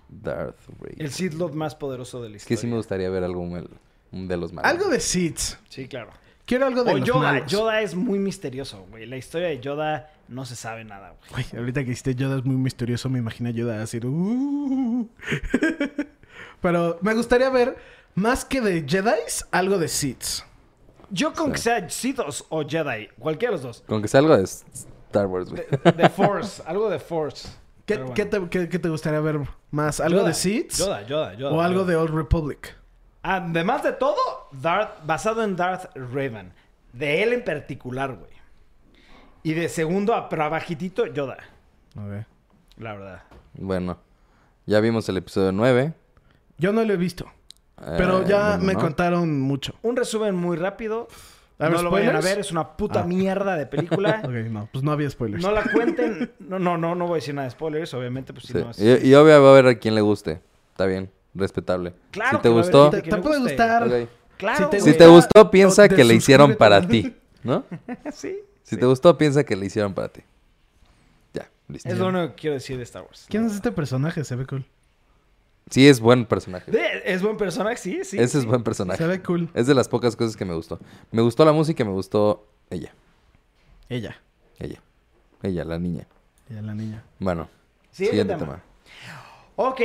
Darth 0.10 0.60
Vader. 0.80 1.01
El 1.01 1.12
Sith 1.12 1.34
Lord 1.34 1.54
más 1.54 1.75
poderoso 1.75 2.21
de 2.21 2.30
la 2.30 2.38
Es 2.38 2.45
que 2.45 2.54
historia. 2.54 2.62
sí 2.62 2.67
me 2.67 2.78
gustaría 2.78 3.10
ver 3.10 3.23
un 4.12 4.28
de 4.28 4.38
los 4.38 4.54
malos. 4.54 4.69
Algo 4.71 4.89
de 4.89 4.99
Seeds. 4.99 5.58
Sí, 5.69 5.88
claro. 5.88 6.12
Quiero 6.45 6.67
algo 6.67 6.84
de 6.84 6.91
O 6.93 6.97
los 6.97 7.08
Yoda. 7.08 7.19
malos. 7.34 7.51
Yoda 7.51 7.82
es 7.82 7.95
muy 7.95 8.19
misterioso, 8.19 8.86
güey. 8.91 9.06
La 9.08 9.17
historia 9.17 9.47
de 9.47 9.60
Yoda 9.60 10.12
no 10.27 10.45
se 10.45 10.55
sabe 10.55 10.83
nada, 10.85 11.15
güey. 11.31 11.45
Ahorita 11.57 11.83
que 11.83 11.91
hiciste 11.91 12.15
Yoda 12.15 12.38
es 12.38 12.45
muy 12.45 12.55
misterioso, 12.55 13.09
me 13.09 13.19
imagino 13.19 13.49
Yoda 13.49 13.77
decir... 13.79 14.05
"Uh". 14.05 15.07
Pero 16.61 16.97
me 17.01 17.13
gustaría 17.13 17.49
ver, 17.49 17.77
más 18.15 18.45
que 18.45 18.61
de 18.61 18.85
Jedis, 18.88 19.45
algo 19.51 19.77
de 19.77 19.88
Seeds. 19.88 20.45
Yo 21.11 21.33
con 21.33 21.51
que 21.51 21.59
sea 21.59 21.88
Sith 21.89 22.19
o, 22.49 22.67
Jedi, 22.67 23.09
cualquiera 23.19 23.51
de 23.51 23.57
los 23.57 23.61
dos. 23.61 23.83
Con 23.88 24.01
que 24.01 24.07
sea 24.07 24.21
algo 24.21 24.35
de 24.35 24.43
Star 24.43 25.27
Wars, 25.27 25.49
güey. 25.49 25.63
De, 25.83 25.91
de 25.91 26.09
Force, 26.09 26.63
algo 26.67 26.89
de 26.89 26.97
Force. 26.99 27.47
¿Qué, 27.85 27.97
bueno. 27.97 28.13
qué 28.15 28.25
te, 28.25 28.49
qué- 28.49 28.67
qué 28.69 28.79
te 28.79 28.89
gustaría 28.89 29.19
ver 29.19 29.41
más? 29.69 29.99
¿Algo 29.99 30.17
Yoda, 30.19 30.29
de 30.29 30.33
Seeds? 30.33 30.77
Yoda, 30.79 31.05
Yoda, 31.05 31.33
Yoda. 31.35 31.51
¿O 31.53 31.61
algo 31.61 31.81
Yoda. 31.81 31.91
de 31.91 31.95
Old 31.97 32.15
Republic? 32.15 32.75
Además 33.21 33.83
de 33.83 33.91
todo, 33.93 34.17
Darth, 34.51 35.05
basado 35.05 35.43
en 35.43 35.55
Darth 35.55 35.95
Raven. 35.95 36.51
De 36.93 37.21
él 37.21 37.33
en 37.33 37.43
particular, 37.43 38.13
güey. 38.15 38.31
Y 39.45 39.53
de 39.53 39.69
segundo, 39.69 40.13
a- 40.15 40.27
pero 40.27 40.43
abajitito, 40.43 41.05
Yoda. 41.05 41.38
Ok. 41.95 42.25
La 42.77 42.93
verdad. 42.93 43.21
Bueno, 43.53 43.99
ya 44.65 44.79
vimos 44.79 45.08
el 45.08 45.17
episodio 45.17 45.51
9. 45.51 45.93
Yo 46.58 46.73
no 46.73 46.84
lo 46.84 46.93
he 46.93 46.97
visto, 46.97 47.25
pero 47.97 48.21
Eh, 48.21 48.25
ya 48.27 48.49
bueno, 48.58 48.63
me 48.63 48.73
¿no? 48.73 48.79
contaron 48.79 49.39
mucho. 49.39 49.75
Un 49.84 49.95
resumen 49.95 50.36
muy 50.36 50.58
rápido. 50.58 51.08
A 51.60 51.65
ver, 51.65 51.73
no 51.77 51.84
lo 51.84 51.91
vayan 51.91 52.08
a 52.15 52.19
¿spoilers? 52.19 52.25
ver, 52.36 52.39
es 52.39 52.51
una 52.51 52.75
puta 52.75 53.01
Ah. 53.01 53.05
mierda 53.05 53.55
de 53.55 53.65
película. 53.67 54.21
Ok, 54.25 54.31
no, 54.49 54.67
pues 54.71 54.84
no 54.84 54.91
había 54.91 55.10
spoilers. 55.10 55.43
No 55.43 55.51
la 55.51 55.62
cuenten. 55.71 56.34
No, 56.39 56.58
no, 56.60 56.77
no, 56.77 56.95
no 56.95 57.05
voy 57.05 57.13
a 57.13 57.15
decir 57.17 57.36
nada 57.36 57.45
de 57.45 57.51
spoilers, 57.51 57.93
obviamente, 57.93 58.34
pues 58.34 58.47
si 58.47 58.53
Sí. 58.53 58.60
no 58.60 58.71
es- 58.71 58.79
Y, 58.79 59.08
y 59.10 59.13
obvio 59.13 59.41
va 59.41 59.47
a 59.49 59.51
haber 59.51 59.67
a 59.67 59.75
quien 59.79 59.93
le 59.95 60.01
guste. 60.01 60.41
Está 60.71 60.86
bien, 60.88 61.12
respetable. 61.36 61.93
Claro 62.12 62.38
si 62.39 62.41
te 62.41 62.41
que 62.41 62.49
va 62.49 62.55
a 62.55 62.63
haber 62.63 62.71
gustó, 62.73 62.89
te, 63.01 63.17
puede 63.21 63.39
gustar. 63.41 64.08
Claro. 64.38 64.58
Si 64.65 64.69
te 64.71 64.81
si 64.81 64.97
te 64.97 65.08
gustó, 65.08 65.51
piensa 65.51 65.88
que 65.88 66.03
le 66.03 66.15
hicieron 66.15 66.55
para 66.55 66.86
ti, 66.86 67.15
¿no? 67.43 67.63
sí. 68.12 68.39
Si 68.65 68.75
te 68.78 68.86
gustó, 68.86 69.17
piensa 69.17 69.43
que 69.45 69.56
le 69.56 69.65
hicieron 69.67 69.93
para 69.93 70.10
ti. 70.10 70.21
Ya, 71.34 71.49
listo. 71.67 71.88
Es 71.88 71.97
lo 71.97 72.08
único 72.08 72.30
que 72.30 72.36
quiero 72.36 72.54
decir 72.56 72.78
de 72.78 72.84
Star 72.84 73.04
Wars. 73.04 73.25
¿Quién 73.30 73.45
es 73.45 73.54
este 73.54 73.71
personaje? 73.71 74.23
Se 74.23 74.36
ve 74.36 74.45
cool. 74.45 74.65
Sí, 75.69 75.88
es 75.88 75.99
buen 75.99 76.25
personaje. 76.25 76.69
De- 76.71 77.01
es 77.06 77.21
buen 77.23 77.38
personaje, 77.38 77.78
sí, 77.78 78.04
sí. 78.04 78.17
Ese 78.17 78.38
es 78.39 78.43
sí. 78.43 78.45
buen 78.49 78.63
personaje. 78.63 78.97
Se 78.97 79.08
ve 79.08 79.21
cool. 79.23 79.49
Es 79.54 79.65
de 79.67 79.73
las 79.73 79.88
pocas 79.88 80.15
cosas 80.15 80.36
que 80.36 80.45
me 80.45 80.54
gustó. 80.54 80.80
Me 81.12 81.21
gustó 81.21 81.45
la 81.45 81.51
música 81.54 81.82
y 81.84 81.86
me 81.86 81.91
gustó 81.93 82.47
ella. 82.69 82.93
Ella. 83.89 84.19
Ella. 84.60 84.82
Ella, 85.41 85.63
la 85.63 85.80
niña. 85.80 86.08
Ella, 86.49 86.62
la 86.62 86.73
niña. 86.75 87.04
Bueno, 87.19 87.47
Siguiente 87.91 88.12
siguiente 88.23 88.36
tema. 88.36 88.56
tema. 88.58 88.63
Ok, 89.58 89.82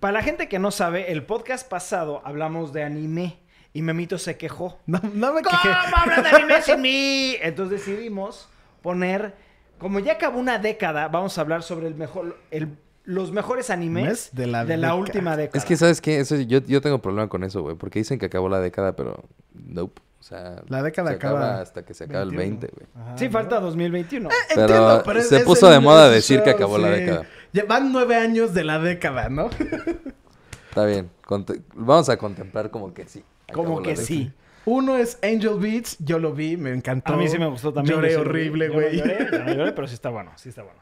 para 0.00 0.12
la 0.14 0.22
gente 0.22 0.48
que 0.48 0.58
no 0.58 0.70
sabe, 0.70 1.10
el 1.12 1.24
podcast 1.24 1.68
pasado 1.68 2.22
hablamos 2.24 2.72
de 2.72 2.82
anime 2.84 3.38
y 3.72 3.82
Memito 3.82 4.18
se 4.18 4.36
quejó. 4.36 4.78
No, 4.86 5.00
no 5.14 5.32
me 5.32 5.42
¿Cómo 5.42 5.56
quejé. 5.62 5.74
hablan 5.94 6.22
de 6.22 6.28
anime 6.30 6.62
sin 6.62 6.80
mí? 6.82 7.36
Entonces 7.40 7.84
decidimos 7.84 8.48
poner, 8.82 9.34
como 9.78 9.98
ya 10.00 10.12
acabó 10.14 10.38
una 10.38 10.58
década, 10.58 11.08
vamos 11.08 11.36
a 11.38 11.40
hablar 11.42 11.62
sobre 11.62 11.86
el 11.86 11.94
mejor, 11.94 12.36
el- 12.50 12.76
los 13.04 13.32
mejores 13.32 13.70
animes 13.70 14.04
Mes 14.04 14.30
de 14.32 14.46
la 14.46 14.64
de 14.64 14.76
la 14.76 14.88
década. 14.88 14.94
última 14.94 15.36
década. 15.36 15.58
Es 15.58 15.64
que, 15.64 15.76
¿sabes 15.76 16.00
qué? 16.00 16.20
Eso, 16.20 16.36
yo, 16.36 16.60
yo 16.60 16.80
tengo 16.80 17.00
problema 17.00 17.28
con 17.28 17.42
eso, 17.44 17.62
güey. 17.62 17.74
Porque 17.74 17.98
dicen 18.00 18.18
que 18.18 18.26
acabó 18.26 18.48
la 18.48 18.60
década, 18.60 18.94
pero... 18.94 19.24
Nope. 19.54 20.00
O 20.20 20.22
sea... 20.22 20.62
La 20.68 20.82
década 20.82 21.08
se 21.10 21.16
acaba 21.16 21.60
hasta 21.60 21.82
que 21.84 21.94
se 21.94 22.04
acabe 22.04 22.24
el 22.24 22.36
21. 22.36 22.60
20, 22.60 22.68
güey. 22.76 22.86
Ajá, 23.06 23.18
Sí, 23.18 23.24
¿no? 23.26 23.30
falta 23.32 23.58
2021. 23.58 24.28
Pero 24.54 24.60
Entiendo, 24.62 25.02
pero 25.04 25.22
se 25.22 25.36
es- 25.38 25.42
puso 25.44 25.66
es 25.66 25.70
de 25.72 25.78
el- 25.78 25.82
moda 25.82 26.10
decir 26.10 26.42
que 26.42 26.50
acabó 26.50 26.76
la 26.78 26.90
década. 26.90 27.22
Van 27.66 27.90
nueve 27.90 28.16
años 28.16 28.52
de 28.54 28.64
la 28.64 28.78
década, 28.78 29.28
¿no? 29.30 29.48
Está 30.68 30.84
bien. 30.84 31.10
Conte- 31.26 31.62
Vamos 31.74 32.08
a 32.10 32.16
contemplar 32.16 32.70
como 32.70 32.92
que 32.94 33.06
sí. 33.08 33.24
Como 33.52 33.80
la 33.80 33.86
que 33.86 33.96
sí. 33.96 34.32
Uno 34.66 34.96
es 34.96 35.18
Angel 35.22 35.58
Beats. 35.58 35.96
Yo 35.98 36.18
lo 36.18 36.32
vi, 36.32 36.56
me 36.56 36.70
encantó. 36.70 37.14
A 37.14 37.16
mí 37.16 37.28
sí 37.28 37.38
me 37.38 37.46
gustó 37.46 37.72
también. 37.72 37.96
Lloré 37.96 38.16
horrible, 38.16 38.66
Yo 38.68 38.72
güey. 38.74 38.98
No 38.98 39.04
lloré, 39.04 39.28
yo 39.32 39.38
no 39.44 39.54
lloré, 39.54 39.72
pero 39.74 39.86
sí 39.88 39.94
está 39.94 40.10
bueno, 40.10 40.32
sí 40.36 40.48
está 40.50 40.62
bueno. 40.62 40.80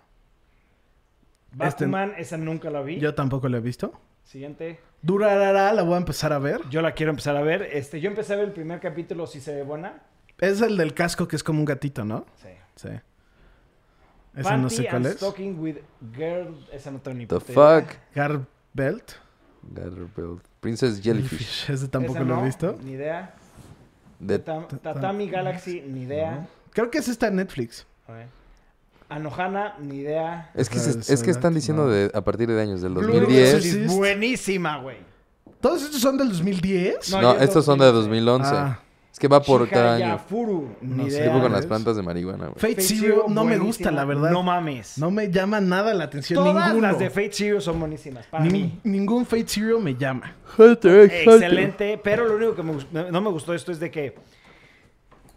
Este- 1.61 1.85
Batman, 1.87 2.15
esa 2.19 2.37
nunca 2.37 2.71
la 2.71 2.83
vi. 2.83 2.99
Yo 2.99 3.15
tampoco 3.15 3.49
lo 3.49 3.57
he 3.57 3.61
visto. 3.61 3.93
Siguiente. 4.25 4.81
Durarara, 5.01 5.73
la 5.73 5.83
voy 5.83 5.95
a 5.95 5.99
empezar 5.99 6.33
a 6.33 6.39
ver. 6.39 6.61
Yo 6.69 6.83
la 6.83 6.93
quiero 6.93 7.11
empezar 7.11 7.37
a 7.37 7.41
ver. 7.43 7.63
Este, 7.73 8.01
yo 8.01 8.11
empecé 8.11 8.35
a 8.35 8.37
ver 8.37 8.47
el 8.47 8.53
primer 8.53 8.81
capítulo, 8.81 9.27
si 9.27 9.41
se 9.41 9.55
ve 9.55 9.63
buena. 9.63 10.03
Es 10.39 10.61
el 10.61 10.77
del 10.77 10.93
casco 10.93 11.27
que 11.27 11.37
es 11.37 11.43
como 11.43 11.61
un 11.61 11.65
gatito, 11.65 12.05
¿no? 12.05 12.27
Sí. 12.37 12.49
Sí. 12.77 12.89
Ese 14.37 14.57
no 14.59 14.69
sé 14.71 14.85
cuál 14.85 14.97
and 14.97 15.07
es. 15.07 15.17
Talking 15.19 15.59
with 15.59 15.77
Girl. 16.15 16.55
Esa 16.73 16.91
no 16.91 17.01
tengo 17.01 17.17
ni 17.19 17.27
The 17.27 17.37
puta 17.41 17.53
idea. 17.53 17.81
fuck. 17.81 17.97
Princess 20.61 21.01
Jellyfish. 21.03 21.71
Ese 21.71 21.89
tampoco 21.89 22.21
lo 22.21 22.41
he 22.41 22.45
visto. 22.45 22.79
Ni 22.83 22.93
idea. 22.93 23.35
De... 24.19 24.45
Tam- 24.45 24.67
Tatami 24.83 25.29
Galaxy, 25.29 25.83
ni 25.87 26.03
idea. 26.03 26.47
Creo 26.73 26.91
que 26.91 26.99
ese 26.99 27.11
está 27.13 27.29
en 27.29 27.37
Netflix. 27.37 27.87
Ver. 28.09 28.27
Anohana, 29.09 29.75
ni 29.81 29.99
idea. 29.99 30.51
Es 30.55 30.69
que, 30.69 30.79
se- 30.79 31.13
es 31.13 31.23
que 31.23 31.31
están 31.31 31.55
diciendo 31.55 31.85
no. 31.85 31.91
de, 31.91 32.11
a 32.13 32.21
partir 32.23 32.49
de 32.49 32.61
años 32.61 32.83
del 32.83 32.93
Blue 32.93 33.03
2010. 33.07 33.49
Exorcist. 33.49 33.77
Es 33.77 33.97
buenísima, 33.97 34.79
güey. 34.79 34.97
¿Todos 35.61 35.83
estos 35.83 36.01
son 36.01 36.19
del 36.19 36.29
2010? 36.29 37.11
No, 37.13 37.35
es 37.35 37.43
estos 37.43 37.65
son 37.65 37.79
de 37.79 37.87
2011. 37.87 38.45
2011. 38.51 38.55
Ah, 38.55 38.81
Es 39.19 39.21
que 39.21 39.27
va 39.27 39.43
por 39.43 39.69
cada 39.69 39.97
año. 39.97 40.05
Shihayafuru, 40.05 40.77
ni 40.81 40.95
No 40.97 41.03
sé. 41.05 41.17
idea. 41.17 41.25
Tipo 41.25 41.41
con 41.41 41.51
las 41.51 41.67
plantas 41.67 41.97
de 41.97 42.03
marihuana, 42.03 42.45
güey. 42.47 42.55
Fate, 42.55 42.75
Fate 42.75 42.83
Zero 42.83 43.01
Zero, 43.01 43.25
no 43.29 43.45
me 43.45 43.59
gusta, 43.59 43.91
la 43.91 44.05
verdad. 44.05 44.31
No 44.31 44.45
mames. 44.45 44.97
No 44.97 45.11
me 45.11 45.29
llama 45.29 45.61
nada 45.61 45.93
la 45.93 46.05
atención 46.05 46.37
Todas 46.45 46.69
ninguno. 46.69 46.87
las 46.87 47.01
de 47.01 47.11
Fate 47.11 47.33
Zero 47.33 47.61
son 47.61 47.81
buenísimas. 47.81 48.27
Para 48.27 48.45
Ni- 48.45 48.51
mí. 48.53 48.81
Ningún 48.85 49.27
Fate 49.27 49.47
Zero 49.49 49.81
me 49.81 49.97
llama. 49.97 50.37
Excelente, 50.57 51.99
pero 52.03 52.27
lo 52.27 52.37
único 52.37 52.55
que 52.55 52.63
me 52.63 53.11
no 53.11 53.21
me 53.21 53.31
gustó 53.31 53.51
de 53.51 53.57
esto 53.57 53.73
es 53.73 53.81
de 53.81 53.91
que 53.91 54.15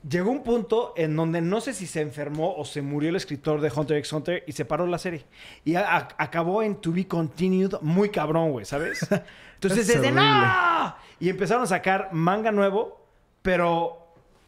llegó 0.08 0.30
un 0.32 0.44
punto 0.44 0.94
en 0.96 1.16
donde 1.16 1.42
no 1.42 1.60
sé 1.62 1.74
si 1.74 1.88
se 1.88 2.02
enfermó 2.02 2.54
o 2.56 2.66
se 2.66 2.82
murió 2.84 3.10
el 3.10 3.16
escritor 3.16 3.62
de 3.62 3.72
Hunter 3.76 3.98
x 3.98 4.14
Hunter 4.14 4.44
y 4.48 4.52
se 4.52 4.66
paró 4.66 4.86
la 4.88 4.98
serie. 4.98 5.26
Y 5.66 5.76
a- 5.76 5.96
a- 5.98 6.08
acabó 6.18 6.62
en 6.64 6.76
To 6.76 6.92
Be 6.92 7.08
Continued 7.08 7.74
muy 7.82 8.10
cabrón, 8.10 8.52
güey, 8.52 8.66
¿sabes? 8.66 9.00
Entonces 9.56 9.88
Es 9.90 10.02
desde. 10.02 10.12
¡No! 10.12 10.96
Y 11.20 11.30
empezaron 11.30 11.64
a 11.64 11.68
sacar 11.68 12.10
manga 12.14 12.52
nuevo, 12.52 13.01
pero 13.42 14.02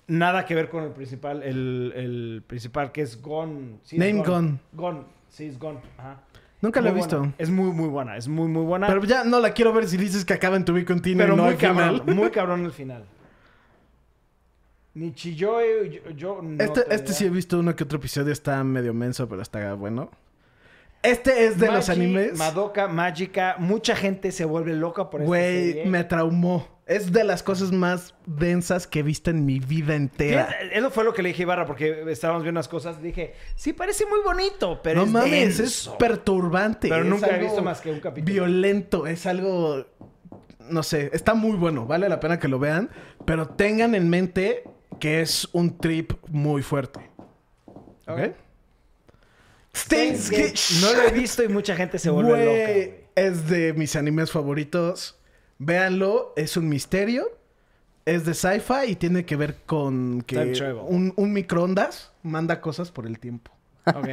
Nada 0.08 0.46
que 0.46 0.54
ver 0.54 0.70
con 0.70 0.84
el 0.84 0.92
principal, 0.92 1.42
el, 1.44 1.94
el 1.96 2.44
principal 2.46 2.92
que 2.92 3.02
es 3.02 3.22
Gone. 3.22 3.80
Sí, 3.84 3.98
Name 3.98 4.22
Gone. 4.24 4.60
Gone. 4.74 5.04
Sí, 5.30 5.46
es 5.46 5.58
Gone. 5.58 5.80
Ajá. 5.98 6.22
Nunca 6.60 6.82
lo 6.82 6.90
he 6.90 6.92
Muy 6.92 7.00
visto. 7.02 7.34
Es 7.38 7.50
muy, 7.50 7.72
muy 7.72 7.88
buena. 7.88 8.18
Es 8.18 8.28
muy, 8.28 8.48
muy 8.48 8.64
buena. 8.64 8.88
Pero 8.88 9.04
ya 9.06 9.24
no 9.24 9.40
la 9.40 9.54
quiero 9.54 9.72
ver 9.74 9.88
si 9.88 9.98
dices 9.98 10.26
que 10.26 10.34
acaba 10.34 10.58
en 10.58 10.66
tu 10.66 10.74
be 10.74 10.84
continuo 10.86 11.24
Pero 11.24 11.36
no 11.36 11.44
muy 11.44 11.54
al 11.54 11.58
final. 11.58 11.76
cabrón, 12.00 12.16
muy 12.16 12.32
cabrón 12.32 12.66
el 12.66 12.72
final. 12.72 13.06
Nichijou, 14.94 15.62
yo, 15.86 16.10
yo 16.12 16.42
no 16.42 16.64
Este, 16.64 16.82
te 16.82 16.96
este 16.96 17.14
sí 17.14 17.26
he 17.26 17.30
visto 17.30 17.60
uno 17.60 17.76
que 17.76 17.84
otro 17.84 17.98
episodio, 17.98 18.32
está 18.32 18.64
medio 18.64 18.94
menso, 18.94 19.28
pero 19.28 19.42
está 19.42 19.74
bueno. 19.74 20.12
Este 21.04 21.46
es 21.46 21.60
de 21.60 21.68
los 21.72 21.90
animes. 21.90 22.38
Madoka, 22.38 22.88
Mágica, 22.88 23.56
mucha 23.60 23.96
gente 23.96 24.32
se 24.32 24.46
vuelve 24.46 24.74
loca 24.74 25.10
por 25.10 25.22
Güey, 25.24 25.74
serie. 25.74 25.86
me 25.86 26.04
traumó. 26.06 26.68
Es 26.86 27.14
de 27.14 27.24
las 27.24 27.44
cosas 27.44 27.72
más 27.72 28.14
densas 28.26 28.88
que 28.88 29.00
he 29.00 29.04
visto 29.04 29.30
en 29.30 29.46
mi 29.46 29.60
vida 29.60 29.96
entera. 29.96 30.50
Eso 30.72 30.90
fue 30.92 31.04
lo 31.06 31.14
que 31.14 31.22
le 31.22 31.30
dije 31.30 31.44
a 31.44 31.46
Ibarra 31.46 31.66
porque 31.66 32.04
estábamos 32.10 32.44
viendo 32.44 32.58
unas 32.60 32.68
cosas. 32.68 33.02
Dije, 33.02 33.34
sí, 33.56 33.72
parece 33.74 34.06
muy 34.06 34.20
bonito, 34.22 34.82
pero 34.84 35.02
no 35.02 35.06
es 35.06 35.12
mames, 35.12 35.58
denso. 35.58 35.92
es 35.92 35.98
perturbante. 35.98 36.90
Pero 36.90 37.04
es 37.04 37.10
nunca 37.10 37.36
he 37.36 37.40
visto 37.40 37.62
más 37.62 37.80
que 37.80 37.90
un 37.92 38.00
capítulo. 38.02 38.34
Violento, 38.34 39.08
es 39.08 39.26
algo. 39.26 39.86
No 40.60 40.84
sé, 40.84 41.10
está 41.14 41.34
muy 41.34 41.58
bueno, 41.58 41.86
vale 41.86 42.08
la 42.10 42.20
pena 42.20 42.40
que 42.40 42.48
lo 42.50 42.60
vean. 42.60 42.90
Pero 43.26 43.48
tengan 43.48 43.96
en 43.96 44.10
mente 44.10 44.64
que 45.00 45.22
es 45.22 45.48
un 45.54 45.78
trip 45.78 46.14
muy 46.30 46.62
fuerte. 46.64 47.00
¿Ok? 48.08 48.20
Ok. 48.20 48.20
Steins 49.76 50.30
Gate. 50.30 50.54
No 50.82 50.94
lo 50.94 51.08
he 51.08 51.12
visto 51.12 51.44
y 51.44 51.48
mucha 51.48 51.76
gente 51.76 52.00
se 52.00 52.10
vuelve 52.10 52.32
Güey, 52.32 52.86
loca. 52.86 52.98
Es 53.16 53.50
de 53.50 53.74
mis 53.74 53.96
animes 53.96 54.32
favoritos. 54.32 55.20
Véanlo, 55.60 56.34
es 56.36 56.58
un 56.58 56.70
misterio. 56.70 57.26
Es 58.06 58.26
de 58.26 58.34
sci-fi 58.34 58.90
y 58.90 58.96
tiene 58.96 59.26
que 59.26 59.36
ver 59.36 59.56
con 59.66 60.22
que 60.24 60.38
un, 60.88 61.14
un 61.16 61.34
microondas 61.34 62.12
manda 62.22 62.60
cosas 62.60 62.92
por 62.92 63.08
el 63.08 63.18
tiempo. 63.18 63.52
Ok. 63.86 64.08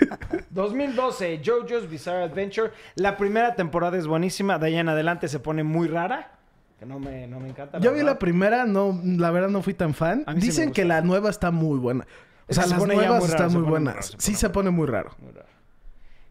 2012, 0.50 1.40
JoJo's 1.44 1.88
Bizarre 1.88 2.24
Adventure. 2.24 2.72
La 2.96 3.16
primera 3.16 3.54
temporada 3.54 3.96
es 3.96 4.06
buenísima. 4.06 4.58
De 4.58 4.66
ahí 4.66 4.76
en 4.76 4.88
adelante 4.88 5.28
se 5.28 5.38
pone 5.38 5.62
muy 5.62 5.88
rara. 5.88 6.32
Que 6.78 6.86
no 6.86 7.00
me, 7.00 7.26
no 7.26 7.40
me 7.40 7.48
encanta. 7.48 7.80
Yo 7.80 7.92
vi 7.92 8.02
la 8.02 8.18
primera, 8.18 8.64
no, 8.64 9.00
la 9.04 9.30
verdad 9.32 9.48
no 9.48 9.62
fui 9.62 9.74
tan 9.74 9.94
fan. 9.94 10.24
Sí 10.34 10.40
Dicen 10.40 10.72
que 10.72 10.84
la 10.84 11.00
nueva 11.00 11.30
está 11.30 11.50
muy 11.50 11.78
buena. 11.78 12.06
O 12.48 12.54
sea, 12.54 12.64
se 12.64 12.70
las 12.70 12.86
nuevas 12.86 13.28
están 13.28 13.52
muy 13.52 13.62
buenas. 13.62 13.94
raro, 13.94 14.06
se 14.06 14.16
sí 14.18 14.34
se 14.34 14.48
pone 14.50 14.70
muy 14.70 14.86
raro. 14.86 15.10
Muy 15.20 15.32
raro. 15.32 15.48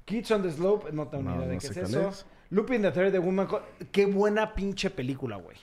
Kids 0.06 0.32
on 0.32 0.41
the 0.41 0.51
Slope, 0.51 0.91
no 0.91 1.08
tengo 1.08 1.23
ni 1.23 1.30
No, 1.30 1.36
idea 1.38 1.47
de 1.47 1.53
no 1.56 1.60
qué 1.60 1.67
es 1.67 1.77
eso. 1.77 2.10
es. 2.10 2.25
Lupin 2.49 2.82
the 2.82 2.91
Third 2.91 3.12
de 3.12 3.19
Woman. 3.19 3.47
Qué 3.91 4.06
buena 4.06 4.53
pinche 4.56 4.89
película, 4.89 5.36
güey. 5.36 5.58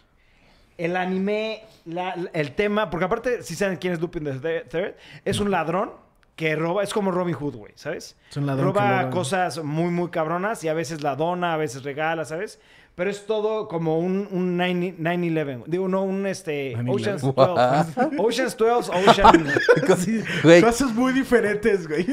El 0.77 0.97
anime, 0.97 1.63
la- 1.87 2.15
el 2.33 2.55
tema, 2.55 2.91
porque 2.91 3.07
aparte, 3.07 3.43
si 3.43 3.55
saben 3.55 3.77
quién 3.79 3.93
es 3.95 4.01
Lupin 4.01 4.25
the 4.25 4.33
Thir- 4.35 4.69
Third, 4.69 4.95
es 5.25 5.41
un 5.41 5.51
ladrón 5.51 5.93
que 6.37 6.57
roba, 6.57 6.83
es 6.83 6.93
como 6.93 7.11
Robin 7.11 7.35
Hood, 7.35 7.55
güey, 7.57 7.73
¿sabes? 7.77 8.17
Es 8.31 8.37
un 8.37 8.47
ladrón 8.47 8.73
que 8.73 8.79
roba 8.81 9.11
cosas 9.11 9.63
muy, 9.63 9.91
muy 9.91 10.11
cabronas 10.11 10.65
y 10.65 10.69
a 10.69 10.75
veces 10.75 11.03
la 11.03 11.15
dona, 11.17 11.55
a 11.55 11.57
veces 11.57 11.85
regala, 11.85 12.25
¿sabes? 12.25 12.59
Pero 12.97 13.11
es 13.11 13.27
todo 13.27 13.67
como 13.67 13.99
un, 13.99 14.29
un 14.31 14.57
9 14.57 14.95
9-11. 15.01 15.65
Digo, 15.67 15.89
no, 15.89 16.03
un 16.05 16.27
este. 16.27 16.77
9/11. 16.77 16.91
Ocean's 16.95 17.23
12. 17.23 18.17
Ocean's 18.19 18.57
12, 18.57 18.91
Ocean. 19.09 19.47
Sí, 19.99 20.23
Güey. 20.45 20.63
Cosas 20.63 20.93
muy 20.95 21.13
diferentes, 21.13 21.89
güey. 21.89 22.07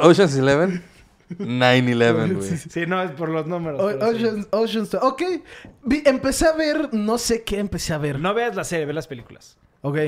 Ocean's 0.00 0.36
Eleven, 0.36 0.82
9-11, 1.38 2.34
güey. 2.36 2.56
Sí, 2.58 2.84
no, 2.86 3.02
es 3.02 3.10
por 3.12 3.28
los 3.30 3.46
números. 3.46 3.80
O- 3.80 3.86
pero 3.98 4.12
sí. 4.12 4.24
Ocean's, 4.50 4.92
Ocean's- 4.94 4.98
Ok. 5.02 5.22
Empecé 6.04 6.46
a 6.46 6.52
ver, 6.52 6.92
no 6.92 7.16
sé 7.18 7.42
qué 7.42 7.58
empecé 7.58 7.92
a 7.94 7.98
ver. 7.98 8.18
No 8.20 8.34
veas 8.34 8.54
la 8.54 8.64
serie, 8.64 8.84
ve 8.86 8.92
las 8.92 9.06
películas. 9.06 9.56
Ok. 9.80 9.98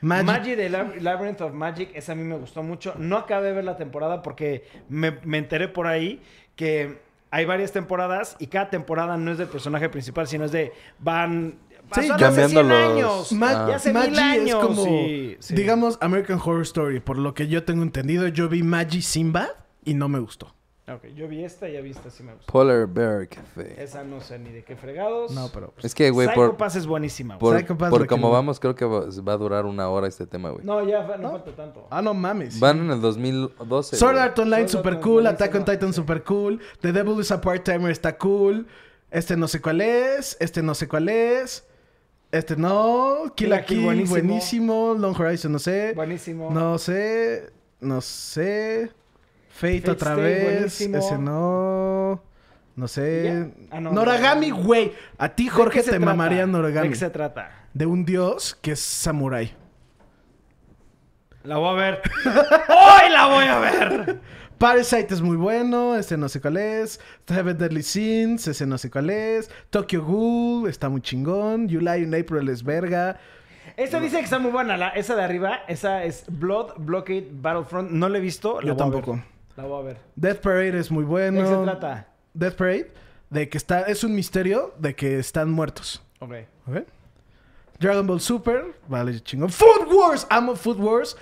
Magic. 0.00 0.26
Magic 0.26 0.56
de 0.56 0.70
Lab- 0.70 1.00
Labyrinth 1.00 1.40
of 1.40 1.52
Magic, 1.52 1.90
esa 1.94 2.12
a 2.12 2.14
mí 2.14 2.22
me 2.24 2.36
gustó 2.36 2.62
mucho. 2.62 2.94
No 2.98 3.16
acabé 3.16 3.48
de 3.48 3.52
ver 3.54 3.64
la 3.64 3.76
temporada 3.76 4.22
porque 4.22 4.64
me, 4.88 5.12
me 5.24 5.38
enteré 5.38 5.68
por 5.68 5.86
ahí 5.86 6.20
que 6.56 6.98
hay 7.30 7.44
varias 7.44 7.72
temporadas 7.72 8.36
y 8.38 8.46
cada 8.46 8.70
temporada 8.70 9.16
no 9.16 9.30
es 9.32 9.38
del 9.38 9.48
personaje 9.48 9.88
principal, 9.88 10.26
sino 10.26 10.44
es 10.44 10.52
de 10.52 10.72
van 10.98 11.54
Sí, 11.94 12.02
pasaron 12.10 12.18
ya- 12.18 12.28
hace 12.28 12.48
100 12.48 12.54
Cambiando 12.68 12.74
los- 12.74 12.96
años, 12.96 13.32
Ma- 13.32 13.66
ya 13.68 13.76
hace 13.76 13.92
Magi 13.94 14.10
mil 14.10 14.18
años. 14.18 14.46
es 14.48 14.54
como, 14.56 14.84
Sí, 14.84 15.36
sí. 15.40 15.54
digamos, 15.54 15.96
American 16.02 16.38
Horror 16.38 16.62
Story. 16.62 17.00
Por 17.00 17.16
lo 17.18 17.32
que 17.34 17.48
yo 17.48 17.64
tengo 17.64 17.82
entendido, 17.82 18.28
yo 18.28 18.48
vi 18.48 18.62
Magi 18.62 19.00
Simba 19.02 19.48
y 19.84 19.94
no 19.94 20.08
me 20.08 20.18
gustó. 20.18 20.54
Ok, 20.94 21.04
yo 21.14 21.28
vi 21.28 21.44
esta 21.44 21.68
y 21.68 21.74
ya 21.74 21.80
vi 21.80 21.90
esta, 21.90 22.10
sí 22.10 22.22
me 22.22 22.32
gustó. 22.34 22.50
Polar 22.52 22.86
Bear 22.86 23.28
Café. 23.28 23.82
Esa 23.82 24.04
no 24.04 24.20
sé 24.20 24.38
ni 24.38 24.50
de 24.50 24.64
qué 24.64 24.74
fregados. 24.76 25.32
No, 25.32 25.48
pero... 25.52 25.70
pues, 25.72 25.84
Es 25.84 25.94
que, 25.94 26.10
güey, 26.10 26.28
Psycho 26.28 26.40
por, 26.40 26.56
Pass 26.56 26.76
es 26.76 26.86
buenísima. 26.86 27.36
güey. 27.36 27.40
por, 27.52 27.58
Psycho 27.60 27.76
Pass 27.78 27.90
por 27.90 28.00
lo 28.02 28.06
como 28.06 28.30
vamos, 28.30 28.58
creo 28.58 28.74
que 28.74 28.84
va, 28.84 29.00
va 29.26 29.32
a 29.32 29.36
durar 29.36 29.66
una 29.66 29.88
hora 29.88 30.06
este 30.08 30.26
tema, 30.26 30.50
güey. 30.50 30.64
No, 30.64 30.82
ya 30.86 31.02
fa- 31.06 31.16
no, 31.18 31.30
falta 31.32 31.52
tanto. 31.54 31.86
Ah, 31.90 32.00
no 32.00 32.14
mames. 32.14 32.58
Van 32.58 32.78
en 32.78 32.90
el 32.90 33.00
2012. 33.00 33.96
Sword 33.96 34.12
güey. 34.12 34.24
Art 34.24 34.38
Online 34.38 34.56
Sword 34.56 34.62
Art 34.62 34.70
super 34.70 34.92
Online 34.92 35.02
cool, 35.02 35.22
buenísimo. 35.22 35.44
Attack 35.46 35.54
on 35.54 35.64
Titan 35.64 35.92
super 35.92 36.22
cool, 36.24 36.60
The 36.80 36.92
Devil 36.92 37.20
is 37.20 37.30
a 37.32 37.40
Part-Timer 37.40 37.90
está 37.90 38.16
cool, 38.18 38.66
este 39.10 39.36
no 39.36 39.48
sé 39.48 39.60
cuál 39.60 39.80
es, 39.80 40.36
este 40.40 40.62
no 40.62 40.74
sé 40.74 40.88
cuál 40.88 41.08
es, 41.08 41.66
este 42.32 42.56
no, 42.56 43.22
Kill 43.34 43.34
Kill 43.36 43.50
la 43.50 43.64
Kill, 43.64 43.76
Kill, 43.78 43.84
buenísimo. 43.84 44.10
buenísimo. 44.28 44.94
Long 44.98 45.18
Horizon 45.18 45.52
no 45.52 45.58
sé, 45.58 45.92
Buenísimo. 45.94 46.50
no 46.50 46.76
sé, 46.78 47.50
no 47.80 48.00
sé, 48.00 48.90
Fate, 49.58 49.78
Fate 49.80 49.90
otra 49.90 50.14
vez, 50.14 50.42
buenísimo. 50.44 50.98
ese 50.98 51.18
no, 51.18 52.22
no 52.76 52.88
sé. 52.88 53.50
Ah, 53.70 53.80
no, 53.80 53.92
Noragami, 53.92 54.50
no. 54.50 54.56
güey, 54.56 54.92
a 55.18 55.28
ti 55.30 55.44
¿De 55.44 55.50
Jorge 55.50 55.82
te 55.82 55.90
trata? 55.90 56.04
mamaría 56.04 56.46
¿De 56.46 56.52
Noragami, 56.52 56.88
qué 56.90 56.94
se 56.94 57.10
trata? 57.10 57.50
de 57.74 57.86
un 57.86 58.04
dios 58.04 58.56
que 58.60 58.72
es 58.72 58.80
samurái. 58.80 59.52
La 61.44 61.56
voy 61.58 61.68
a 61.70 61.72
ver. 61.72 62.02
¡Hoy 62.26 63.10
la 63.12 63.26
voy 63.26 63.44
a 63.46 63.58
ver! 63.58 64.20
Parasite 64.58 65.14
es 65.14 65.20
muy 65.22 65.36
bueno, 65.36 65.94
este 65.94 66.16
no 66.16 66.28
sé 66.28 66.40
cuál 66.40 66.56
es. 66.56 67.00
Seven 67.26 67.56
Deadly 67.56 67.82
Sins, 67.82 68.48
ese 68.48 68.66
no 68.66 68.76
sé 68.76 68.90
cuál 68.90 69.08
es. 69.10 69.48
Tokyo 69.70 70.04
Ghoul, 70.04 70.68
está 70.68 70.88
muy 70.88 71.00
chingón. 71.00 71.68
July 71.70 72.02
in 72.02 72.14
April 72.14 72.48
es 72.48 72.62
verga. 72.64 73.18
Esta 73.76 74.00
dice 74.00 74.18
que 74.18 74.24
está 74.24 74.40
muy 74.40 74.50
buena. 74.50 74.76
La, 74.76 74.88
esa 74.88 75.14
de 75.14 75.22
arriba, 75.22 75.60
esa 75.68 76.02
es 76.04 76.24
Blood 76.28 76.72
Blockade 76.78 77.28
Battlefront. 77.30 77.90
No 77.92 78.08
la 78.08 78.18
he 78.18 78.20
visto. 78.20 78.60
La 78.60 78.68
Yo 78.68 78.74
voy 78.74 78.82
a 78.82 78.90
ver. 78.90 79.04
tampoco. 79.04 79.22
La 79.58 79.64
voy 79.64 79.80
a 79.80 79.82
ver. 79.86 79.98
Death 80.14 80.40
Parade 80.40 80.78
es 80.78 80.88
muy 80.88 81.02
bueno. 81.02 81.38
¿De 81.38 81.42
qué 81.42 81.52
se 81.52 81.62
trata? 81.64 82.06
Death 82.32 82.54
Parade, 82.54 82.92
de 83.28 83.48
que 83.48 83.58
está, 83.58 83.80
es 83.82 84.04
un 84.04 84.14
misterio 84.14 84.72
de 84.78 84.94
que 84.94 85.18
están 85.18 85.50
muertos. 85.50 86.00
Ok. 86.20 86.32
¿Ok? 86.68 86.76
Dragon 87.80 88.06
Ball 88.06 88.20
Super, 88.20 88.76
vale, 88.86 89.18
chingón. 89.18 89.50
Food 89.50 89.92
Wars, 89.92 90.28
amo 90.30 90.54
Food 90.54 90.78
Wars. 90.78 91.16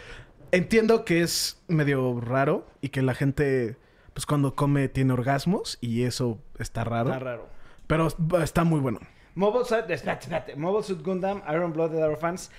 Entiendo 0.53 1.07
que 1.07 1.23
es 1.23 1.63
medio 1.67 2.21
raro 2.21 2.67
y 2.83 2.91
que 2.91 3.01
la 3.01 3.15
gente, 3.15 3.79
pues 4.13 4.27
cuando 4.27 4.55
come 4.55 4.91
tiene 4.91 5.15
orgasmos 5.15 5.79
y 5.81 6.03
eso 6.03 6.39
está 6.59 6.85
raro. 6.85 7.09
Está 7.09 7.25
raro. 7.25 7.49
Pero 7.87 8.09
está 8.43 8.65
muy 8.65 8.81
bueno. 8.81 9.01
Mobile 9.35 9.65
Suit, 9.65 9.89
espérate, 9.89 10.25
espérate. 10.25 10.57
Mobile 10.57 10.85
Suit 10.85 11.03
Gundam, 11.03 11.41
Iron 11.51 11.73
Blooded 11.73 12.03
Arrow 12.03 12.19
Fans. 12.19 12.51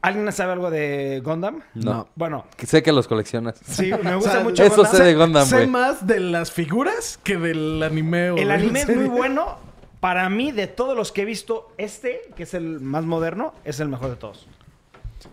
¿Alguien 0.00 0.30
sabe 0.32 0.52
algo 0.52 0.70
de 0.70 1.20
Gundam? 1.24 1.60
No. 1.74 1.92
No. 1.94 2.08
Bueno, 2.14 2.46
Sé 2.64 2.82
que 2.82 2.92
los 2.92 3.08
coleccionas. 3.08 3.58
sí, 3.64 3.90
me 4.02 4.12
O 4.14 4.16
gusta 4.16 4.32
sea, 4.32 4.40
mucho 4.44 4.62
Eso 4.62 4.76
Gundam. 4.76 4.92
sé 4.96 5.02
de 5.04 5.14
Gundam, 5.14 5.46
sé 5.46 5.66
más 5.66 6.06
de 6.06 6.20
las 6.20 6.52
figuras 6.52 7.18
que 7.24 7.36
del 7.36 7.82
anime. 7.82 8.30
o 8.30 8.36
El 8.36 8.50
anime 8.50 8.80
es 8.82 8.96
muy 8.96 9.06
bueno. 9.08 9.58
Para 10.00 10.28
mí, 10.30 10.52
de 10.52 10.68
todos 10.68 10.96
los 10.96 11.10
que 11.10 11.22
he 11.22 11.24
visto, 11.24 11.72
este, 11.76 12.20
que 12.36 12.44
es 12.44 12.54
el 12.54 12.78
más 12.80 13.04
moderno, 13.04 13.52
es 13.64 13.80
el 13.80 13.88
mejor 13.88 14.10
de 14.10 14.16
todos. 14.16 14.46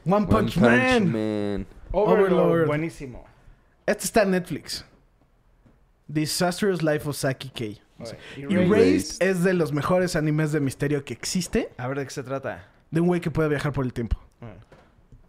One 0.05 0.15
One 0.15 0.25
Punch, 0.25 0.55
Punch 0.55 0.57
Man. 0.57 1.11
Man. 1.11 1.67
Overlord, 1.91 2.33
Overlord. 2.33 2.67
buenísimo. 2.67 3.23
Este 3.85 4.05
está 4.05 4.23
en 4.23 4.31
Netflix. 4.31 4.83
Disastrous 6.07 6.81
Life 6.81 7.07
of 7.07 7.15
Saki 7.15 7.49
K. 7.49 7.81
Alright. 7.99 8.19
Erased. 8.37 8.71
Erased. 8.71 9.21
es 9.23 9.43
de 9.43 9.53
los 9.53 9.71
mejores 9.71 10.15
animes 10.15 10.51
de 10.51 10.59
misterio 10.59 11.03
que 11.05 11.13
existe. 11.13 11.69
A 11.77 11.87
ver 11.87 11.99
de 11.99 12.03
qué 12.05 12.09
se 12.11 12.23
trata. 12.23 12.67
De 12.91 13.01
un 13.01 13.07
güey 13.07 13.21
que 13.21 13.31
puede 13.31 13.49
viajar 13.49 13.71
por 13.73 13.85
el 13.85 13.93
tiempo. 13.93 14.17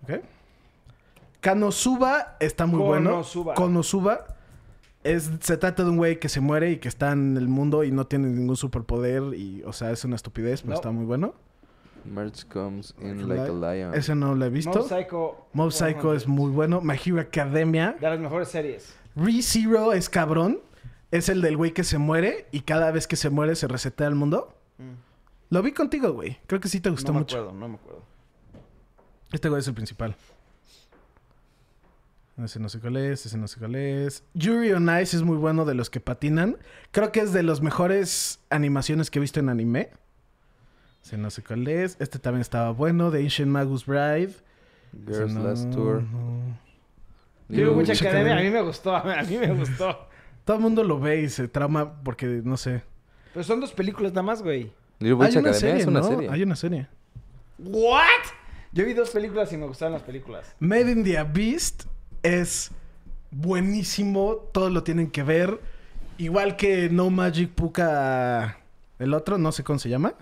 ¿Ok? 0.02 0.20
Kanosuba 1.40 2.36
está 2.40 2.66
muy 2.66 2.80
bueno. 2.80 3.10
Konosuba. 3.10 3.54
Konosuba. 3.54 4.26
Es, 5.04 5.30
se 5.40 5.56
trata 5.56 5.84
de 5.84 5.90
un 5.90 5.96
güey 5.98 6.18
que 6.18 6.28
se 6.28 6.40
muere 6.40 6.72
y 6.72 6.78
que 6.78 6.88
está 6.88 7.12
en 7.12 7.36
el 7.36 7.46
mundo 7.48 7.84
y 7.84 7.92
no 7.92 8.06
tiene 8.06 8.28
ningún 8.28 8.56
superpoder. 8.56 9.34
Y, 9.34 9.62
o 9.64 9.72
sea, 9.72 9.92
es 9.92 10.04
una 10.04 10.16
estupidez, 10.16 10.62
pero 10.62 10.70
No. 10.72 10.76
está 10.76 10.90
muy 10.90 11.04
bueno. 11.04 11.34
Merch 12.04 12.46
comes 12.48 12.94
in 13.00 13.28
like 13.28 13.50
a 13.50 13.52
lion. 13.74 13.94
Ese 13.94 14.14
no 14.14 14.34
lo 14.34 14.44
he 14.44 14.50
visto. 14.50 14.78
Mob 14.78 14.88
Psycho. 14.88 15.46
Mob 15.52 15.70
Psycho 15.72 16.14
es 16.14 16.22
100. 16.24 16.34
muy 16.34 16.50
bueno. 16.50 16.80
My 16.80 16.94
Hero 17.04 17.20
Academia. 17.20 17.96
De 18.00 18.08
las 18.08 18.18
mejores 18.18 18.48
series. 18.48 18.96
ReZero 19.14 19.92
es 19.92 20.08
cabrón. 20.08 20.60
Es 21.12 21.28
el 21.28 21.40
del 21.40 21.56
güey 21.56 21.72
que 21.72 21.84
se 21.84 21.98
muere 21.98 22.46
y 22.50 22.60
cada 22.60 22.90
vez 22.90 23.06
que 23.06 23.14
se 23.16 23.30
muere 23.30 23.54
se 23.54 23.68
resetea 23.68 24.08
el 24.08 24.16
mundo. 24.16 24.52
Lo 25.50 25.62
vi 25.62 25.72
contigo, 25.72 26.12
güey. 26.12 26.38
Creo 26.46 26.60
que 26.60 26.68
sí 26.68 26.80
te 26.80 26.90
gustó 26.90 27.08
no 27.08 27.14
me 27.14 27.18
mucho. 27.20 27.38
acuerdo, 27.38 27.58
no 27.58 27.68
me 27.68 27.74
acuerdo. 27.76 28.02
Este 29.32 29.48
güey 29.48 29.60
es 29.60 29.68
el 29.68 29.74
principal. 29.74 30.16
Ese 32.42 32.60
no 32.60 32.68
sé 32.68 32.80
cuál 32.80 32.98
es, 32.98 33.24
ese 33.24 33.38
no 33.38 33.48
sé 33.48 33.58
cuál 33.58 33.76
es. 33.76 34.22
Yuri 34.34 34.72
on 34.72 34.84
Ice 35.00 35.16
es 35.16 35.22
muy 35.22 35.38
bueno 35.38 35.64
de 35.64 35.74
los 35.74 35.88
que 35.88 36.00
patinan. 36.00 36.58
Creo 36.90 37.10
que 37.10 37.20
es 37.20 37.32
de 37.32 37.42
las 37.42 37.62
mejores 37.62 38.40
animaciones 38.50 39.10
que 39.10 39.18
he 39.18 39.20
visto 39.22 39.40
en 39.40 39.48
anime. 39.48 39.88
Ese 41.02 41.16
no 41.16 41.30
sé 41.30 41.42
cuál 41.42 41.66
es. 41.66 41.96
Este 41.98 42.18
también 42.18 42.42
estaba 42.42 42.72
bueno. 42.72 43.10
The 43.10 43.18
Ancient 43.20 43.50
Magus 43.50 43.86
Bride. 43.86 44.34
Girls 45.06 45.32
no, 45.32 45.44
Last 45.44 45.70
Tour. 45.70 46.02
no. 46.02 46.58
Digo, 47.48 47.72
mucha 47.74 47.92
academia. 47.92 48.32
A 48.32 48.36
academia. 48.36 48.50
mí 48.50 48.50
me 48.50 48.62
gustó. 48.62 48.94
A 48.94 49.22
mí 49.22 49.38
me 49.38 49.52
gustó. 49.54 50.06
Todo 50.44 50.56
el 50.56 50.62
mundo 50.62 50.84
lo 50.84 51.00
ve 51.00 51.22
y 51.22 51.28
se 51.30 51.48
trauma 51.48 52.02
porque, 52.02 52.26
no 52.44 52.56
sé. 52.56 52.82
Pero 53.32 53.44
son 53.44 53.60
dos 53.60 53.72
películas 53.72 54.12
nada 54.12 54.22
más, 54.24 54.42
güey. 54.42 54.72
Little 54.98 55.14
Witch 55.14 55.36
una 55.36 55.50
Academia 55.50 55.54
serie, 55.54 55.80
es 55.82 55.86
una 55.86 56.00
¿no? 56.00 56.08
serie. 56.08 56.30
Hay 56.30 56.42
una 56.42 56.56
serie. 56.56 56.88
¿What? 57.58 58.02
Yo 58.72 58.84
vi 58.84 58.92
dos 58.92 59.10
películas 59.10 59.52
y 59.52 59.56
me 59.56 59.66
gustaron 59.66 59.92
las 59.94 60.02
películas. 60.02 60.54
Made 60.58 60.90
in 60.90 61.04
the 61.04 61.22
Beast 61.22 61.84
es 62.22 62.70
buenísimo. 63.30 64.36
Todos 64.52 64.72
lo 64.72 64.82
tienen 64.82 65.10
que 65.10 65.22
ver. 65.22 65.60
Igual 66.18 66.56
que 66.56 66.88
No 66.90 67.10
Magic 67.10 67.50
Puka, 67.52 68.58
el 68.98 69.12
otro, 69.14 69.36
no 69.38 69.52
sé 69.52 69.64
cómo 69.64 69.78
se 69.78 69.88
llama. 69.88 70.14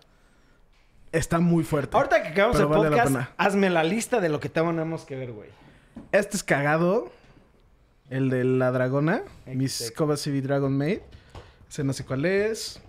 Está 1.12 1.38
muy 1.38 1.62
fuerte. 1.62 1.96
Ahorita 1.96 2.22
que 2.22 2.28
acabamos 2.30 2.58
el 2.58 2.66
vale 2.66 2.82
la 2.84 2.90
podcast, 2.90 3.06
pena. 3.08 3.30
hazme 3.36 3.70
la 3.70 3.84
lista 3.84 4.20
de 4.20 4.28
lo 4.28 4.40
que 4.40 4.48
tenemos 4.48 5.04
que 5.04 5.14
ver, 5.14 5.30
güey. 5.30 5.50
Este 6.10 6.36
es 6.36 6.42
cagado. 6.42 7.12
El 8.10 8.28
de 8.30 8.42
la 8.44 8.72
dragona. 8.72 9.22
Miss. 9.46 9.92
Kovacevi 9.96 10.40
Dragon 10.40 10.76
Maid. 10.76 10.98
Ese 11.68 11.84
no 11.84 11.92
sé 11.92 12.04
cuál 12.04 12.24
es. 12.24 12.80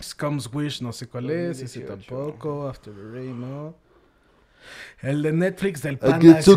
Scum's 0.00 0.48
Wish, 0.52 0.80
no 0.82 0.92
sé 0.92 1.08
cuál 1.08 1.30
es. 1.30 1.60
Ese 1.60 1.80
2018. 1.80 1.96
tampoco. 2.14 2.68
After 2.68 2.92
the 2.92 3.02
Rain, 3.12 3.40
no. 3.40 3.74
El 5.00 5.22
de 5.22 5.32
Netflix 5.32 5.82
del 5.82 5.98
panda. 5.98 6.38
ese. 6.38 6.52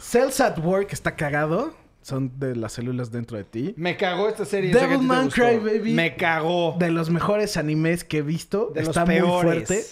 Cells 0.00 0.40
at 0.40 0.58
Work 0.58 0.92
está 0.92 1.14
cagado. 1.14 1.74
Son 2.02 2.38
de 2.38 2.54
las 2.54 2.74
células 2.74 3.10
dentro 3.10 3.36
de 3.36 3.44
ti. 3.44 3.74
Me 3.76 3.96
cagó 3.96 4.28
esta 4.28 4.44
serie. 4.44 4.72
Devilman 4.72 5.24
gustó. 5.24 5.42
Crybaby. 5.42 5.92
Me 5.92 6.14
cagó. 6.16 6.76
De 6.78 6.90
los 6.90 7.10
mejores 7.10 7.56
animes 7.56 8.04
que 8.04 8.18
he 8.18 8.22
visto. 8.22 8.70
De 8.72 8.80
los 8.80 8.90
está 8.90 9.04
muy 9.04 9.16
peores. 9.16 9.42
fuerte. 9.42 9.84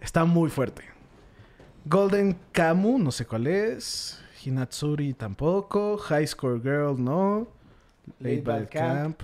Está 0.00 0.24
muy 0.26 0.50
fuerte. 0.50 0.84
Golden 1.86 2.38
Kamu, 2.52 2.98
no 2.98 3.10
sé 3.10 3.24
cuál 3.26 3.46
es. 3.46 4.20
Hinatsuri 4.44 5.14
tampoco. 5.14 5.96
High 5.96 6.26
Score 6.26 6.60
Girl, 6.60 7.02
no. 7.02 7.48
Late 8.18 8.42
Bad 8.42 8.68
Camp. 8.68 9.22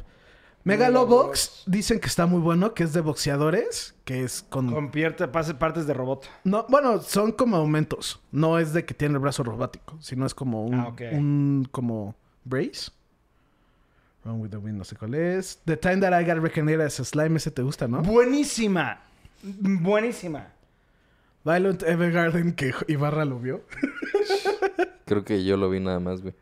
Megalobox 0.64 1.62
dicen 1.66 2.00
que 2.00 2.06
está 2.06 2.26
muy 2.26 2.40
bueno, 2.40 2.74
que 2.74 2.82
es 2.84 2.92
de 2.92 3.00
boxeadores, 3.00 3.94
que 4.04 4.22
es 4.24 4.42
con... 4.48 4.70
Con 4.72 4.90
pierte- 4.90 5.26
pase- 5.28 5.54
partes 5.54 5.86
de 5.86 5.94
robot. 5.94 6.26
No, 6.44 6.66
bueno, 6.68 7.00
son 7.00 7.32
como 7.32 7.56
aumentos. 7.56 8.20
No 8.30 8.58
es 8.58 8.72
de 8.72 8.84
que 8.84 8.92
tiene 8.94 9.14
el 9.14 9.20
brazo 9.20 9.42
robótico, 9.42 9.96
sino 10.00 10.26
es 10.26 10.34
como 10.34 10.64
un, 10.66 10.74
Ah, 10.74 10.88
ok. 10.88 11.00
un 11.12 11.68
como 11.70 12.14
brace. 12.44 12.90
Run 14.24 14.40
with 14.42 14.50
the 14.50 14.58
Wind, 14.58 14.76
no 14.76 14.84
sé 14.84 14.96
cuál 14.96 15.14
es. 15.14 15.60
The 15.64 15.78
Time 15.78 15.98
That 15.98 16.20
I 16.20 16.24
Got 16.26 16.42
Regenerated 16.42 16.84
as 16.86 17.00
a 17.00 17.04
Slime, 17.04 17.38
ese 17.38 17.50
te 17.50 17.62
gusta, 17.62 17.88
¿no? 17.88 18.02
Buenísima. 18.02 19.00
Buenísima. 19.42 20.48
Violent 21.42 21.82
Evergarden, 21.84 22.52
que 22.52 22.74
Ibarra 22.86 23.24
lo 23.24 23.38
vio. 23.38 23.62
Creo 25.06 25.24
que 25.24 25.42
yo 25.42 25.56
lo 25.56 25.70
vi 25.70 25.80
nada 25.80 26.00
más, 26.00 26.20
güey. 26.20 26.34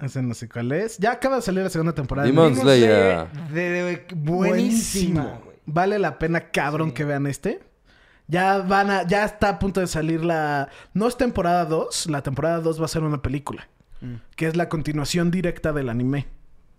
Ese 0.00 0.22
no 0.22 0.34
sé 0.34 0.48
cuál 0.48 0.72
es. 0.72 0.98
Ya 0.98 1.12
acaba 1.12 1.36
de 1.36 1.42
salir 1.42 1.62
la 1.62 1.70
segunda 1.70 1.92
temporada. 1.94 2.26
Demon 2.26 2.48
Demon 2.54 2.62
Slayer. 2.62 3.26
Slayer 3.50 3.52
de, 3.52 3.82
de- 3.82 4.06
buenísima. 4.14 5.38
Vale 5.66 5.98
la 5.98 6.18
pena, 6.18 6.50
cabrón, 6.50 6.88
Sí. 6.88 6.94
que 6.94 7.04
vean 7.04 7.26
este. 7.26 7.60
Ya 8.26 8.58
van 8.58 8.90
a, 8.90 9.06
ya 9.06 9.24
está 9.24 9.48
a 9.50 9.58
punto 9.58 9.80
de 9.80 9.86
salir 9.86 10.24
la. 10.24 10.68
No 10.94 11.06
es 11.08 11.16
temporada 11.16 11.64
2, 11.66 12.06
la 12.10 12.22
temporada 12.22 12.60
2 12.60 12.80
va 12.80 12.84
a 12.84 12.88
ser 12.88 13.02
una 13.02 13.20
película. 13.20 13.68
Mm. 14.00 14.14
Que 14.36 14.46
es 14.46 14.56
la 14.56 14.68
continuación 14.68 15.30
directa 15.30 15.72
del 15.72 15.88
anime. 15.88 16.26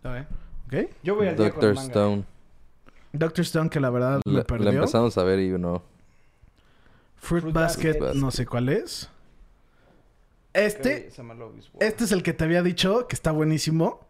¿Ok? 0.04 0.90
Yo 1.04 1.16
voy 1.16 1.28
al 1.28 1.36
día 1.36 1.52
con 1.52 1.62
Doctor 1.62 1.76
manga. 1.76 1.88
Stone. 1.88 2.24
Doctor 3.14 3.42
Stone, 3.44 3.70
que 3.70 3.80
la 3.80 3.90
verdad 3.90 4.22
La, 4.26 4.32
me 4.32 4.38
la 4.40 4.44
perdió. 4.46 4.70
empezamos 4.72 5.18
a 5.18 5.24
ver 5.24 5.40
y 5.40 5.50
no. 5.60 5.84
Fruit, 7.18 7.42
Fruit 7.44 7.54
Basket, 7.56 8.00
Basket. 8.00 8.20
no 8.20 8.32
sé 8.32 8.46
cuál 8.46 8.70
es. 8.70 9.10
Este, 10.54 11.10
este 11.80 12.04
es 12.04 12.12
el 12.12 12.24
que 12.24 12.34
te 12.34 12.44
había 12.44 12.62
dicho, 12.62 13.08
que 13.08 13.16
está 13.16 13.32
buenísimo. 13.32 14.08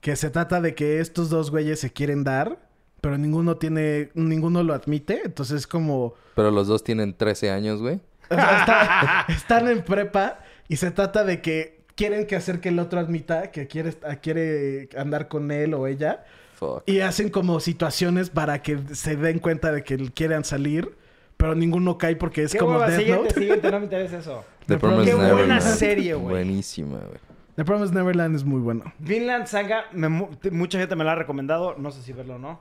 Que 0.00 0.14
se 0.16 0.30
trata 0.30 0.60
de 0.60 0.74
que 0.74 1.00
estos 1.00 1.30
dos 1.30 1.50
güeyes 1.50 1.80
se 1.80 1.92
quieren 1.92 2.22
dar, 2.24 2.58
pero 3.00 3.16
ninguno 3.18 3.56
tiene, 3.56 4.10
ninguno 4.14 4.62
lo 4.62 4.74
admite. 4.74 5.22
Entonces 5.24 5.58
es 5.58 5.66
como, 5.66 6.14
Pero 6.34 6.50
los 6.50 6.66
dos 6.68 6.84
tienen 6.84 7.14
13 7.14 7.50
años, 7.50 7.80
güey. 7.80 8.00
o 8.30 8.34
sea, 8.34 8.58
está- 8.60 9.26
están 9.32 9.68
en 9.68 9.82
prepa 9.82 10.40
y 10.68 10.76
se 10.76 10.90
trata 10.90 11.24
de 11.24 11.40
que 11.40 11.84
quieren 11.94 12.26
que 12.26 12.36
hacer 12.36 12.60
que 12.60 12.68
el 12.68 12.78
otro 12.78 13.00
admita 13.00 13.50
que 13.50 13.66
quiere, 13.68 13.94
quiere 14.20 14.88
andar 14.96 15.28
con 15.28 15.50
él 15.50 15.72
o 15.74 15.86
ella. 15.86 16.24
Fuck. 16.56 16.82
Y 16.86 17.00
hacen 17.00 17.30
como 17.30 17.58
situaciones 17.60 18.30
para 18.30 18.62
que 18.62 18.78
se 18.92 19.16
den 19.16 19.38
cuenta 19.38 19.72
de 19.72 19.82
que 19.82 19.96
quieran 20.10 20.44
salir, 20.44 20.94
pero 21.36 21.54
ninguno 21.54 21.96
cae 21.98 22.16
porque 22.16 22.42
es 22.44 22.52
Qué 22.52 22.58
como 22.58 22.78
Death 22.80 22.98
siguiente, 22.98 23.22
Note. 23.22 23.34
siguiente, 23.40 23.70
no 23.70 23.78
me 23.78 23.84
interesa 23.84 24.18
eso. 24.18 24.44
The 24.66 24.78
Promised 24.78 25.04
Qué 25.06 25.14
buena 25.14 25.34
Neverland. 25.34 25.62
serie, 25.62 26.14
güey. 26.14 26.28
Buenísima, 26.28 26.98
güey. 26.98 27.18
The 27.56 27.64
Promised 27.64 27.94
Neverland 27.94 28.36
es 28.36 28.44
muy 28.44 28.60
bueno. 28.60 28.84
Vinland 28.98 29.46
Saga, 29.46 29.84
me 29.92 30.08
mucha 30.08 30.78
gente 30.78 30.94
me 30.96 31.04
la 31.04 31.12
ha 31.12 31.14
recomendado. 31.14 31.74
No 31.78 31.90
sé 31.90 32.02
si 32.02 32.12
verlo 32.12 32.34
o 32.36 32.38
no. 32.38 32.60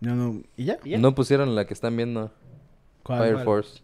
Yo 0.00 0.14
no... 0.14 0.40
¿Y 0.56 0.64
ya? 0.64 0.78
¿Y 0.82 0.90
ya? 0.90 0.98
No 0.98 1.14
pusieron 1.14 1.54
la 1.54 1.66
que 1.66 1.74
están 1.74 1.96
viendo. 1.96 2.32
¿Cuál? 3.02 3.18
Fire 3.20 3.44
Force. 3.44 3.82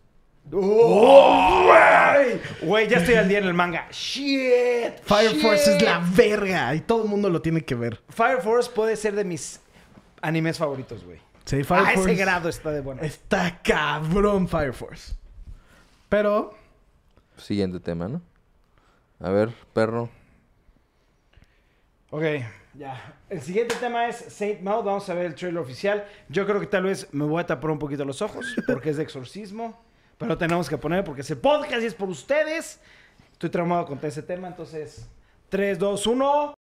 ¡Oh, 0.52 1.66
güey! 1.66 2.40
Güey, 2.62 2.88
ya 2.88 2.98
estoy 2.98 3.16
al 3.16 3.28
día 3.28 3.38
en 3.38 3.44
el 3.44 3.54
manga. 3.54 3.86
¡Shit! 3.90 5.00
Fire 5.02 5.32
shit. 5.32 5.42
Force 5.42 5.76
es 5.76 5.82
la 5.82 6.00
verga 6.16 6.74
y 6.74 6.80
todo 6.80 7.02
el 7.02 7.08
mundo 7.08 7.28
lo 7.28 7.42
tiene 7.42 7.62
que 7.64 7.74
ver. 7.74 8.00
Fire 8.08 8.40
Force 8.40 8.70
puede 8.70 8.96
ser 8.96 9.14
de 9.14 9.24
mis 9.24 9.60
animes 10.22 10.58
favoritos, 10.58 11.04
güey. 11.04 11.18
Sí, 11.44 11.62
Fire 11.64 11.84
A 11.84 11.92
ese 11.92 12.00
Force 12.00 12.14
grado 12.16 12.48
está 12.48 12.70
de 12.70 12.80
bueno. 12.80 13.02
está 13.02 13.60
cabrón 13.62 14.48
Fire 14.48 14.72
Force. 14.72 15.14
Pero 16.08 16.55
Siguiente 17.36 17.80
tema, 17.80 18.08
¿no? 18.08 18.22
A 19.20 19.30
ver, 19.30 19.52
perro. 19.72 20.08
Ok, 22.10 22.22
ya. 22.74 23.14
El 23.28 23.40
siguiente 23.42 23.74
tema 23.80 24.08
es 24.08 24.16
Saint 24.16 24.60
Maud. 24.60 24.84
Vamos 24.84 25.08
a 25.08 25.14
ver 25.14 25.26
el 25.26 25.34
trailer 25.34 25.60
oficial. 25.60 26.06
Yo 26.28 26.46
creo 26.46 26.60
que 26.60 26.66
tal 26.66 26.84
vez 26.84 27.08
me 27.12 27.24
voy 27.24 27.40
a 27.40 27.46
tapar 27.46 27.70
un 27.70 27.78
poquito 27.78 28.04
los 28.04 28.22
ojos 28.22 28.54
porque 28.66 28.90
es 28.90 28.96
de 28.96 29.02
exorcismo. 29.02 29.78
Pero 30.18 30.38
tenemos 30.38 30.68
que 30.68 30.78
poner 30.78 31.04
porque 31.04 31.20
es 31.20 31.30
el 31.30 31.38
podcast 31.38 31.82
y 31.82 31.86
es 31.86 31.94
por 31.94 32.08
ustedes. 32.08 32.80
Estoy 33.32 33.50
traumado 33.50 33.84
con 33.86 33.98
ese 34.02 34.22
tema, 34.22 34.48
entonces 34.48 35.06
3, 35.50 35.78
2, 35.78 36.06
1. 36.06 36.54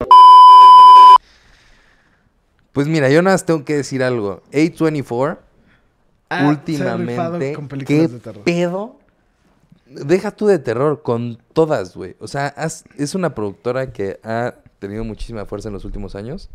Pues 2.71 2.87
mira, 2.87 3.09
yo 3.09 3.21
nada 3.21 3.35
más 3.35 3.45
tengo 3.45 3.63
que 3.63 3.75
decir 3.75 4.01
algo. 4.01 4.41
A24, 4.51 5.37
ah, 6.29 6.47
últimamente, 6.47 7.55
¿qué 7.85 8.07
de 8.07 8.33
pedo? 8.43 9.02
Deja 10.05 10.31
tú 10.31 10.47
de 10.47 10.59
terror 10.59 11.01
con 11.03 11.37
todas, 11.53 11.95
güey. 11.95 12.15
O 12.19 12.27
sea, 12.27 12.47
has- 12.47 12.83
es 12.97 13.15
una 13.15 13.33
productora 13.35 13.91
que 13.91 14.19
ha 14.23 14.55
tenido 14.79 15.03
muchísima 15.03 15.45
fuerza 15.45 15.69
en 15.69 15.73
los 15.73 15.85
últimos 15.85 16.15
años. 16.15 16.49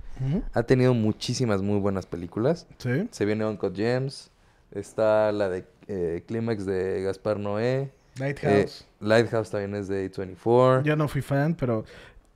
Ha 0.52 0.62
tenido 0.64 0.94
muchísimas 0.94 1.62
muy 1.62 1.78
buenas 1.78 2.06
películas. 2.06 2.66
Sí. 2.78 3.08
Se 3.10 3.24
viene 3.24 3.46
Uncut 3.46 3.74
Gems. 3.76 4.30
Está 4.72 5.32
la 5.32 5.48
de 5.48 5.64
eh, 5.86 6.24
Clímax 6.26 6.66
de 6.66 7.02
Gaspar 7.02 7.38
Noé. 7.38 7.90
Lighthouse. 8.18 8.82
Eh, 8.82 8.86
Lighthouse 9.00 9.50
también 9.50 9.74
es 9.76 9.88
de 9.88 10.10
A24. 10.12 10.82
Yo 10.82 10.96
no 10.96 11.08
fui 11.08 11.22
fan, 11.22 11.54
pero 11.54 11.84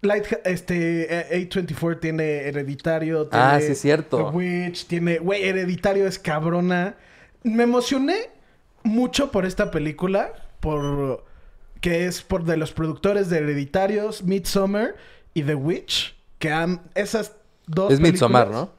Light, 0.01 0.25
este 0.45 1.37
eh, 1.37 1.49
A24 1.49 2.01
tiene 2.01 2.25
Hereditario, 2.49 3.27
tiene 3.29 3.45
Ah, 3.45 3.61
sí, 3.61 3.73
es 3.73 3.81
cierto. 3.81 4.17
The 4.17 4.37
Witch, 4.37 4.87
tiene, 4.87 5.19
güey, 5.19 5.45
Hereditario 5.45 6.07
es 6.07 6.19
cabrona. 6.19 6.95
Me 7.43 7.65
emocioné 7.65 8.31
mucho 8.85 9.31
por 9.31 9.45
esta 9.45 9.71
película, 9.71 10.33
por 10.63 11.25
que 11.83 12.07
es 12.07 12.23
por 12.23 12.45
de 12.45 12.57
los 12.57 12.73
productores 12.73 13.29
de 13.29 13.39
Hereditarios, 13.39 14.23
Midsommar 14.23 14.95
y 15.35 15.43
The 15.43 15.57
Witch, 15.57 16.17
que 16.39 16.51
han 16.53 16.81
esas 16.95 17.37
dos 17.67 17.93
es 17.93 18.01
Midsommar, 18.01 18.49
¿no? 18.51 18.71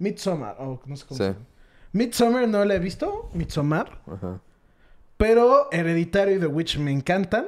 Midsommar, 0.00 0.56
oh, 0.58 0.80
no 0.84 0.96
sé 0.96 1.06
cómo 1.06 1.16
Sí. 1.16 1.24
se 1.24 1.30
llama. 1.32 1.46
Midsommar 1.92 2.48
no 2.48 2.64
la 2.64 2.74
he 2.74 2.78
visto, 2.80 3.30
Midsommar. 3.32 4.00
Ajá. 4.06 4.40
Pero 5.16 5.68
Hereditario 5.72 6.36
y 6.36 6.40
The 6.40 6.46
Witch 6.46 6.78
me 6.78 6.92
encantan. 6.92 7.46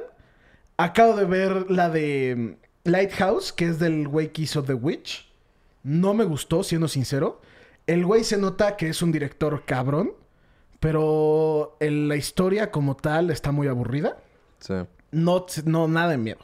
Acabo 0.77 1.15
de 1.15 1.25
ver 1.25 1.69
la 1.69 1.89
de 1.89 2.57
mm, 2.85 2.89
Lighthouse, 2.89 3.51
que 3.53 3.65
es 3.65 3.79
del 3.79 4.07
güey 4.07 4.31
que 4.31 4.43
hizo 4.43 4.63
The 4.63 4.73
Witch. 4.73 5.29
No 5.83 6.13
me 6.13 6.23
gustó, 6.23 6.63
siendo 6.63 6.87
sincero. 6.87 7.41
El 7.85 8.05
güey 8.05 8.23
se 8.23 8.37
nota 8.37 8.77
que 8.77 8.89
es 8.89 9.01
un 9.01 9.11
director 9.11 9.63
cabrón, 9.65 10.13
pero 10.81 11.77
en 11.79 12.07
la 12.09 12.15
historia 12.17 12.71
como 12.71 12.97
tal 12.97 13.29
está 13.29 13.51
muy 13.51 13.67
aburrida. 13.67 14.17
Sí. 14.59 14.73
No, 15.11 15.45
no, 15.65 15.87
nada 15.87 16.09
de 16.09 16.17
miedo. 16.17 16.39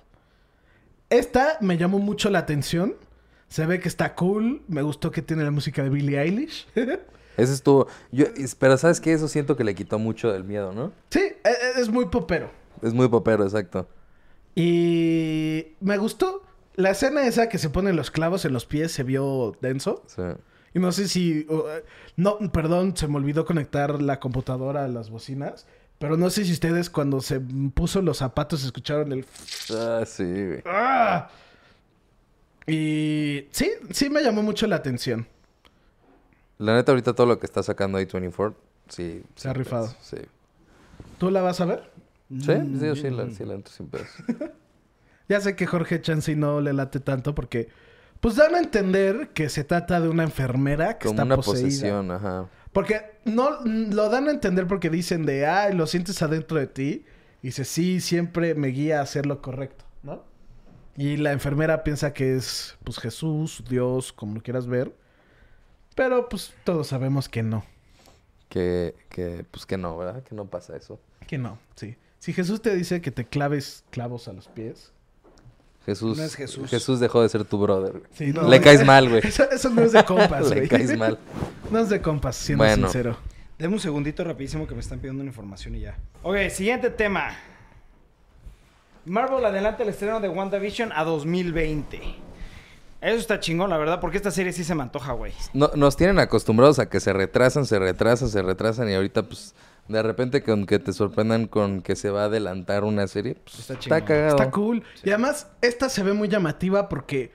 Esta 1.09 1.57
me 1.59 1.77
llamó 1.77 1.97
mucho 1.99 2.29
la 2.29 2.39
atención. 2.39 2.95
Se 3.49 3.65
ve 3.65 3.79
que 3.79 3.87
está 3.87 4.13
cool. 4.13 4.61
Me 4.67 4.83
gustó 4.83 5.09
que 5.09 5.21
tiene 5.23 5.43
la 5.43 5.49
música 5.51 5.81
de 5.83 5.89
Billie 5.89 6.19
Eilish. 6.21 6.67
Ese 7.37 7.53
estuvo. 7.53 7.87
Yo, 8.11 8.25
pero 8.59 8.77
¿sabes 8.77 9.01
qué? 9.01 9.13
Eso 9.13 9.27
siento 9.27 9.55
que 9.57 9.63
le 9.63 9.73
quitó 9.73 9.97
mucho 9.97 10.31
del 10.31 10.43
miedo, 10.43 10.71
¿no? 10.71 10.91
sí, 11.09 11.19
e- 11.19 11.49
e- 11.49 11.81
es 11.81 11.89
muy 11.89 12.05
popero. 12.05 12.51
Es 12.83 12.93
muy 12.93 13.07
popero, 13.07 13.43
exacto. 13.43 13.87
Y 14.55 15.75
me 15.79 15.97
gustó. 15.97 16.43
La 16.75 16.91
escena 16.91 17.25
esa 17.25 17.49
que 17.49 17.57
se 17.57 17.71
ponen 17.71 17.95
los 17.95 18.11
clavos 18.11 18.45
en 18.45 18.53
los 18.53 18.65
pies 18.67 18.91
se 18.91 19.01
vio 19.01 19.57
denso. 19.61 20.03
Sí. 20.05 20.21
Y 20.73 20.79
no 20.79 20.91
sé 20.91 21.07
si... 21.07 21.45
uh, 21.49 21.63
no, 22.15 22.37
perdón, 22.51 22.95
se 22.95 23.07
me 23.07 23.17
olvidó 23.17 23.45
conectar 23.45 24.01
la 24.01 24.19
computadora 24.19 24.85
a 24.85 24.87
las 24.87 25.09
bocinas. 25.09 25.65
Pero 25.99 26.15
no 26.15 26.29
sé 26.29 26.45
si 26.45 26.53
ustedes 26.53 26.89
cuando 26.89 27.21
se 27.21 27.39
puso 27.39 28.01
los 28.01 28.17
zapatos 28.17 28.63
escucharon 28.63 29.11
el... 29.11 29.25
Ah, 29.71 30.03
sí, 30.05 30.23
güey. 30.23 30.61
¡Ah! 30.65 31.29
Y 32.67 33.47
sí, 33.51 33.71
sí 33.91 34.09
me 34.09 34.21
llamó 34.21 34.43
mucho 34.43 34.67
la 34.67 34.75
atención. 34.75 35.25
La 36.59 36.75
neta, 36.75 36.91
ahorita 36.91 37.13
todo 37.13 37.27
lo 37.27 37.39
que 37.39 37.45
está 37.45 37.63
sacando 37.63 37.99
A24, 37.99 38.53
sí. 38.89 39.23
Se 39.35 39.49
ha 39.49 39.53
rifado. 39.53 39.93
Sí. 40.01 40.17
¿Tú 41.17 41.31
la 41.31 41.41
vas 41.41 41.61
a 41.61 41.65
ver? 41.65 41.91
Sí, 42.29 42.45
sí, 42.45 42.95
sí, 42.95 43.09
la, 43.09 43.29
sí, 43.31 43.45
la 43.45 43.53
entro 43.53 43.73
sin 43.73 43.87
pedos. 43.87 44.07
Ya 45.29 45.41
sé 45.41 45.57
que 45.57 45.67
Jorge 45.67 45.99
Chansey 45.99 46.37
no 46.37 46.61
le 46.61 46.71
late 46.71 47.01
tanto 47.01 47.35
porque... 47.35 47.67
Pues 48.19 48.35
dan 48.35 48.55
a 48.55 48.59
entender 48.59 49.29
que 49.29 49.49
se 49.49 49.63
trata 49.63 49.99
de 50.01 50.09
una 50.09 50.23
enfermera 50.23 50.97
que 50.97 51.07
Como 51.07 51.13
está 51.21 51.23
una 51.23 51.35
poseída. 51.35 51.63
posesión, 51.65 52.11
ajá. 52.11 52.49
Porque 52.73 53.01
no 53.25 53.59
lo 53.63 54.09
dan 54.09 54.27
a 54.27 54.31
entender 54.31 54.67
porque 54.67 54.89
dicen 54.89 55.25
de, 55.25 55.45
ay, 55.45 55.73
lo 55.73 55.87
sientes 55.87 56.21
adentro 56.21 56.57
de 56.57 56.67
ti. 56.67 57.05
Y 57.41 57.47
dice, 57.47 57.65
sí, 57.65 58.01
siempre 58.01 58.55
me 58.55 58.69
guía 58.69 58.99
a 58.99 59.03
hacer 59.03 59.25
lo 59.25 59.41
correcto, 59.41 59.85
¿no? 60.03 60.23
Y 60.95 61.17
la 61.17 61.31
enfermera 61.31 61.83
piensa 61.83 62.11
que 62.13 62.35
es, 62.35 62.77
pues, 62.83 62.97
Jesús, 62.97 63.63
Dios, 63.69 64.11
como 64.11 64.35
lo 64.35 64.41
quieras 64.41 64.67
ver. 64.67 64.95
Pero, 65.95 66.27
pues, 66.29 66.53
todos 66.63 66.87
sabemos 66.87 67.29
que 67.29 67.43
no. 67.43 67.63
Que, 68.49 68.95
que, 69.09 69.45
pues 69.51 69.65
que 69.65 69.77
no, 69.77 69.95
¿verdad? 69.97 70.23
Que 70.23 70.33
no 70.33 70.45
pasa 70.45 70.75
eso. 70.75 70.99
Que 71.27 71.37
no, 71.37 71.59
sí. 71.75 71.97
Si 72.19 72.33
Jesús 72.33 72.61
te 72.61 72.75
dice 72.75 73.01
que 73.01 73.11
te 73.11 73.25
claves 73.25 73.83
clavos 73.91 74.27
a 74.27 74.33
los 74.33 74.47
pies. 74.47 74.91
Jesús, 75.87 76.17
No 76.17 76.23
es 76.23 76.35
Jesús. 76.35 76.69
Jesús 76.69 76.99
dejó 76.99 77.21
de 77.23 77.29
ser 77.29 77.43
tu 77.45 77.57
brother. 77.57 78.03
Sí, 78.13 78.33
no, 78.33 78.47
Le 78.47 78.61
caes 78.61 78.85
mal, 78.85 79.09
güey. 79.09 79.25
Eso, 79.25 79.49
eso 79.49 79.69
no 79.69 79.81
es 79.81 79.93
de 79.93 80.03
compas, 80.03 80.49
Le 80.49 80.55
güey. 80.57 80.67
caes 80.67 80.95
mal. 80.97 81.17
No 81.71 81.79
es 81.79 81.89
de 81.89 82.01
compas, 82.01 82.35
siendo 82.35 82.63
Bueno. 82.63 82.87
sincero. 82.87 83.17
Deme 83.57 83.73
un 83.73 83.79
segundito 83.79 84.23
rapidísimo 84.23 84.67
que 84.67 84.75
me 84.75 84.81
están 84.81 84.99
pidiendo 84.99 85.21
una 85.21 85.29
información 85.31 85.73
y 85.75 85.79
ya. 85.79 85.97
Ok, 86.21 86.35
siguiente 86.51 86.89
tema. 86.91 87.35
Marvel 89.05 89.45
adelanta 89.45 89.83
el 89.83 89.89
estreno 89.89 90.19
de 90.19 90.27
WandaVision 90.29 90.91
a 90.93 91.03
2020. 91.05 91.99
Eso 92.99 93.15
está 93.17 93.39
chingón, 93.39 93.69
la 93.69 93.77
verdad, 93.77 94.01
porque 94.01 94.17
esta 94.17 94.31
serie 94.31 94.51
sí 94.51 94.63
se 94.63 94.75
me 94.75 94.83
antoja, 94.83 95.13
güey. 95.13 95.31
No, 95.53 95.71
nos 95.75 95.95
tienen 95.95 96.19
acostumbrados 96.19 96.79
a 96.79 96.89
que 96.89 96.99
se 96.99 97.13
retrasan, 97.13 97.65
se 97.65 97.79
retrasan, 97.79 98.27
se 98.27 98.41
retrasan 98.41 98.89
y 98.89 98.93
ahorita 98.95 99.23
pues 99.23 99.55
de 99.87 100.03
repente 100.03 100.43
con 100.43 100.65
que 100.65 100.79
te 100.79 100.91
sorprendan 100.93 101.47
con 101.47 101.81
que 101.81 101.95
se 101.95 102.09
va 102.09 102.23
a 102.23 102.25
adelantar 102.25 102.83
una 102.83 103.07
serie, 103.07 103.35
pues 103.43 103.59
Está 103.59 103.73
está, 103.75 104.05
cagado. 104.05 104.37
Está 104.37 104.51
cool. 104.51 104.83
Y 105.03 105.09
además, 105.09 105.49
esta 105.61 105.89
se 105.89 106.03
ve 106.03 106.13
muy 106.13 106.27
llamativa 106.27 106.89
porque 106.89 107.31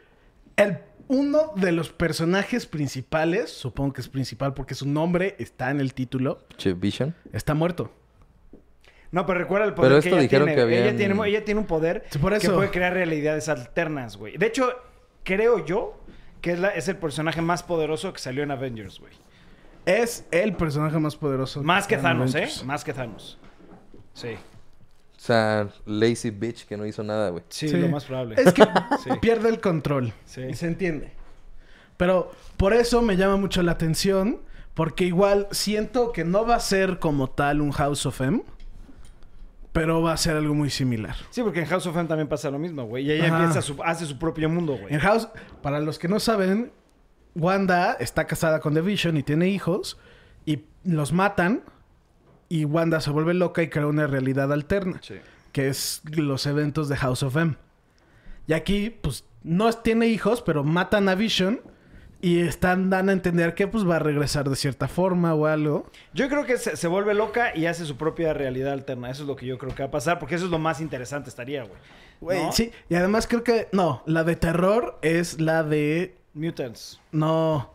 el, 0.57 0.79
uno 1.09 1.53
de 1.57 1.73
los 1.73 1.91
personajes 1.91 2.67
principales, 2.67 3.51
supongo 3.51 3.93
que 3.95 4.01
es 4.03 4.09
principal 4.09 4.55
porque 4.55 4.75
su 4.75 4.87
nombre 4.89 5.35
está 5.39 5.71
en 5.71 5.81
el 5.81 5.95
título, 5.95 6.39
Che, 6.57 6.75
Vision. 6.75 7.15
está 7.33 7.55
muerto. 7.55 7.91
No, 9.11 9.27
pero 9.27 9.41
recuerda 9.41 9.67
el 9.67 9.75
poder 9.75 9.91
Pero 9.91 10.01
que 10.03 10.09
esto 10.09 10.17
ella 10.17 10.23
dijeron 10.23 10.47
tiene. 10.47 10.57
que 10.57 10.63
habían- 10.63 10.83
ella, 10.85 10.97
tiene, 10.97 11.29
ella 11.29 11.45
tiene 11.45 11.61
un 11.61 11.67
poder 11.67 12.05
Sí, 12.11 12.19
por 12.19 12.39
que 12.39 12.49
puede 12.49 12.71
crear 12.71 12.95
realidades 12.95 13.49
alternas, 13.51 14.17
güey. 14.17 14.39
De 14.39 14.47
hecho, 14.47 14.71
creo 15.23 15.65
yo 15.67 16.01
que 16.41 16.53
es, 16.53 16.59
la- 16.59 16.71
es 16.71 16.89
el 16.89 16.97
personaje 16.97 17.43
más 17.43 17.63
poderoso 17.63 18.13
que 18.13 18.19
salió 18.19 18.43
en 18.43 18.51
Avengers, 18.51 18.99
güey. 19.01 19.13
Es 19.87 20.25
el 20.31 20.55
personaje 20.55 20.99
más 20.99 21.17
poderoso. 21.17 21.63
Más 21.63 21.87
que 21.87 21.97
Thanos, 21.97 22.35
¿eh? 22.35 22.49
Más 22.65 22.85
que 22.85 22.93
Thanos. 22.93 23.39
Sí. 24.15 24.29
O 25.17 25.25
sea, 25.25 25.69
lazy 25.87 26.31
bitch 26.31 26.67
que 26.67 26.77
no 26.77 26.85
hizo 26.87 27.03
nada, 27.03 27.31
güey. 27.31 27.43
Sí, 27.49 27.69
Sí. 27.69 27.77
lo 27.77 27.89
más 27.89 28.05
probable. 28.05 28.37
Es 28.39 28.53
que 28.53 28.63
Sí. 29.05 29.11
pierde 29.21 29.49
el 29.49 29.61
control. 29.61 30.13
Sí. 30.25 30.43
Y 30.43 30.55
se 30.55 30.67
entiende. 30.67 31.13
Pero 31.97 32.31
por 32.57 32.73
eso 32.73 33.03
me 33.03 33.17
llama 33.17 33.37
mucho 33.37 33.63
la 33.63 33.73
atención. 33.73 34.41
Porque 34.75 35.05
igual 35.05 35.49
siento 35.51 36.13
que 36.13 36.25
no 36.25 36.47
va 36.47 36.55
a 36.57 36.61
ser 36.61 36.99
como 36.99 37.29
tal 37.29 37.61
un 37.61 37.73
House 37.73 38.07
of 38.07 38.21
M. 38.23 38.43
Pero 39.73 40.03
va 40.03 40.13
a 40.13 40.17
ser 40.17 40.37
algo 40.37 40.55
muy 40.55 40.71
similar. 40.71 41.15
Sí, 41.31 41.43
porque 41.43 41.61
en 41.61 41.67
House 41.67 41.87
of 41.87 41.97
M 41.97 42.07
también 42.09 42.29
pasa 42.29 42.51
lo 42.51 42.59
mismo, 42.59 42.85
güey. 42.85 43.07
Y 43.07 43.13
ella 43.13 43.27
Ajá. 43.27 43.39
empieza 43.45 43.63
su, 43.63 43.83
hace 43.83 44.07
su 44.07 44.19
propio 44.19 44.49
mundo, 44.49 44.77
güey. 44.81 44.93
En 44.95 45.01
House, 45.01 45.29
para 45.63 45.79
los 45.81 45.99
que 45.99 46.09
no 46.09 46.21
saben, 46.21 46.73
Wanda 47.35 47.95
está 47.99 48.27
casada 48.27 48.61
con 48.61 48.75
The 48.75 48.81
Vision 48.83 49.17
y 49.17 49.23
tiene 49.23 49.49
hijos. 49.49 49.99
Y 50.45 50.65
los 50.85 51.13
matan. 51.13 51.63
Y 52.49 52.65
Wanda 52.65 53.01
se 53.01 53.11
vuelve 53.11 53.35
loca 53.35 53.63
y 53.63 53.69
crea 53.69 53.87
una 53.87 54.07
realidad 54.07 54.53
alterna. 54.53 55.01
Sí. 55.03 55.15
que 55.53 55.69
es 55.69 56.03
los 56.11 56.47
eventos 56.47 56.89
de 56.89 56.97
House 56.97 57.23
of 57.23 57.37
M. 57.37 57.57
Y 58.47 58.55
aquí, 58.55 58.91
pues, 58.91 59.25
no 59.43 59.71
tiene 59.73 60.07
hijos, 60.07 60.41
pero 60.43 60.65
matan 60.65 61.09
a 61.09 61.15
Vision 61.15 61.61
y 62.23 62.41
están 62.41 62.89
dan 62.89 63.09
a 63.09 63.13
entender 63.13 63.55
que 63.55 63.67
pues 63.67 63.87
va 63.89 63.97
a 63.97 63.99
regresar 63.99 64.49
de 64.49 64.55
cierta 64.55 64.87
forma 64.87 65.35
o 65.35 65.47
algo. 65.47 65.91
Yo 66.15 66.29
creo 66.29 66.47
que 66.47 66.57
se, 66.57 66.77
se 66.77 66.87
vuelve 66.89 67.15
loca 67.15 67.55
y 67.57 67.67
hace 67.67 67.85
su 67.85 67.97
propia 67.97 68.33
realidad 68.33 68.73
alterna. 68.73 69.11
Eso 69.11 69.23
es 69.23 69.29
lo 69.29 69.35
que 69.37 69.45
yo 69.47 69.59
creo 69.59 69.75
que 69.75 69.83
va 69.83 69.89
a 69.89 69.91
pasar, 69.91 70.19
porque 70.21 70.37
eso 70.37 70.45
es 70.45 70.51
lo 70.51 70.59
más 70.59 70.81
interesante 70.81 71.29
estaría, 71.29 71.65
güey. 71.65 71.79
Güey, 72.21 72.43
¿No? 72.45 72.53
sí, 72.53 72.71
y 72.89 72.95
además 72.95 73.27
creo 73.27 73.43
que 73.43 73.69
no, 73.73 74.05
la 74.07 74.23
de 74.23 74.37
terror 74.37 74.99
es 75.03 75.41
la 75.41 75.65
de 75.65 76.17
Mutants. 76.35 77.01
no 77.13 77.71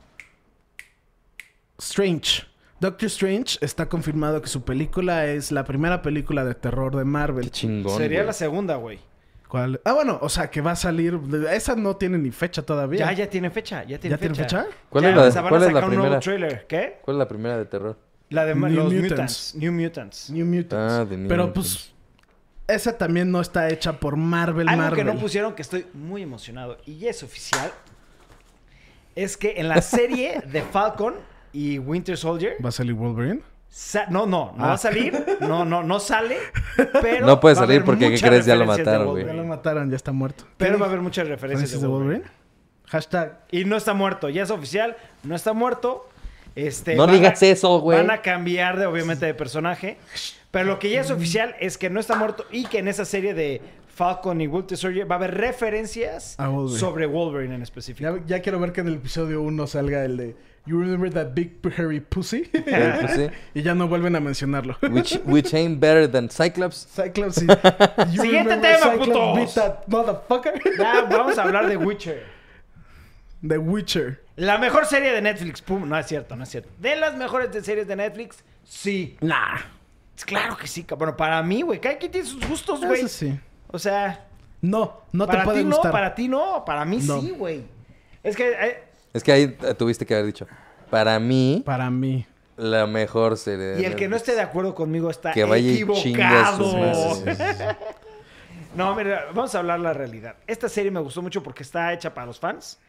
Strange. 1.80 2.44
Doctor 2.80 3.08
Strange 3.08 3.58
está 3.62 3.88
confirmado 3.88 4.42
que 4.42 4.48
su 4.48 4.64
película 4.64 5.26
es 5.28 5.52
la 5.52 5.64
primera 5.64 6.02
película 6.02 6.44
de 6.46 6.54
terror 6.56 6.96
de 6.96 7.02
Qué 7.02 7.06
Marvel. 7.06 7.52
chingón. 7.52 7.98
Sería 7.98 8.20
güey. 8.20 8.28
la 8.28 8.34
segunda, 8.34 8.76
güey. 8.76 9.00
¿Cuál? 9.48 9.80
Ah, 9.86 9.94
bueno, 9.94 10.20
o 10.22 10.30
sea, 10.30 10.50
que 10.52 10.62
va 10.62 10.72
a 10.72 10.76
salir 10.76 11.20
esa 11.52 11.76
no 11.76 11.96
tiene 11.96 12.18
ni 12.18 12.32
fecha 12.32 12.62
todavía. 12.64 13.00
Ya, 13.00 13.12
ya 13.14 13.30
tiene 13.30 13.50
fecha. 13.50 13.84
Ya 13.84 13.98
tiene 14.00 14.16
¿Ya 14.16 14.20
tiene 14.20 14.36
fecha. 14.36 14.64
fecha? 14.64 14.78
¿Cuál, 14.90 15.04
Ya, 15.06 15.10
es 15.12 15.16
la, 15.16 15.24
o 15.24 15.32
sea, 15.32 15.42
van 15.42 15.50
cuál 15.50 15.64
a 15.64 15.68
es 15.68 15.74
la 15.74 15.80
sacar 15.80 15.90
un 15.90 15.96
nuevo 15.96 16.20
primera? 16.20 16.20
trailer. 16.20 16.68
¿Qué? 16.68 17.00
¿Cuál 17.04 17.16
es 17.18 17.20
la 17.20 17.28
primera 17.28 17.58
de 17.58 17.66
terror? 17.66 17.98
La 18.30 18.46
de 18.46 18.56
New 18.56 18.70
los 18.70 18.94
Mutants. 18.94 19.02
Mutants. 19.10 19.56
New 19.56 19.72
Mutants. 19.72 20.30
New 20.32 20.46
Mutants. 20.46 20.94
Ah, 20.94 21.06
de 21.06 21.18
New 21.18 21.30
Pero 21.30 21.48
Mutants. 21.48 21.94
pues 22.68 22.76
esa 22.76 22.98
también 22.98 23.32
no 23.32 23.40
está 23.40 23.70
hecha 23.70 23.94
por 24.00 24.18
Marvel 24.18 24.68
Algo 24.68 24.82
Marvel. 24.82 25.06
que 25.06 25.14
no 25.14 25.18
pusieron 25.20 25.54
que 25.54 25.62
estoy 25.62 25.86
muy 25.94 26.22
emocionado 26.24 26.78
y 26.86 26.98
ya 26.98 27.10
es 27.12 27.24
oficial 27.24 27.72
es 29.18 29.36
que 29.38 29.56
en 29.58 29.68
la 29.68 29.82
serie 29.82 30.42
de 30.46 30.62
Falcon 30.62 31.16
y 31.54 31.80
Winter 31.80 32.18
Soldier 32.18 32.56
¿Va 32.64 32.70
a 32.70 32.72
salir 32.72 32.94
Wolverine? 32.94 33.42
sa- 33.70 34.06
no, 34.10 34.26
no, 34.26 34.54
no 34.58 34.64
Ah. 34.64 34.68
va 34.70 34.74
a 34.74 34.78
salir, 34.78 35.38
no, 35.42 35.66
no, 35.66 35.84
no 35.84 36.00
sale, 36.00 36.38
pero 37.02 37.26
No 37.26 37.40
puede 37.40 37.56
salir 37.56 37.84
porque, 37.84 38.10
¿qué 38.12 38.20
crees? 38.20 38.46
Ya 38.46 38.56
lo 38.56 38.62
de 38.62 38.68
mataron, 38.68 39.08
güey. 39.08 39.24
Ya 39.24 39.28
Wolverine. 39.28 39.38
lo 39.44 39.44
mataron, 39.48 39.90
ya 39.90 39.96
está 39.96 40.12
muerto. 40.12 40.46
Pero 40.58 40.78
va 40.80 40.86
a 40.86 40.90
haber 40.90 41.02
muchas 41.02 41.28
referencias 41.28 41.72
¿Referencias 41.72 41.82
de 41.82 41.88
Wolverine. 41.88 42.26
Hashtag. 42.86 43.40
Y 43.52 43.66
no 43.66 43.76
está 43.76 43.94
muerto, 43.94 44.30
ya 44.30 44.44
es 44.44 44.50
oficial, 44.52 44.96
no 45.24 45.36
está 45.36 45.54
muerto. 45.54 46.08
Este, 46.56 46.96
No 46.96 47.04
a- 47.04 47.12
digas 47.12 47.44
eso, 47.44 47.80
güey. 47.82 47.98
Van 48.00 48.10
a 48.10 48.22
cambiar 48.22 48.80
de, 48.80 48.86
obviamente, 48.88 49.26
de 49.26 49.34
personaje. 49.34 49.98
Pero 50.52 50.66
lo 50.66 50.80
que 50.80 50.90
ya 50.90 51.02
es 51.02 51.12
oficial 51.12 51.56
es 51.60 51.78
que 51.78 51.90
no 51.90 52.00
está 52.00 52.16
muerto 52.16 52.46
y 52.52 52.66
que 52.66 52.80
en 52.80 52.88
esa 52.88 53.06
serie 53.06 53.34
de 53.34 53.62
Falcon 53.98 54.40
y 54.42 54.48
Winter 54.48 54.78
Soldier 54.78 55.10
va 55.10 55.16
a 55.16 55.18
haber 55.18 55.34
referencias 55.36 56.36
A 56.40 56.50
Wolverine. 56.50 56.80
sobre 56.80 57.06
Wolverine 57.08 57.56
en 57.56 57.64
específico. 57.64 58.18
Ya, 58.18 58.24
ya 58.28 58.42
quiero 58.44 58.60
ver 58.60 58.72
que 58.72 58.82
en 58.82 58.88
el 58.90 58.94
episodio 58.94 59.42
1 59.42 59.66
salga 59.66 60.06
el 60.06 60.18
de 60.18 60.36
You 60.68 60.80
remember 60.80 61.12
that 61.14 61.34
big 61.34 61.60
hairy 61.76 62.00
pussy? 62.00 62.52
Y 63.56 63.64
ya 63.64 63.74
no 63.74 63.88
vuelven 63.88 64.16
a 64.16 64.20
mencionarlo. 64.20 64.78
Which, 64.92 65.20
which 65.26 65.54
ain't 65.56 65.80
better 65.80 66.08
than 66.08 66.30
Cyclops. 66.30 66.88
Cyclops 66.94 67.42
y... 67.42 67.48
You 68.12 68.22
Siguiente 68.22 68.58
tema, 68.58 68.92
Cyclops 68.92 69.08
putos. 69.08 69.36
beat 69.36 69.54
that 69.56 69.88
motherfucker? 69.88 70.62
Ya, 70.78 71.02
vamos 71.10 71.38
a 71.40 71.44
hablar 71.44 71.68
de 71.68 71.78
Witcher. 71.78 72.24
The 73.48 73.58
Witcher. 73.58 74.24
La 74.36 74.60
mejor 74.60 74.86
serie 74.86 75.12
de 75.12 75.22
Netflix. 75.22 75.62
Pum, 75.62 75.90
no 75.90 75.98
es 75.98 76.06
cierto, 76.06 76.36
no 76.36 76.44
es 76.44 76.50
cierto. 76.50 76.70
De 76.78 76.96
las 76.98 77.16
mejores 77.16 77.52
de 77.52 77.64
series 77.64 77.88
de 77.88 77.96
Netflix, 77.96 78.44
sí. 78.64 79.18
Nah. 79.22 79.58
Claro 80.26 80.58
que 80.58 80.68
sí, 80.68 80.84
cabrón. 80.84 81.16
Para 81.18 81.42
mí, 81.42 81.62
güey. 81.62 81.80
Cada 81.80 81.98
quien 81.98 82.12
tiene 82.12 82.28
sus 82.28 82.46
gustos, 82.48 82.84
güey. 82.84 83.00
Eso 83.00 83.08
sí. 83.08 83.40
O 83.70 83.80
sea, 83.80 84.26
No, 84.62 85.02
no 85.12 85.26
te 85.26 85.32
para 85.34 85.44
puede 85.44 85.60
ti 85.60 85.66
gustar. 85.66 85.86
no, 85.86 85.92
para 85.92 86.16
ti 86.16 86.28
no. 86.28 86.64
Para 86.66 86.86
mí 86.86 87.00
No. 87.04 87.22
sí, 87.22 87.32
güey. 87.32 87.64
Es 88.24 88.36
que 88.36 88.50
eh, 88.52 88.84
Es 89.14 89.24
que 89.24 89.32
ahí 89.32 89.48
tuviste 89.78 90.06
que 90.06 90.14
haber 90.14 90.26
dicho. 90.28 90.48
Para 90.90 91.20
mí, 91.20 91.62
Para 91.66 91.90
mí. 91.90 92.26
la 92.56 92.88
mejor 92.88 93.38
serie. 93.38 93.66
de 93.66 93.82
Y 93.82 93.86
el 93.86 93.96
que 93.96 94.08
no 94.08 94.16
esté 94.16 94.34
de 94.36 94.42
acuerdo 94.42 94.74
conmigo 94.74 95.10
está 95.10 95.32
Que 95.34 95.44
vaya 95.44 95.72
equivocado. 95.72 97.24
no, 98.76 98.96
mira, 98.96 99.26
vamos 99.34 99.54
a 99.56 99.60
hablar 99.60 99.80
la 99.80 99.94
realidad. 99.94 100.36
Esta 100.48 100.70
serie 100.70 100.92
me 100.92 101.00
gustó 101.00 101.22
mucho 101.22 101.42
porque 101.44 101.64
está 101.64 101.94
hecha 101.94 102.14
para 102.14 102.28
los 102.28 102.40
fans. 102.40 102.80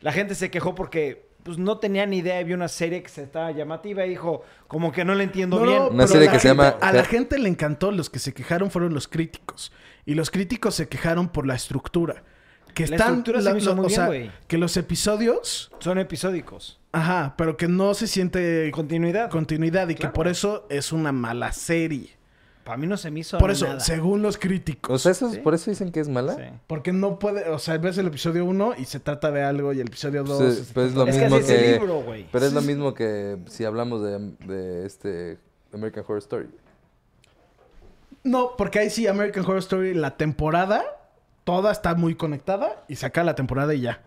La 0.00 0.12
gente 0.12 0.34
se 0.34 0.50
quejó 0.50 0.74
porque 0.74 1.26
pues, 1.42 1.58
no 1.58 1.78
tenía 1.78 2.06
ni 2.06 2.18
idea. 2.18 2.42
Vio 2.42 2.54
una 2.56 2.68
serie 2.68 3.02
que 3.02 3.08
se 3.08 3.22
estaba 3.24 3.50
llamativa 3.50 4.04
y 4.06 4.10
dijo, 4.10 4.42
como 4.68 4.92
que 4.92 5.04
no 5.04 5.14
la 5.14 5.22
entiendo 5.22 5.58
No, 5.58 5.64
bien. 5.66 5.78
no, 5.78 5.88
Una 5.88 6.06
serie 6.06 6.30
que 6.30 6.38
se 6.38 6.48
llama- 6.48 6.76
A 6.80 6.92
la 6.92 7.04
gente 7.04 7.38
le 7.38 7.48
encantó. 7.48 7.90
Los 7.90 8.08
que 8.10 8.18
se 8.18 8.32
quejaron 8.32 8.70
fueron 8.70 8.94
los 8.94 9.08
críticos. 9.08 9.72
Y 10.06 10.14
los 10.14 10.30
críticos 10.30 10.74
se 10.74 10.88
quejaron 10.88 11.28
por 11.28 11.46
la 11.46 11.54
estructura. 11.54 12.22
Que 12.74 12.86
La 12.86 12.96
están... 12.96 13.08
estructura 13.18 13.42
se 13.42 13.52
me 13.52 13.58
hizo 13.58 13.74
muy 13.74 13.86
o 13.86 13.88
bien, 13.88 14.00
sea, 14.30 14.40
que 14.46 14.56
los 14.58 14.76
episodios... 14.76 15.72
Son 15.80 15.98
episódicos. 15.98 16.78
Ajá, 16.92 17.34
pero 17.36 17.56
que 17.56 17.68
no 17.68 17.94
se 17.94 18.06
siente 18.06 18.70
Continuidad. 18.72 19.28
continuidad 19.30 19.88
y 19.88 19.94
que 19.94 20.08
por 20.08 20.28
eso 20.28 20.66
es 20.70 20.92
una 20.92 21.10
mala 21.12 21.52
serie. 21.52 22.10
Para 22.64 22.76
mí 22.76 22.86
no 22.86 22.96
se 22.96 23.10
me 23.10 23.20
hizo 23.20 23.38
Por 23.38 23.50
eso, 23.50 23.66
nada. 23.66 23.80
según 23.80 24.22
los 24.22 24.36
críticos. 24.38 24.94
O 24.94 24.98
sea, 24.98 25.12
eso, 25.12 25.30
Sí. 25.32 25.38
por 25.38 25.54
eso 25.54 25.70
dicen 25.70 25.90
que 25.90 25.98
es 25.98 26.08
mala. 26.08 26.34
Sí. 26.34 26.42
Porque 26.68 26.92
no 26.92 27.18
puede, 27.18 27.48
o 27.48 27.58
sea, 27.58 27.76
ves 27.78 27.98
el 27.98 28.06
episodio 28.06 28.44
1 28.44 28.74
y 28.78 28.84
se 28.84 29.00
trata 29.00 29.30
de 29.32 29.42
algo 29.42 29.72
y 29.72 29.80
el 29.80 29.88
episodio 29.88 30.22
2... 30.22 30.38
Pues, 30.38 30.58
se 30.68 30.74
pues 30.74 30.86
es 30.90 30.94
lo 30.94 31.06
Es 31.06 31.16
que 31.16 31.22
mismo 31.22 31.36
así 31.36 31.44
es 31.46 31.50
el 31.50 31.64
que- 31.64 31.72
libro, 31.80 32.02
güey. 32.02 32.26
Pero 32.30 32.46
es 32.46 32.52
lo 32.52 32.60
mismo 32.62 32.94
que 32.94 33.38
si 33.46 33.64
hablamos 33.64 34.02
de, 34.02 34.18
de 34.46 34.86
este 34.86 35.38
American 35.72 36.04
Horror 36.06 36.18
Story. 36.18 36.48
No, 38.22 38.54
porque 38.56 38.78
ahí 38.80 38.90
sí, 38.90 39.06
American 39.06 39.44
Horror 39.44 39.58
Story, 39.58 39.94
la 39.94 40.16
temporada, 40.16 40.84
toda 41.44 41.72
está 41.72 41.94
muy 41.94 42.14
conectada 42.14 42.84
y 42.88 42.96
saca 42.96 43.24
la 43.24 43.34
temporada 43.34 43.74
y 43.74 43.80
ya. 43.80 44.02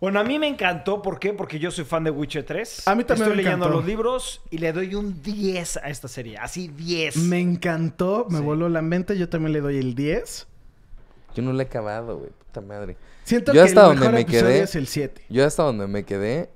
Bueno, 0.00 0.20
a 0.20 0.24
mí 0.24 0.38
me 0.38 0.46
encantó. 0.46 1.02
¿Por 1.02 1.18
qué? 1.18 1.32
Porque 1.32 1.58
yo 1.58 1.72
soy 1.72 1.84
fan 1.84 2.04
de 2.04 2.10
Witcher 2.12 2.44
3. 2.44 2.86
A 2.86 2.94
mí 2.94 3.02
también 3.02 3.24
Estoy 3.24 3.36
me 3.36 3.42
leyendo 3.42 3.64
encantó. 3.66 3.78
los 3.78 3.84
libros 3.86 4.40
y 4.50 4.58
le 4.58 4.72
doy 4.72 4.94
un 4.94 5.20
10 5.22 5.78
a 5.78 5.88
esta 5.90 6.06
serie. 6.06 6.38
Así 6.38 6.68
10. 6.68 7.16
Me 7.16 7.40
encantó, 7.40 8.26
me 8.30 8.38
Sí. 8.38 8.44
voló 8.44 8.68
la 8.68 8.80
mente, 8.80 9.18
yo 9.18 9.28
también 9.28 9.52
le 9.52 9.60
doy 9.60 9.78
el 9.78 9.96
10. 9.96 10.46
Yo 11.34 11.42
no 11.42 11.52
lo 11.52 11.58
he 11.60 11.64
acabado, 11.64 12.18
güey. 12.18 12.30
Puta 12.30 12.60
madre. 12.60 12.96
Siento 13.24 13.52
Yo 13.52 13.62
que 13.62 13.68
hasta 13.68 13.80
el 13.80 13.86
donde 13.88 14.00
mejor 14.00 14.14
me 14.14 14.20
episodio 14.20 14.44
quedé- 14.46 14.62
es 14.62 14.74
el 14.76 14.86
7. 14.86 15.22
Yo 15.28 15.44
hasta 15.44 15.64
donde 15.64 15.88
me 15.88 16.04
quedé, 16.04 16.48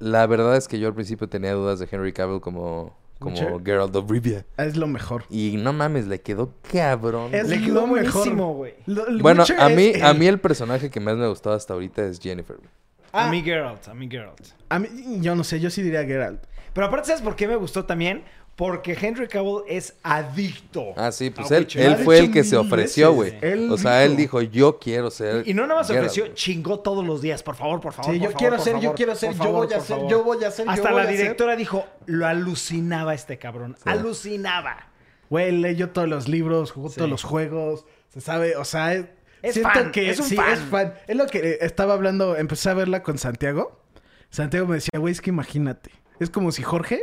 la 0.00 0.26
verdad 0.26 0.56
es 0.56 0.66
que 0.66 0.80
yo 0.80 0.88
al 0.88 0.94
principio 0.94 1.28
tenía 1.28 1.52
dudas 1.52 1.78
de 1.78 1.88
Henry 1.88 2.12
Cavill 2.12 2.40
como, 2.40 2.96
como 3.24 3.36
¿Witcher? 3.36 3.64
Geralt 3.64 3.96
of 3.96 4.08
Rivia. 4.10 4.44
Es 4.56 4.76
lo 4.76 4.86
mejor. 4.86 5.24
Y 5.30 5.56
no 5.58 5.72
mames, 5.72 6.06
le 6.06 6.20
quedó 6.20 6.52
cabrón. 6.70 7.34
Es 7.34 7.48
Le 7.48 7.60
quedó 7.60 7.86
buenísimo, 7.86 8.54
güey. 8.54 8.74
El 8.86 9.20
Bueno, 9.22 9.42
Witcher 9.42 9.60
a 9.60 9.68
mí, 9.68 9.92
a 10.00 10.10
el- 10.10 10.18
mí 10.18 10.26
el 10.26 10.38
personaje 10.38 10.90
que 10.90 11.00
más 11.00 11.16
me 11.16 11.24
ha 11.24 11.28
gustado 11.28 11.56
hasta 11.56 11.72
ahorita 11.74 12.04
es 12.06 12.20
Jennifer. 12.20 12.56
Ah. 13.12 13.28
A 13.28 13.30
mí 13.30 13.42
Geralt, 13.42 13.88
a 13.88 13.94
mí 13.94 14.08
Geralt. 14.10 14.40
a 14.68 14.78
mí- 14.78 14.88
yo 15.20 15.34
no 15.34 15.42
sé, 15.44 15.58
yo 15.60 15.70
sí 15.70 15.82
diría 15.82 16.04
Geralt. 16.04 16.42
Pero 16.72 16.86
aparte, 16.88 17.06
¿sabes 17.06 17.22
por 17.22 17.36
qué 17.36 17.46
me 17.48 17.54
gustó 17.56 17.84
también? 17.84 18.24
Porque 18.56 18.96
Henry 19.00 19.26
Cavill 19.26 19.62
es 19.66 19.94
adicto. 20.04 20.92
Ah, 20.96 21.10
sí, 21.10 21.30
pues 21.30 21.50
él, 21.50 21.66
él 21.74 21.96
fue 21.96 22.18
el 22.20 22.30
que 22.30 22.44
se 22.44 22.56
ofreció, 22.56 23.12
güey. 23.12 23.36
Él 23.40 23.68
O 23.70 23.76
sea, 23.76 24.04
él 24.04 24.16
dijo. 24.16 24.40
yo 24.42 24.78
quiero 24.78 25.10
ser. 25.10 25.46
Y 25.48 25.54
no 25.54 25.66
nada 25.66 25.80
más 25.80 25.88
Geralt, 25.88 26.06
ofreció, 26.06 26.28
chingó 26.34 26.78
todos 26.78 27.04
los 27.04 27.20
días. 27.20 27.42
Por 27.42 27.56
favor, 27.56 27.80
por 27.80 27.92
favor. 27.92 28.12
Sí, 28.12 28.18
por 28.20 28.24
yo 28.26 28.30
favor, 28.30 28.38
quiero 28.38 28.56
por 28.56 28.64
ser, 28.64 28.80
yo 28.80 28.94
quiero 28.94 29.14
ser, 29.16 29.32
yo 29.32 29.36
favor, 29.38 29.66
voy 29.66 29.74
a 29.74 29.80
ser, 29.80 29.98
yo 30.08 30.22
voy 30.22 30.44
a 30.44 30.50
ser, 30.52 30.66
yo 30.66 30.70
Hasta 30.70 30.88
voy 30.92 30.96
la 30.98 31.02
a 31.02 31.06
ser. 31.10 31.16
directora 31.16 31.56
dijo, 31.56 31.84
lo 32.06 32.26
alucinaba 32.28 33.12
este 33.14 33.38
cabrón. 33.38 33.74
Sí. 33.76 33.82
Alucinaba. 33.86 34.88
Güey, 35.30 35.50
leyó 35.52 35.90
todos 35.90 36.08
los 36.08 36.28
libros, 36.28 36.70
jugó 36.70 36.90
Sí. 36.90 36.96
todos 36.96 37.10
los 37.10 37.24
juegos, 37.24 37.86
se 38.10 38.20
sabe, 38.20 38.56
o 38.56 38.64
sea, 38.64 38.94
es, 38.94 39.06
Es 39.42 39.54
siento 39.54 39.72
fan, 39.72 39.90
que 39.90 40.10
es 40.10 40.20
un 40.20 40.26
sí, 40.26 40.36
fan. 40.36 40.52
es 40.52 40.60
fan. 40.60 40.94
Es 41.08 41.16
lo 41.16 41.26
que 41.26 41.58
estaba 41.60 41.94
hablando, 41.94 42.36
empecé 42.36 42.70
a 42.70 42.74
verla 42.74 43.02
con 43.02 43.18
Santiago. 43.18 43.80
Santiago 44.30 44.66
me 44.68 44.76
decía, 44.76 45.00
güey, 45.00 45.10
es 45.12 45.20
que 45.20 45.30
imagínate, 45.30 45.90
es 46.20 46.30
como 46.30 46.52
si 46.52 46.62
Jorge 46.62 47.02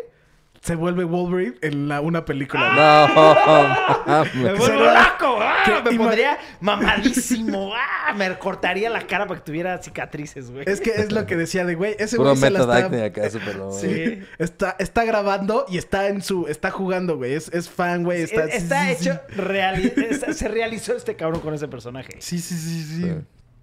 se 0.62 0.76
vuelve 0.76 1.03
Wolverine 1.03 1.55
en 1.62 1.88
la, 1.88 2.01
una 2.01 2.24
película. 2.24 3.07
No, 3.09 4.05
mames. 4.05 4.36
Me 4.36 4.53
vuelvo 4.53 4.84
loco. 4.84 5.39
¡ah! 5.41 5.82
Me 5.84 5.97
pondría 5.97 6.38
mamadísimo. 6.59 7.74
¡ah! 7.76 8.14
Me 8.14 8.38
cortaría 8.38 8.89
la 8.89 9.07
cara 9.07 9.26
para 9.26 9.39
que 9.39 9.45
tuviera 9.45 9.82
cicatrices, 9.82 10.51
güey. 10.51 10.66
Es 10.68 10.80
que 10.80 10.91
es 10.91 11.12
lo 11.12 11.26
que 11.26 11.36
decía 11.36 11.66
de, 11.66 11.74
güey, 11.76 11.95
ese 11.97 12.18
Puro 12.18 12.30
güey 12.32 12.41
se 12.41 12.49
la 12.51 12.59
está... 12.59 13.05
acá, 13.05 13.30
súper 13.30 13.55
loco. 13.55 13.80
Sí. 13.80 14.22
Está, 14.38 14.76
está 14.78 15.03
grabando 15.03 15.66
y 15.68 15.78
está 15.78 16.07
en 16.07 16.22
su... 16.22 16.45
Está 16.47 16.70
jugando, 16.70 17.18
güey. 17.18 17.34
Es, 17.34 17.49
es 17.53 17.68
fan, 17.70 18.03
güey. 18.03 18.22
Está, 18.22 18.45
Es- 18.45 18.55
está 18.64 18.91
hecho, 18.91 19.20
es- 19.30 20.38
se 20.38 20.47
realizó 20.47 20.95
este 20.95 21.16
cabrón 21.16 21.41
con 21.41 21.53
ese 21.55 21.68
personaje. 21.68 22.18
Sí, 22.20 22.39
sí, 22.39 22.55
sí, 22.55 22.84
sí. 22.84 23.01
Sí. 23.01 23.16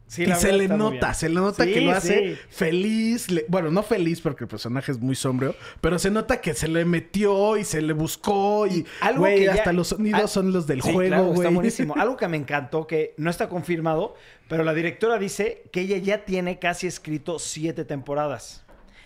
Sí, 0.09 0.24
y 0.24 0.32
se 0.34 0.52
le 0.52 0.68
nota, 0.68 1.12
se 1.12 1.28
le 1.28 1.34
nota 1.34 1.64
Sí, 1.64 1.72
que 1.74 1.80
lo 1.82 1.92
hace 1.92 2.34
sí. 2.34 2.40
feliz. 2.48 3.30
le- 3.30 3.44
bueno, 3.46 3.70
no 3.70 3.82
feliz 3.82 4.22
porque 4.22 4.44
el 4.44 4.48
personaje 4.48 4.90
es 4.90 4.98
muy 4.98 5.14
sombrío, 5.14 5.54
pero 5.82 5.98
se 5.98 6.11
nota 6.11 6.40
que 6.40 6.54
se 6.54 6.66
le 6.66 6.84
metió 6.86 7.59
y 7.59 7.64
se 7.64 7.82
le 7.82 7.92
buscó 7.92 8.66
y, 8.66 8.86
algo 9.02 9.24
que 9.26 9.44
ya- 9.44 9.52
hasta 9.52 9.72
los 9.74 9.88
sonidos 9.88 10.20
Ah, 10.24 10.26
son 10.26 10.50
los 10.52 10.66
del 10.66 10.80
juego, 10.80 10.98
claro. 11.00 11.34
Está 11.34 11.50
buenísimo. 11.50 11.94
Algo 11.98 12.16
que 12.16 12.26
me 12.26 12.38
encantó, 12.38 12.86
que 12.86 13.12
no 13.18 13.28
está 13.28 13.50
confirmado, 13.50 14.14
pero 14.48 14.64
la 14.64 14.72
directora 14.72 15.18
dice 15.18 15.64
que 15.72 15.82
ella 15.82 15.98
ya 15.98 16.24
tiene 16.24 16.59
casi 16.59 16.86
escrito 16.86 17.38
siete 17.38 17.84
temporadas. 17.84 18.64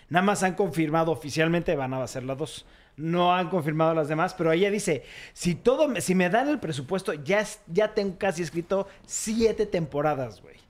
Nada 0.09 0.25
más 0.25 0.45
han 0.45 0.55
confirmado 0.55 1.11
oficialmente, 1.11 1.75
van 1.75 1.95
a 1.95 2.07
ser 2.07 2.23
las 2.23 2.39
dos. 2.39 2.65
No 2.97 3.35
han 3.35 3.49
confirmado 3.49 3.93
las 3.95 4.07
demás, 4.07 4.35
pero 4.35 4.53
ella 4.53 4.71
dice, 4.71 5.03
si 5.33 5.57
todo, 5.57 5.89
me- 5.89 6.01
si 6.01 6.15
me 6.15 6.31
dan 6.31 6.49
el 6.49 6.61
presupuesto, 6.61 7.13
ya, 7.15 7.45
ya 7.67 7.93
tengo 7.95 8.19
casi 8.19 8.43
escrito 8.43 8.87
siete 9.05 9.67
temporadas, 9.67 10.41
güey. 10.43 10.62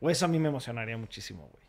O 0.00 0.10
eso 0.10 0.24
a 0.24 0.28
mí 0.28 0.38
me 0.38 0.48
emocionaría 0.48 0.96
muchísimo, 0.96 1.48
güey. 1.50 1.68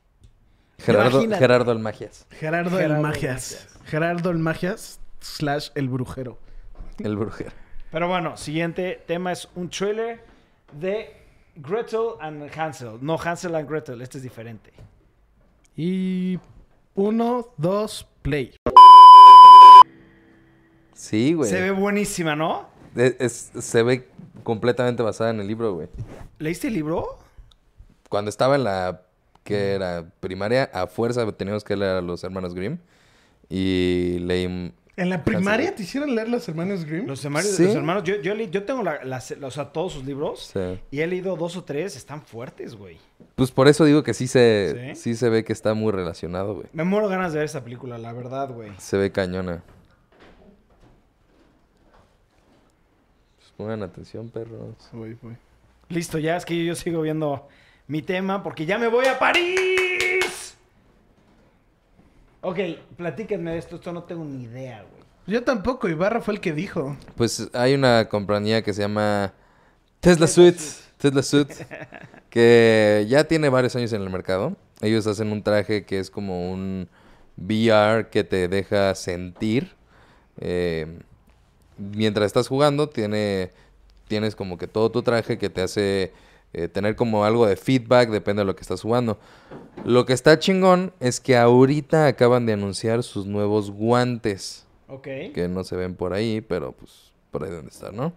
Gerardo, 0.80 1.20
el 1.22 1.80
Magias. 1.80 2.28
Gerardo, 2.32 2.72
Gerardo 2.72 2.80
el 2.80 2.92
el 2.92 3.00
Magias. 3.02 3.02
Magias. 3.02 3.80
Gerardo 3.86 4.30
el 4.32 4.38
Magias 4.40 5.00
slash 5.20 5.70
el 5.76 5.90
brujero. 5.90 6.38
El 7.00 7.18
brujero. 7.18 7.52
Pero 7.92 8.08
bueno, 8.08 8.38
siguiente 8.38 9.02
tema 9.08 9.32
es 9.32 9.50
un 9.56 9.70
trailer 9.70 10.24
de 10.72 11.18
Gretel 11.56 12.12
and 12.22 12.50
Hansel. 12.58 12.98
No, 13.02 13.18
Hansel 13.22 13.56
and 13.56 13.70
Gretel, 13.70 14.02
este 14.02 14.20
es 14.20 14.24
diferente. 14.24 14.72
Y 15.76 16.40
uno, 16.96 17.48
dos, 17.58 18.08
play. 18.22 18.56
Sí, 20.94 21.34
güey. 21.34 21.50
Se 21.50 21.62
ve 21.62 21.72
buenísima, 21.72 22.36
¿no? 22.36 22.68
Es- 22.96 23.16
es- 23.54 23.66
se 23.66 23.84
ve 23.84 24.08
completamente 24.44 25.02
basada 25.04 25.30
en 25.32 25.40
el 25.40 25.48
libro, 25.48 25.74
güey. 25.74 25.88
¿Leíste 26.40 26.68
el 26.68 26.74
libro? 26.74 27.18
Cuando 28.10 28.30
estaba 28.30 28.56
en 28.56 28.64
la 28.66 29.02
que 29.44 29.72
era 29.74 30.06
primaria, 30.20 30.70
a 30.74 30.88
fuerza 30.88 31.32
teníamos 31.32 31.64
que 31.64 31.76
leer 31.76 31.98
a 31.98 32.02
los 32.02 32.24
hermanos 32.24 32.54
Grimm. 32.54 32.78
Y 33.50 34.20
leí. 34.20 34.74
¿En 34.98 35.10
la 35.10 35.24
primaria 35.24 35.74
te 35.74 35.84
hicieron 35.84 36.14
leer 36.14 36.28
los 36.28 36.48
hermanos 36.50 36.84
Grimm? 36.84 37.08
Los 37.08 37.24
hermanos, 37.24 37.52
Sí. 37.52 37.64
los 37.64 37.76
hermanos 37.76 38.04
yo, 38.04 38.16
yo, 38.18 38.36
yo 38.36 38.64
tengo 38.66 38.84
la- 38.84 39.02
las- 39.06 39.32
o 39.32 39.50
sea, 39.50 39.72
todos 39.72 39.94
sus 39.94 40.04
libros 40.06 40.52
Sí. 40.54 40.80
y 40.92 41.00
he 41.00 41.08
leído 41.08 41.38
dos 41.38 41.56
o 41.56 41.64
tres, 41.64 41.96
están 41.96 42.22
fuertes, 42.22 42.76
güey. 42.76 42.98
Pues 43.36 43.50
por 43.52 43.68
eso 43.70 43.86
digo 43.86 44.04
que 44.04 44.14
sí 44.14 44.28
se, 44.28 44.94
¿Sí? 44.96 45.02
¿Sí? 45.02 45.16
se 45.16 45.30
ve 45.30 45.46
que 45.46 45.54
está 45.54 45.74
muy 45.74 45.94
relacionado, 45.94 46.56
güey. 46.56 46.68
Me 46.74 46.84
muero 46.84 47.08
ganas 47.08 47.32
de 47.32 47.40
ver 47.40 47.46
esa 47.46 47.64
película, 47.64 47.98
la 47.98 48.12
verdad, 48.12 48.50
güey. 48.52 48.72
Se 48.78 48.98
ve 48.98 49.10
cañona. 49.12 49.64
Pues 53.38 53.52
pongan 53.58 53.84
atención, 53.84 54.30
perros. 54.30 54.76
Voy, 54.92 55.18
voy. 55.22 55.38
Listo, 55.90 56.18
ya 56.20 56.36
es 56.36 56.46
que 56.46 56.64
yo 56.66 56.76
sigo 56.76 57.02
viendo 57.02 57.48
mi 57.90 58.04
tema 58.04 58.42
porque 58.44 58.66
ya 58.66 58.78
me 58.78 58.88
voy 58.88 59.08
a 59.08 59.18
París. 59.20 60.56
Ok, 62.42 62.60
platíquenme 62.96 63.52
de 63.52 63.58
esto, 63.58 63.76
esto 63.76 63.92
no 63.92 64.04
tengo 64.04 64.24
ni 64.24 64.44
idea, 64.44 64.86
güey. 64.90 65.04
Yo 65.28 65.44
tampoco, 65.44 65.90
Ibarra 65.90 66.22
fue 66.22 66.36
el 66.36 66.40
que 66.40 66.54
dijo. 66.54 66.96
Pues 67.16 67.50
hay 67.54 67.74
una 67.74 68.08
compañía 68.08 68.62
que 68.62 68.74
se 68.74 68.84
llama 68.84 69.34
Tesla 70.00 70.28
Suite. 70.28 70.62
Tesla 70.98 71.22
Suite. 71.22 71.54
Que 72.30 73.08
ya 73.10 73.24
tiene 73.24 73.50
varios 73.50 73.76
años 73.76 73.92
en 73.92 74.04
el 74.04 74.10
mercado. 74.12 74.56
Ellos 74.82 75.08
hacen 75.08 75.32
un 75.32 75.42
traje 75.42 75.84
que 75.84 75.98
es 75.98 76.12
como 76.12 76.52
un 76.52 76.88
VR 77.38 78.10
que 78.12 78.24
te 78.24 78.48
deja 78.48 78.94
sentir. 78.94 79.74
eh, 80.38 80.86
mientras 81.78 82.28
estás 82.28 82.48
jugando, 82.48 82.88
tiene, 82.88 83.50
tienes 84.08 84.36
como 84.36 84.60
que 84.60 84.68
todo 84.68 84.92
tu 84.92 85.02
traje 85.02 85.40
que 85.40 85.50
te 85.50 85.64
hace 85.64 86.14
eh, 86.54 86.68
tener 86.68 86.96
como 86.96 87.26
algo 87.26 87.46
de 87.46 87.56
feedback, 87.56 88.10
depende 88.10 88.42
de 88.42 88.46
lo 88.46 88.56
que 88.56 88.62
estás 88.62 88.82
jugando. 88.82 89.18
Lo 89.86 90.06
que 90.06 90.14
está 90.14 90.40
chingón 90.40 90.94
es 91.00 91.20
que 91.20 91.38
ahorita 91.38 92.08
acaban 92.08 92.46
de 92.46 92.54
anunciar 92.54 93.04
sus 93.04 93.26
nuevos 93.26 93.72
guantes 93.72 94.66
Ok. 94.88 95.08
que 95.34 95.48
no 95.50 95.64
se 95.64 95.76
ven 95.76 95.96
por 95.96 96.14
ahí, 96.14 96.42
pero 96.42 96.72
pues 96.72 97.12
por 97.32 97.44
ahí 97.44 97.52
deben 97.52 97.68
estar, 97.68 97.94
¿no? 97.94 98.14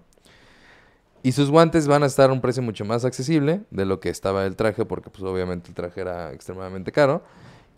Y 1.22 1.32
sus 1.32 1.50
guantes 1.50 1.86
van 1.86 2.02
a 2.02 2.06
estar 2.06 2.30
a 2.30 2.32
un 2.32 2.40
precio 2.40 2.62
mucho 2.62 2.84
más 2.84 3.04
accesible 3.04 3.60
de 3.70 3.84
lo 3.84 4.00
que 4.00 4.08
estaba 4.08 4.44
el 4.44 4.56
traje, 4.56 4.84
porque 4.84 5.08
pues 5.08 5.22
obviamente 5.22 5.68
el 5.68 5.74
traje 5.74 6.00
era 6.00 6.32
extremadamente 6.32 6.90
caro. 6.90 7.22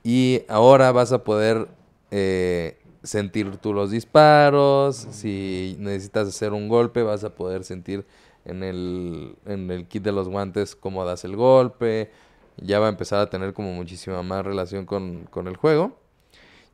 Y 0.02 0.42
ahora 0.48 0.92
vas 0.92 1.12
a 1.12 1.24
poder 1.24 1.68
eh, 2.10 2.78
sentir 3.02 3.56
tú 3.58 3.74
los 3.74 3.90
disparos, 3.90 4.96
si 5.10 5.76
necesitas 5.78 6.28
hacer 6.28 6.52
un 6.54 6.68
golpe 6.68 7.02
vas 7.02 7.22
a 7.24 7.34
poder 7.34 7.64
sentir 7.64 8.06
en 8.44 8.62
el, 8.62 9.36
en 9.46 9.70
el 9.70 9.86
kit 9.86 10.02
de 10.02 10.12
los 10.12 10.28
guantes 10.28 10.76
cómo 10.76 11.04
das 11.04 11.24
el 11.24 11.36
golpe. 11.36 12.10
Ya 12.56 12.78
va 12.78 12.86
a 12.86 12.90
empezar 12.90 13.20
a 13.20 13.30
tener 13.30 13.52
como 13.52 13.72
muchísima 13.72 14.22
más 14.22 14.44
relación 14.44 14.86
con, 14.86 15.24
con 15.24 15.48
el 15.48 15.56
juego. 15.56 15.98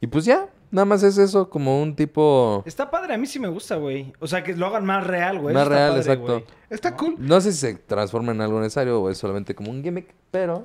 Y 0.00 0.06
pues 0.06 0.24
ya, 0.24 0.48
nada 0.70 0.84
más 0.84 1.02
es 1.02 1.18
eso, 1.18 1.50
como 1.50 1.82
un 1.82 1.94
tipo... 1.94 2.62
Está 2.66 2.90
padre, 2.90 3.14
a 3.14 3.18
mí 3.18 3.26
sí 3.26 3.38
me 3.38 3.48
gusta, 3.48 3.76
güey. 3.76 4.12
O 4.18 4.26
sea, 4.26 4.42
que 4.42 4.54
lo 4.54 4.66
hagan 4.66 4.84
más 4.84 5.06
real, 5.06 5.38
güey. 5.38 5.54
Más 5.54 5.64
está 5.64 5.74
real, 5.74 5.88
padre, 5.90 6.00
exacto. 6.00 6.32
güey. 6.32 6.44
Está 6.70 6.96
cool. 6.96 7.16
No 7.18 7.40
sé 7.40 7.52
si 7.52 7.58
se 7.58 7.74
transforma 7.74 8.32
en 8.32 8.40
algo 8.40 8.60
necesario 8.60 9.00
o 9.00 9.10
es 9.10 9.18
solamente 9.18 9.54
como 9.54 9.70
un 9.70 9.82
gimmick, 9.82 10.14
pero... 10.30 10.64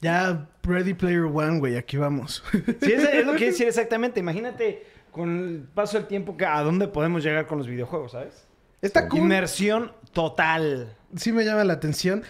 Ya, 0.00 0.46
Ready 0.62 0.92
Player 0.92 1.22
One, 1.22 1.58
güey, 1.58 1.76
aquí 1.76 1.96
vamos. 1.96 2.42
Sí, 2.82 2.92
es, 2.92 3.02
es 3.02 3.26
lo 3.26 3.34
que 3.34 3.46
decir 3.46 3.66
exactamente. 3.68 4.20
Imagínate 4.20 4.84
con 5.10 5.30
el 5.30 5.60
paso 5.62 5.96
del 5.96 6.06
tiempo 6.06 6.36
que 6.36 6.44
a 6.44 6.62
dónde 6.62 6.88
podemos 6.88 7.24
llegar 7.24 7.46
con 7.46 7.56
los 7.56 7.66
videojuegos, 7.66 8.12
¿sabes? 8.12 8.46
Está 8.82 9.08
cool. 9.08 9.20
Inmersión 9.20 9.92
total. 10.12 10.94
sí 11.16 11.32
me 11.32 11.44
llama 11.44 11.64
la 11.64 11.72
atención. 11.74 12.22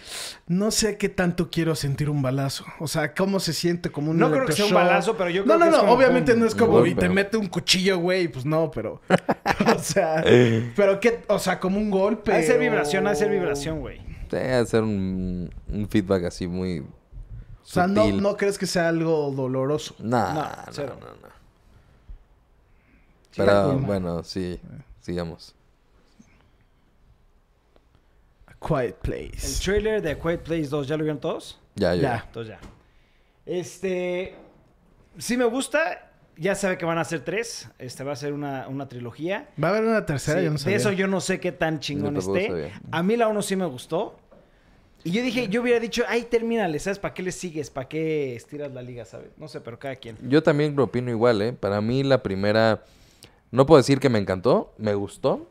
No 0.47 0.71
sé 0.71 0.97
qué 0.97 1.09
tanto 1.09 1.49
quiero 1.49 1.75
sentir 1.75 2.09
un 2.09 2.21
balazo. 2.21 2.65
O 2.79 2.87
sea, 2.87 3.13
cómo 3.13 3.39
se 3.39 3.53
siente 3.53 3.91
como 3.91 4.11
un 4.11 4.17
No 4.17 4.31
creo 4.31 4.45
que 4.45 4.53
sea 4.53 4.65
un 4.65 4.73
balazo, 4.73 5.15
pero 5.17 5.29
yo 5.29 5.41
No, 5.45 5.55
creo 5.55 5.57
no, 5.59 5.63
que 5.65 5.69
es 5.69 5.75
no. 5.75 5.81
como 5.81 5.93
Obviamente 5.93 6.35
no 6.35 6.45
es 6.45 6.55
como 6.55 6.85
y 6.85 6.95
te 6.95 7.09
mete 7.09 7.37
un 7.37 7.47
cuchillo, 7.47 7.99
güey. 7.99 8.27
Pues 8.27 8.45
no, 8.45 8.71
pero. 8.71 9.01
o 9.75 9.79
sea. 9.79 10.23
pero 10.75 10.99
qué. 10.99 11.23
O 11.27 11.39
sea, 11.39 11.59
como 11.59 11.77
un 11.77 11.89
golpe. 11.91 12.33
Ha 12.33 12.37
de 12.37 12.43
ser 12.43 12.57
o- 12.57 12.59
vibración, 12.59 13.07
ha 13.07 13.11
de 13.11 13.15
ser 13.17 13.29
vibración, 13.29 13.79
güey. 13.79 13.99
Sí, 14.29 14.35
hacer 14.37 14.83
un, 14.83 15.53
un 15.71 15.87
feedback 15.89 16.25
así 16.25 16.47
muy 16.47 16.79
O 16.79 16.85
sea, 17.63 17.87
no, 17.87 18.03
sutil. 18.05 18.21
no 18.21 18.35
crees 18.35 18.57
que 18.57 18.65
sea 18.65 18.89
algo 18.89 19.31
doloroso. 19.31 19.95
Nah, 19.99 20.33
No, 20.33 20.41
no, 20.43 20.85
no, 20.85 20.95
no. 20.95 21.27
Pero 23.35 23.77
bueno, 23.79 24.23
sí, 24.23 24.59
sigamos. 24.99 25.53
Quiet 28.65 28.85
El 28.87 28.93
Place. 29.29 29.63
trailer 29.63 30.01
de 30.01 30.17
Quiet 30.17 30.41
Place 30.43 30.67
2, 30.67 30.87
¿ya 30.87 30.97
lo 30.97 31.03
vieron 31.03 31.19
todos? 31.19 31.59
Ya, 31.75 31.93
ya. 31.95 32.01
Ya. 32.01 32.23
Entonces 32.27 32.55
ya. 32.59 32.69
Este. 33.45 34.35
Sí 35.17 35.37
me 35.37 35.45
gusta. 35.45 36.03
Ya 36.39 36.53
sabe 36.53 36.77
que 36.77 36.85
van 36.85 36.99
a 36.99 37.03
ser 37.03 37.21
tres. 37.21 37.67
Este 37.79 38.03
va 38.03 38.11
a 38.11 38.15
ser 38.15 38.31
una, 38.33 38.67
una 38.67 38.87
trilogía. 38.87 39.49
Va 39.61 39.69
a 39.69 39.71
haber 39.71 39.83
una 39.85 40.05
tercera, 40.05 40.39
Sí, 40.39 40.45
yo 40.45 40.51
no 40.51 40.57
de 40.57 40.59
sabía. 40.63 40.77
eso 40.77 40.91
yo 40.91 41.07
no 41.07 41.19
sé 41.19 41.39
qué 41.39 41.51
tan 41.51 41.79
chingón 41.79 42.15
esté. 42.17 42.47
sabía. 42.47 42.81
A 42.91 43.01
mí 43.01 43.15
la 43.17 43.27
uno 43.27 43.41
sí 43.41 43.55
me 43.55 43.65
gustó. 43.65 44.15
Y 45.03 45.11
yo 45.11 45.21
dije, 45.23 45.47
yo 45.47 45.61
hubiera 45.61 45.79
dicho, 45.79 46.03
ay, 46.07 46.23
termínale, 46.23 46.77
¿sabes? 46.79 46.99
¿Para 46.99 47.13
qué 47.13 47.23
le 47.23 47.31
sigues? 47.31 47.69
¿Para 47.71 47.87
qué 47.87 48.35
estiras 48.35 48.71
la 48.73 48.81
liga, 48.83 49.05
¿sabes? 49.05 49.29
No 49.37 49.47
sé, 49.47 49.61
pero 49.61 49.79
cada 49.79 49.95
quien. 49.95 50.17
Yo 50.29 50.43
también 50.43 50.75
lo 50.75 50.83
opino 50.83 51.09
igual, 51.09 51.41
¿eh? 51.41 51.53
Para 51.53 51.81
mí 51.81 52.03
la 52.03 52.21
primera, 52.21 52.83
no 53.51 53.65
puedo 53.65 53.77
decir 53.77 53.99
que 53.99 54.09
me 54.09 54.19
encantó, 54.19 54.73
me 54.77 54.93
gustó. 54.95 55.49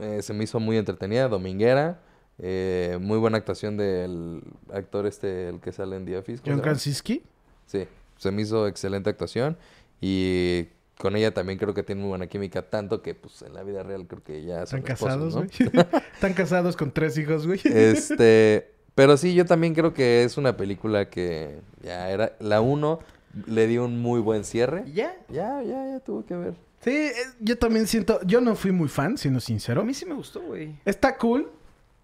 Eh, 0.00 0.20
se 0.20 0.34
me 0.34 0.44
hizo 0.44 0.58
muy 0.60 0.76
entretenida, 0.76 1.28
dominguera. 1.28 2.00
Eh, 2.38 2.98
muy 3.00 3.18
buena 3.18 3.38
actuación 3.38 3.76
del 3.76 4.42
actor 4.72 5.06
este, 5.06 5.48
el 5.48 5.60
que 5.60 5.72
sale 5.72 5.96
en 5.96 6.04
The 6.04 6.18
Office. 6.18 6.42
¿cómo 6.42 6.56
John? 6.56 6.62
Krasinski. 6.62 7.22
Sí, 7.66 7.86
se 8.16 8.30
me 8.30 8.42
hizo 8.42 8.66
excelente 8.66 9.10
actuación. 9.10 9.56
Y 10.00 10.66
con 10.98 11.16
ella 11.16 11.32
también 11.34 11.58
creo 11.58 11.74
que 11.74 11.82
tiene 11.82 12.00
muy 12.00 12.08
buena 12.08 12.26
química, 12.26 12.62
tanto 12.62 13.02
que 13.02 13.14
pues 13.14 13.42
en 13.42 13.54
la 13.54 13.62
vida 13.62 13.82
real 13.82 14.06
creo 14.06 14.22
que 14.22 14.44
ya 14.44 14.66
son 14.66 14.80
Están 14.80 14.92
esposos, 14.94 15.34
casados, 15.34 15.34
¿no? 15.34 15.40
güey. 15.72 16.02
Están 16.14 16.34
casados 16.34 16.76
con 16.76 16.90
tres 16.92 17.16
hijos, 17.18 17.46
güey. 17.46 17.60
Este, 17.64 18.72
pero 18.94 19.16
sí, 19.16 19.34
yo 19.34 19.44
también 19.44 19.74
creo 19.74 19.94
que 19.94 20.24
es 20.24 20.36
una 20.36 20.56
película 20.56 21.08
que 21.10 21.60
ya 21.82 22.10
era 22.10 22.32
la 22.40 22.60
uno 22.60 23.00
le 23.46 23.66
dio 23.66 23.84
un 23.84 24.00
muy 24.00 24.20
buen 24.20 24.44
cierre. 24.44 24.84
¿Y 24.86 24.92
ya? 24.94 25.14
Ya, 25.28 25.62
ya, 25.62 25.86
ya 25.86 26.00
tuvo 26.00 26.24
que 26.24 26.34
ver. 26.36 26.54
Sí, 26.80 26.90
eh, 26.90 27.12
yo 27.40 27.58
también 27.58 27.86
siento... 27.86 28.20
Yo 28.24 28.40
no 28.40 28.54
fui 28.54 28.72
muy 28.72 28.88
fan, 28.88 29.18
siendo 29.18 29.38
A 29.38 29.40
sincero. 29.40 29.84
mí 29.84 29.94
sí 29.94 30.06
me 30.06 30.14
gustó, 30.14 30.40
güey. 30.40 30.76
Está 30.84 31.16
cool. 31.18 31.48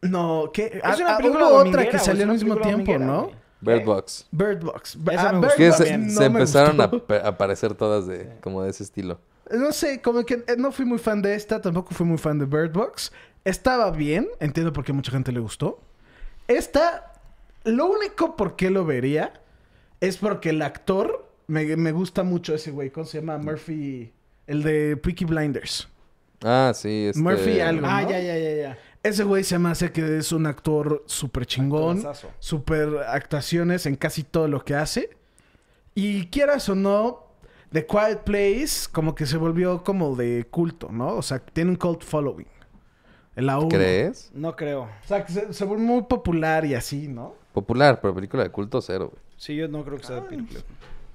No, 0.05 0.50
que... 0.52 0.80
Es 0.84 1.00
una 1.00 1.14
ah, 1.14 1.16
película 1.16 1.48
otra 1.48 1.88
que 1.88 1.98
salió 1.98 2.24
al 2.24 2.30
mismo 2.30 2.57
tiempo, 2.57 2.98
¿no? 2.98 3.30
Bird 3.61 3.78
¿Qué? 3.78 3.84
Box. 3.84 4.26
Bird 4.30 4.62
Box. 4.62 4.98
Esa 5.11 5.30
Ah, 5.30 5.32
me 5.32 5.40
Bird 5.40 5.59
Box 5.59 5.76
se, 5.78 5.98
no 5.98 6.11
se 6.11 6.20
me 6.20 6.26
empezaron 6.26 6.80
a, 6.80 6.90
aparecer 7.26 7.74
todas 7.74 8.07
de 8.07 8.36
como 8.42 8.62
de 8.62 8.70
ese 8.70 8.82
estilo. 8.82 9.18
No 9.50 9.72
sé, 9.72 10.02
como 10.02 10.24
que 10.24 10.44
eh, 10.46 10.57
no 10.59 10.72
fui 10.72 10.84
muy 10.84 10.98
fan 10.98 11.22
de 11.22 11.34
esta, 11.34 11.61
tampoco 11.61 11.94
fui 11.94 12.07
muy 12.07 12.18
fan 12.18 12.38
de 12.38 12.44
Bird 12.44 12.72
Box. 12.72 13.12
Estaba 13.44 13.90
bien, 13.90 14.28
entiendo 14.40 14.72
por 14.72 14.84
qué 14.84 14.92
mucha 14.92 15.11
gente 15.11 15.32
le 15.32 15.40
gustó. 15.40 15.80
Esta, 16.48 17.12
lo 17.64 17.86
único 17.86 18.36
por 18.36 18.57
qué 18.57 18.70
lo 18.70 18.84
vería 18.84 19.32
es 20.00 20.18
porque 20.18 20.50
el 20.50 20.61
actor 20.61 21.30
me, 21.46 21.76
me 21.76 21.92
gusta 21.92 22.22
mucho 22.22 22.55
ese 22.55 22.70
güey. 22.70 22.90
¿Cómo 22.90 23.07
se 23.07 23.20
llama? 23.20 23.38
Murphy, 23.38 24.12
el 24.46 24.62
de 24.62 24.96
Peaky 24.98 25.24
Blinders. 25.24 25.88
Ah, 26.42 26.72
sí, 26.74 27.07
este... 27.09 27.22
Murphy 27.22 27.61
algo. 27.61 27.86
Ah, 27.86 28.02
ya, 28.02 28.20
ya, 28.20 28.36
ya, 28.36 28.55
ya. 28.55 28.78
Ese 29.05 29.22
güey 29.22 29.44
se 29.44 29.59
me 29.59 29.68
hace 29.68 29.92
que 29.92 30.16
es 30.16 30.32
un 30.32 30.46
actor 30.46 31.05
súper 31.07 31.44
chingón. 31.44 32.02
Súper 32.38 33.00
actuaciones 33.07 33.84
en 33.84 33.96
casi 33.96 34.24
todo 34.24 34.48
lo 34.48 34.64
que 34.64 34.74
hace. 34.74 35.11
Y 35.94 36.26
quieras 36.28 36.68
o 36.70 36.74
no, 36.74 37.26
The 37.70 37.86
Quiet 37.86 38.20
Place 38.24 38.88
como 38.90 39.14
que 39.14 39.26
se 39.26 39.36
volvió 39.36 39.84
como 39.84 40.16
de 40.16 40.46
culto, 40.50 40.88
¿no? 40.90 41.16
O 41.16 41.22
sea, 41.22 41.38
tiene 41.38 41.70
un 41.70 41.76
cult 41.76 42.02
following. 42.02 42.48
La. 43.36 43.59
¿Crees? 43.68 44.30
No 44.32 44.57
creo. 44.57 44.84
O 44.84 45.07
sea, 45.07 45.24
que 45.24 45.32
se, 45.32 45.52
se 45.52 45.64
volvió 45.66 45.84
muy 45.84 46.02
popular 46.05 46.64
y 46.64 46.74
así, 46.74 47.07
¿no? 47.07 47.34
Popular, 47.52 48.00
pero 48.00 48.14
película 48.14 48.42
de 48.42 48.50
culto 48.50 48.80
cero, 48.80 49.11
güey. 49.12 49.22
Sí, 49.36 49.55
yo 49.55 49.68
no 49.68 49.84
creo 49.84 49.98
que 49.98 50.05
sea 50.05 50.16
de 50.16 50.22
película. 50.22 50.61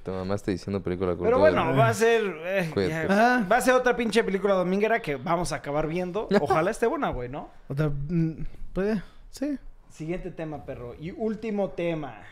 Te 0.09 0.15
mamaste 0.15 0.49
diciendo 0.49 0.81
película. 0.81 1.15
Pero 1.21 1.37
bueno, 1.37 1.75
va 1.75 1.89
a 1.89 1.93
ser. 1.93 2.23
eh, 2.43 2.71
ya. 2.89 3.03
Ajá. 3.03 3.47
Va 3.47 3.57
a 3.57 3.61
ser 3.61 3.75
otra 3.75 3.95
pinche 3.95 4.23
película 4.23 4.55
dominguera 4.55 5.03
que 5.03 5.17
vamos 5.17 5.51
a 5.51 5.57
acabar 5.57 5.87
viendo. 5.87 6.27
Ojalá 6.41 6.71
esté 6.71 6.87
buena, 6.87 7.09
güey, 7.09 7.29
¿no? 7.29 7.49
O 7.67 7.75
sea, 7.75 7.89
mm, 7.89 8.45
puede, 8.73 9.03
sí. 9.29 9.59
Siguiente 9.91 10.31
tema, 10.31 10.65
perro. 10.65 10.95
Y 10.99 11.11
último 11.11 11.69
tema. 11.69 12.23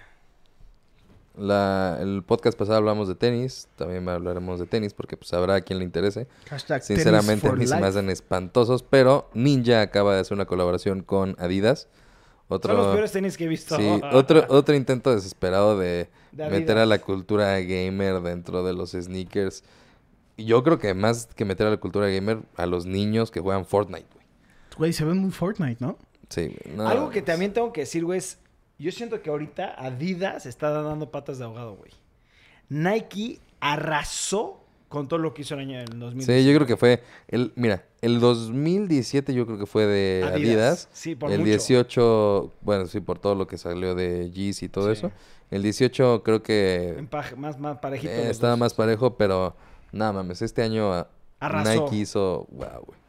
La, 1.35 1.99
el 2.01 2.23
podcast 2.23 2.57
pasado 2.57 2.79
hablamos 2.79 3.07
de 3.07 3.13
tenis, 3.13 3.67
también 3.75 4.09
hablaremos 4.09 4.59
de 4.59 4.65
tenis 4.65 4.95
porque 4.95 5.17
pues 5.17 5.31
habrá 5.33 5.53
a 5.55 5.61
quien 5.61 5.77
le 5.77 5.85
interese. 5.85 6.27
Hashtag 6.49 6.81
Sinceramente 6.81 7.47
a 7.47 7.51
mí 7.51 7.67
se 7.67 7.79
me 7.79 7.85
hacen 7.85 8.09
espantosos, 8.09 8.81
pero 8.81 9.29
Ninja 9.35 9.81
acaba 9.81 10.15
de 10.15 10.21
hacer 10.21 10.33
una 10.33 10.45
colaboración 10.47 11.03
con 11.03 11.35
Adidas. 11.37 11.89
Otro, 12.49 12.73
Son 12.73 12.83
los 12.83 12.93
peores 12.93 13.11
tenis 13.11 13.35
que 13.35 13.43
he 13.43 13.47
visto. 13.47 13.75
sí, 13.75 14.01
otro, 14.13 14.45
otro 14.49 14.75
intento 14.75 15.13
desesperado 15.13 15.77
de, 15.77 16.09
De 16.31 16.49
meter 16.49 16.77
a 16.77 16.85
la 16.85 16.99
cultura 16.99 17.59
gamer 17.59 18.21
dentro 18.21 18.63
de 18.63 18.73
los 18.73 18.91
sneakers. 18.91 19.63
Yo 20.37 20.63
creo 20.63 20.79
que 20.79 20.93
más 20.93 21.27
que 21.27 21.45
meter 21.45 21.67
a 21.67 21.71
la 21.71 21.77
cultura 21.77 22.07
gamer, 22.07 22.39
a 22.55 22.65
los 22.65 22.85
niños 22.85 23.31
que 23.31 23.39
juegan 23.39 23.65
Fortnite, 23.65 24.05
güey. 24.13 24.25
Güey, 24.77 24.93
se 24.93 25.03
ven 25.03 25.17
muy 25.17 25.31
Fortnite, 25.31 25.83
¿no? 25.83 25.97
Sí, 26.29 26.55
no, 26.75 26.87
Algo 26.87 27.09
que 27.09 27.21
pues, 27.21 27.25
también 27.25 27.53
tengo 27.53 27.73
que 27.73 27.81
decir, 27.81 28.05
güey, 28.05 28.19
es. 28.19 28.39
Yo 28.79 28.91
siento 28.91 29.23
que 29.23 29.31
ahorita 29.31 29.73
Adidas 29.75 30.45
está 30.45 30.69
dando 30.69 31.09
patas 31.09 31.39
de 31.39 31.45
ahogado, 31.45 31.75
güey. 31.75 31.91
Nike 32.69 33.39
arrasó 33.59 34.66
con 34.89 35.07
todo 35.07 35.19
lo 35.19 35.33
que 35.33 35.41
hizo 35.41 35.53
el 35.55 35.61
año 35.61 35.79
del 35.79 35.99
2000. 35.99 36.25
Sí, 36.25 36.45
yo 36.45 36.53
creo 36.55 36.65
que 36.67 36.77
fue 36.77 37.01
el 37.27 37.51
mira, 37.55 37.83
el 38.01 38.19
2017 38.19 39.33
yo 39.33 39.45
creo 39.45 39.57
que 39.57 39.65
fue 39.65 39.85
de 39.85 40.23
Adidas. 40.23 40.35
Adidas. 40.35 40.89
Sí, 40.93 41.15
por 41.15 41.31
el 41.31 41.39
mucho. 41.39 41.49
18, 41.49 42.53
bueno, 42.61 42.87
sí, 42.87 42.99
por 43.01 43.19
todo 43.19 43.35
lo 43.35 43.47
que 43.47 43.57
salió 43.57 43.95
de 43.95 44.31
Yeezy 44.31 44.65
y 44.65 44.69
todo 44.69 44.85
Sí. 44.93 44.99
eso. 44.99 45.11
El 45.51 45.63
18 45.63 46.23
creo 46.23 46.43
que 46.43 47.05
más, 47.37 47.59
más 47.59 47.77
parejito. 47.79 48.11
eh, 48.11 48.29
estaba 48.29 48.51
dos. 48.51 48.59
más 48.59 48.73
parejo, 48.73 49.15
pero 49.17 49.55
nada 49.91 50.11
mames, 50.13 50.41
este 50.41 50.61
año 50.61 51.07
Arrasó. 51.39 51.83
Nike 51.85 51.95
hizo, 51.97 52.47
wow, 52.51 52.83
güey. 52.85 52.99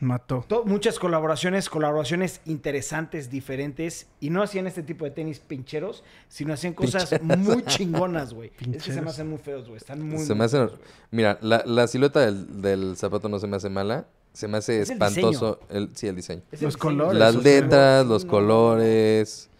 Mató. 0.00 0.44
To- 0.48 0.64
muchas 0.64 0.98
colaboraciones, 0.98 1.68
colaboraciones 1.68 2.40
interesantes, 2.46 3.30
diferentes. 3.30 4.06
Y 4.20 4.30
no 4.30 4.42
hacían 4.42 4.66
este 4.66 4.82
tipo 4.82 5.04
de 5.04 5.10
tenis 5.10 5.40
pincheros, 5.40 6.02
sino 6.28 6.54
hacían 6.54 6.72
cosas 6.72 7.10
Pincheros. 7.10 7.38
muy 7.38 7.62
chingonas, 7.64 8.32
güey. 8.32 8.50
Es 8.72 8.82
que 8.82 8.92
se 8.92 9.02
me 9.02 9.10
hacen 9.10 9.28
muy 9.28 9.38
feos, 9.38 9.64
güey. 9.66 9.76
Están 9.76 10.00
muy, 10.02 10.18
se 10.24 10.32
muy 10.32 10.38
me 10.38 10.44
hace, 10.46 10.56
feos, 10.56 10.70
güey. 10.72 10.82
mira, 11.10 11.38
la, 11.42 11.62
la 11.66 11.86
silueta 11.86 12.20
del, 12.20 12.62
del 12.62 12.96
zapato 12.96 13.28
no 13.28 13.38
se 13.38 13.46
me 13.46 13.56
hace 13.56 13.68
mala, 13.68 14.06
se 14.32 14.48
me 14.48 14.56
hace 14.58 14.80
Es 14.80 14.88
el 14.90 14.94
espantoso 14.94 15.60
el, 15.68 15.90
sí, 15.94 16.06
el 16.06 16.16
diseño. 16.16 16.42
Es 16.50 16.60
el 16.60 16.66
Los 16.66 16.74
diseño. 16.76 16.78
colores, 16.96 17.18
Las 17.18 17.34
letras, 17.36 18.06
los 18.06 18.24
no. 18.24 18.30
colores, 18.30 19.50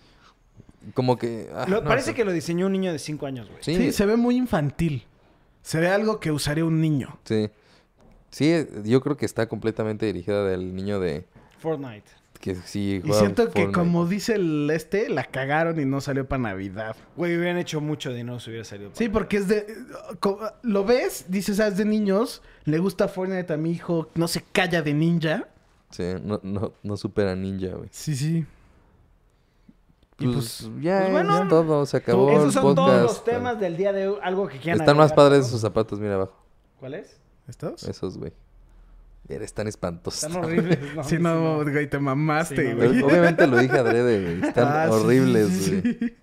como 0.95 1.19
que... 1.19 1.51
ah, 1.55 1.67
Lo- 1.69 1.83
no 1.83 1.89
parece 1.89 2.11
sé. 2.11 2.15
que 2.15 2.25
lo 2.25 2.33
diseñó 2.33 2.67
un 2.67 2.73
niño 2.73 2.93
de 2.93 2.99
5 2.99 3.27
años, 3.27 3.49
güey. 3.49 3.63
Sí, 3.63 3.77
Sí, 3.77 3.93
se 3.93 4.07
ve 4.07 4.17
muy 4.17 4.37
infantil. 4.37 5.05
Se 5.63 5.79
ve 5.79 5.89
algo 5.89 6.19
que 6.21 6.31
usaría 6.33 6.65
un 6.65 6.81
niño. 6.81 7.19
Sí. 7.25 7.51
Sí, 8.31 8.67
yo 8.85 9.01
creo 9.01 9.17
que 9.17 9.27
está 9.27 9.49
completamente 9.49 10.07
dirigida 10.07 10.45
del 10.45 10.75
niño 10.75 11.01
de 11.01 11.27
Fortnite. 11.59 12.09
que 12.41 12.55
sí 12.55 13.03
Y 13.05 13.13
siento 13.13 13.47
que 13.47 13.63
Fortnite. 13.63 13.73
como 13.73 14.07
dice 14.07 14.35
el 14.37 14.71
este, 14.73 15.09
la 15.11 15.25
cagaron 15.25 15.79
y 15.81 15.85
no 15.85 16.01
salió 16.01 16.27
para 16.29 16.43
Navidad. 16.43 16.97
Güey, 17.17 17.37
hubieran 17.37 17.59
hecho 17.59 17.81
mucho 17.81 18.13
dinero 18.13 18.39
si 18.41 18.51
hubiera 18.51 18.65
salido. 18.65 18.91
Sí, 18.95 19.09
porque 19.09 19.37
es 19.39 19.49
de... 19.49 19.67
co- 20.21 20.41
Lo 20.63 20.85
ves, 20.85 21.27
dices, 21.29 21.59
ah, 21.61 21.67
es 21.69 21.77
de 21.77 21.85
niños. 21.85 22.41
Le 22.65 22.79
gusta 22.79 23.09
Fortnite 23.09 23.53
a 23.53 23.57
mi 23.57 23.73
hijo. 23.73 24.09
No 24.15 24.29
se 24.29 24.43
calla 24.53 24.81
de 24.81 24.95
ninja. 24.95 25.49
Sí, 25.91 26.05
no, 26.23 26.39
no, 26.45 26.73
no 26.85 26.97
supera 26.97 27.35
Ninja, 27.35 27.75
güey. 27.75 27.89
Sí, 27.91 28.15
sí. 28.15 28.47
Y 30.21 30.27
Pues, 30.27 30.69
pues, 30.69 30.83
ya 30.83 31.01
pues 31.01 31.13
bueno, 31.13 31.43
es 31.43 31.49
todo, 31.49 31.85
se 31.87 31.97
acabó 31.97 32.31
Esos 32.31 32.45
el 32.45 32.53
son 32.53 32.75
todos 32.77 33.03
los 33.03 33.25
temas 33.25 33.59
del 33.59 33.77
día 33.77 33.93
de 33.93 34.07
hoy. 34.09 34.19
Algo 34.23 34.47
que 34.47 34.59
quieran 34.59 34.81
Están 34.81 34.97
más 34.97 35.13
padres 35.13 35.41
¿no? 35.41 35.47
esos 35.47 35.61
zapatos, 35.63 35.99
mira 35.99 36.15
abajo. 36.15 36.37
¿Cuál 36.79 36.95
es? 36.95 37.19
¿Estos? 37.51 37.83
Esos, 37.85 38.17
güey. 38.17 38.33
Eres 39.29 39.53
tan 39.53 39.67
espantosos. 39.69 40.25
Están 40.25 40.43
horribles, 40.43 40.79
¿no? 40.97 41.05
sí, 41.05 41.19
no, 41.19 41.63
güey, 41.65 41.89
te 41.89 41.99
mamaste, 41.99 42.57
Sí, 42.57 42.69
no, 42.71 42.77
güey. 42.77 43.03
Obviamente 43.03 43.47
lo 43.47 43.59
dije 43.59 43.77
adrede, 43.79 44.23
güey. 44.37 44.49
Están 44.49 44.69
Ah, 44.69 44.87
sí, 44.89 44.93
horribles, 44.95 45.49
sí, 45.49 45.61
sí, 45.65 45.81
güey. 45.81 45.99
sí. 46.01 46.17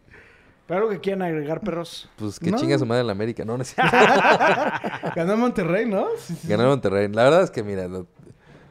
¿Pero 0.68 0.80
algo 0.82 0.90
que 0.92 1.00
quieran 1.00 1.22
agregar, 1.22 1.62
perros? 1.62 2.10
Pues 2.18 2.40
que 2.40 2.52
No. 2.52 2.58
chinga 2.58 2.78
su 2.78 2.86
madre 2.86 3.02
en 3.02 3.08
la 3.08 3.14
América. 3.14 3.46
No, 3.46 3.56
no 3.56 3.62
es 3.64 3.74
cierto. 3.74 3.96
Ganó 5.16 5.38
Monterrey, 5.38 5.86
¿no? 5.86 6.08
Sí, 6.18 6.34
sí, 6.34 6.40
sí. 6.42 6.48
Ganó 6.50 6.68
Monterrey. 6.68 7.08
La 7.10 7.24
verdad 7.24 7.44
es 7.44 7.52
que, 7.52 7.64
mira, 7.64 7.88
lo, 7.88 8.06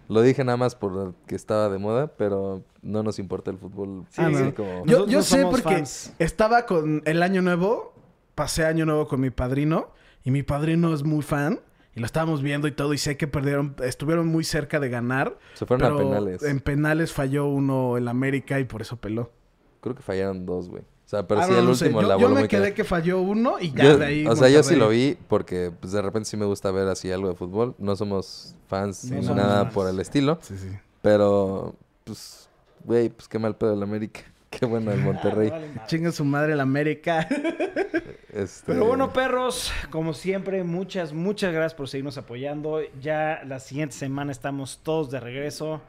lo 0.08 0.20
dije 0.20 0.44
nada 0.44 0.58
más 0.58 0.74
por 0.74 1.14
que 1.26 1.34
estaba 1.34 1.70
de 1.70 1.78
moda, 1.78 2.08
pero 2.08 2.62
no 2.82 3.02
nos 3.02 3.18
importa 3.18 3.50
el 3.50 3.56
fútbol. 3.58 4.04
Sí, 4.10 4.20
Ah, 4.22 4.28
no. 4.28 4.54
como- 4.54 4.84
Yo, 4.84 5.06
yo 5.06 5.22
sé 5.22 5.42
porque 5.44 5.62
fans. 5.76 6.12
estaba 6.18 6.66
con 6.66 7.00
el 7.06 7.22
año 7.22 7.40
nuevo, 7.40 7.94
pasé 8.34 8.66
año 8.66 8.84
nuevo 8.84 9.08
con 9.08 9.20
mi 9.20 9.30
padrino 9.30 9.88
y 10.22 10.30
mi 10.30 10.42
padrino 10.42 10.92
es 10.92 11.02
muy 11.02 11.22
fan 11.22 11.60
Y 11.96 12.00
lo 12.00 12.06
estábamos 12.06 12.42
viendo 12.42 12.68
y 12.68 12.72
todo. 12.72 12.92
Y 12.94 12.98
sé 12.98 13.16
que 13.16 13.26
perdieron, 13.26 13.74
estuvieron 13.82 14.28
muy 14.28 14.44
cerca 14.44 14.78
de 14.78 14.88
ganar. 14.90 15.38
Se 15.54 15.66
fueron 15.66 15.84
a 15.92 15.96
pero 15.96 16.08
penales. 16.10 16.42
En 16.44 16.60
penales 16.60 17.12
falló 17.12 17.46
uno 17.46 17.96
el 17.96 18.06
América 18.06 18.60
y 18.60 18.64
por 18.64 18.82
eso 18.82 18.96
peló. 18.98 19.32
Creo 19.80 19.94
que 19.94 20.02
fallaron 20.02 20.44
dos, 20.46 20.68
güey. 20.68 20.82
O 20.82 21.08
sea, 21.08 21.26
pero 21.26 21.40
Ah, 21.40 21.44
sí, 21.46 21.52
no, 21.52 21.58
el 21.58 21.64
no 21.64 21.70
último 21.70 22.02
Yo, 22.02 22.08
la 22.08 22.18
yo 22.18 22.28
me 22.28 22.48
quedé 22.48 22.60
cañón. 22.62 22.74
que 22.74 22.84
falló 22.84 23.20
uno 23.20 23.56
y 23.60 23.70
ya 23.72 23.84
Yo- 23.84 23.98
de 23.98 24.04
ahí. 24.06 24.26
o 24.26 24.34
sea, 24.36 24.48
yo 24.48 24.62
sí 24.62 24.74
lo 24.76 24.88
vi 24.88 25.16
porque 25.28 25.72
pues, 25.80 25.92
de 25.92 26.02
repente 26.02 26.28
sí 26.28 26.36
me 26.36 26.44
gusta 26.46 26.70
ver 26.72 26.88
así 26.88 27.10
algo 27.12 27.28
de 27.28 27.34
fútbol. 27.36 27.74
No 27.78 27.94
somos 27.96 28.54
fans 28.68 29.04
No 29.04 29.16
ni 29.16 29.22
somos 29.22 29.36
nada 29.36 29.62
fans. 29.62 29.74
por 29.74 29.88
el 29.88 29.98
estilo. 30.00 30.38
Sí, 30.42 30.56
sí. 30.58 30.68
Pero, 31.02 31.76
pues, 32.04 32.48
güey, 32.84 33.08
pues 33.08 33.28
qué 33.28 33.38
mal 33.38 33.56
pedo 33.56 33.72
el 33.72 33.82
América. 33.82 34.20
Qué 34.50 34.64
bueno 34.66 34.90
el 34.90 35.00
Monterrey. 35.00 35.50
Vale. 35.50 35.70
Chinga 35.86 36.12
su 36.12 36.24
madre 36.24 36.52
el 36.54 36.60
América. 36.60 37.28
Este, 38.36 38.66
Pero 38.66 38.84
bueno, 38.84 39.14
perros, 39.14 39.72
como 39.88 40.12
siempre, 40.12 40.62
muchas, 40.62 41.14
muchas 41.14 41.54
gracias 41.54 41.74
por 41.74 41.88
seguirnos 41.88 42.18
apoyando. 42.18 42.80
Ya 43.00 43.42
la 43.46 43.60
siguiente 43.60 43.96
semana 43.96 44.30
estamos 44.30 44.80
todos 44.82 45.10
de 45.10 45.20
regreso 45.20 45.80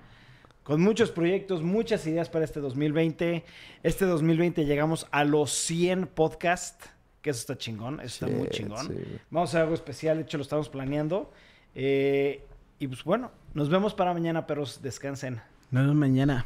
con 0.63 0.81
muchos 0.81 1.11
proyectos, 1.11 1.61
muchas 1.61 2.07
ideas 2.07 2.29
para 2.29 2.45
este 2.45 2.61
2020. 2.61 3.43
Este 3.83 4.05
2020 4.05 4.63
llegamos 4.63 5.07
a 5.11 5.25
los 5.25 5.51
100 5.51 6.07
podcasts, 6.07 6.89
que 7.21 7.31
eso 7.31 7.41
está 7.41 7.57
chingón, 7.57 7.99
eso 7.99 8.25
está 8.25 8.37
muy 8.37 8.47
chingón. 8.47 8.87
sí. 8.87 9.17
Vamos 9.29 9.49
a 9.49 9.51
hacer 9.51 9.61
algo 9.63 9.73
especial, 9.73 10.15
de 10.15 10.23
hecho 10.23 10.37
lo 10.37 10.43
estamos 10.43 10.69
planeando. 10.69 11.33
Eh, 11.75 12.45
y 12.79 12.87
pues 12.87 13.03
bueno, 13.03 13.29
nos 13.55 13.67
vemos 13.67 13.93
para 13.93 14.13
mañana, 14.13 14.47
perros, 14.47 14.81
descansen. 14.81 15.41
Nos 15.69 15.83
vemos 15.83 15.97
mañana. 15.97 16.45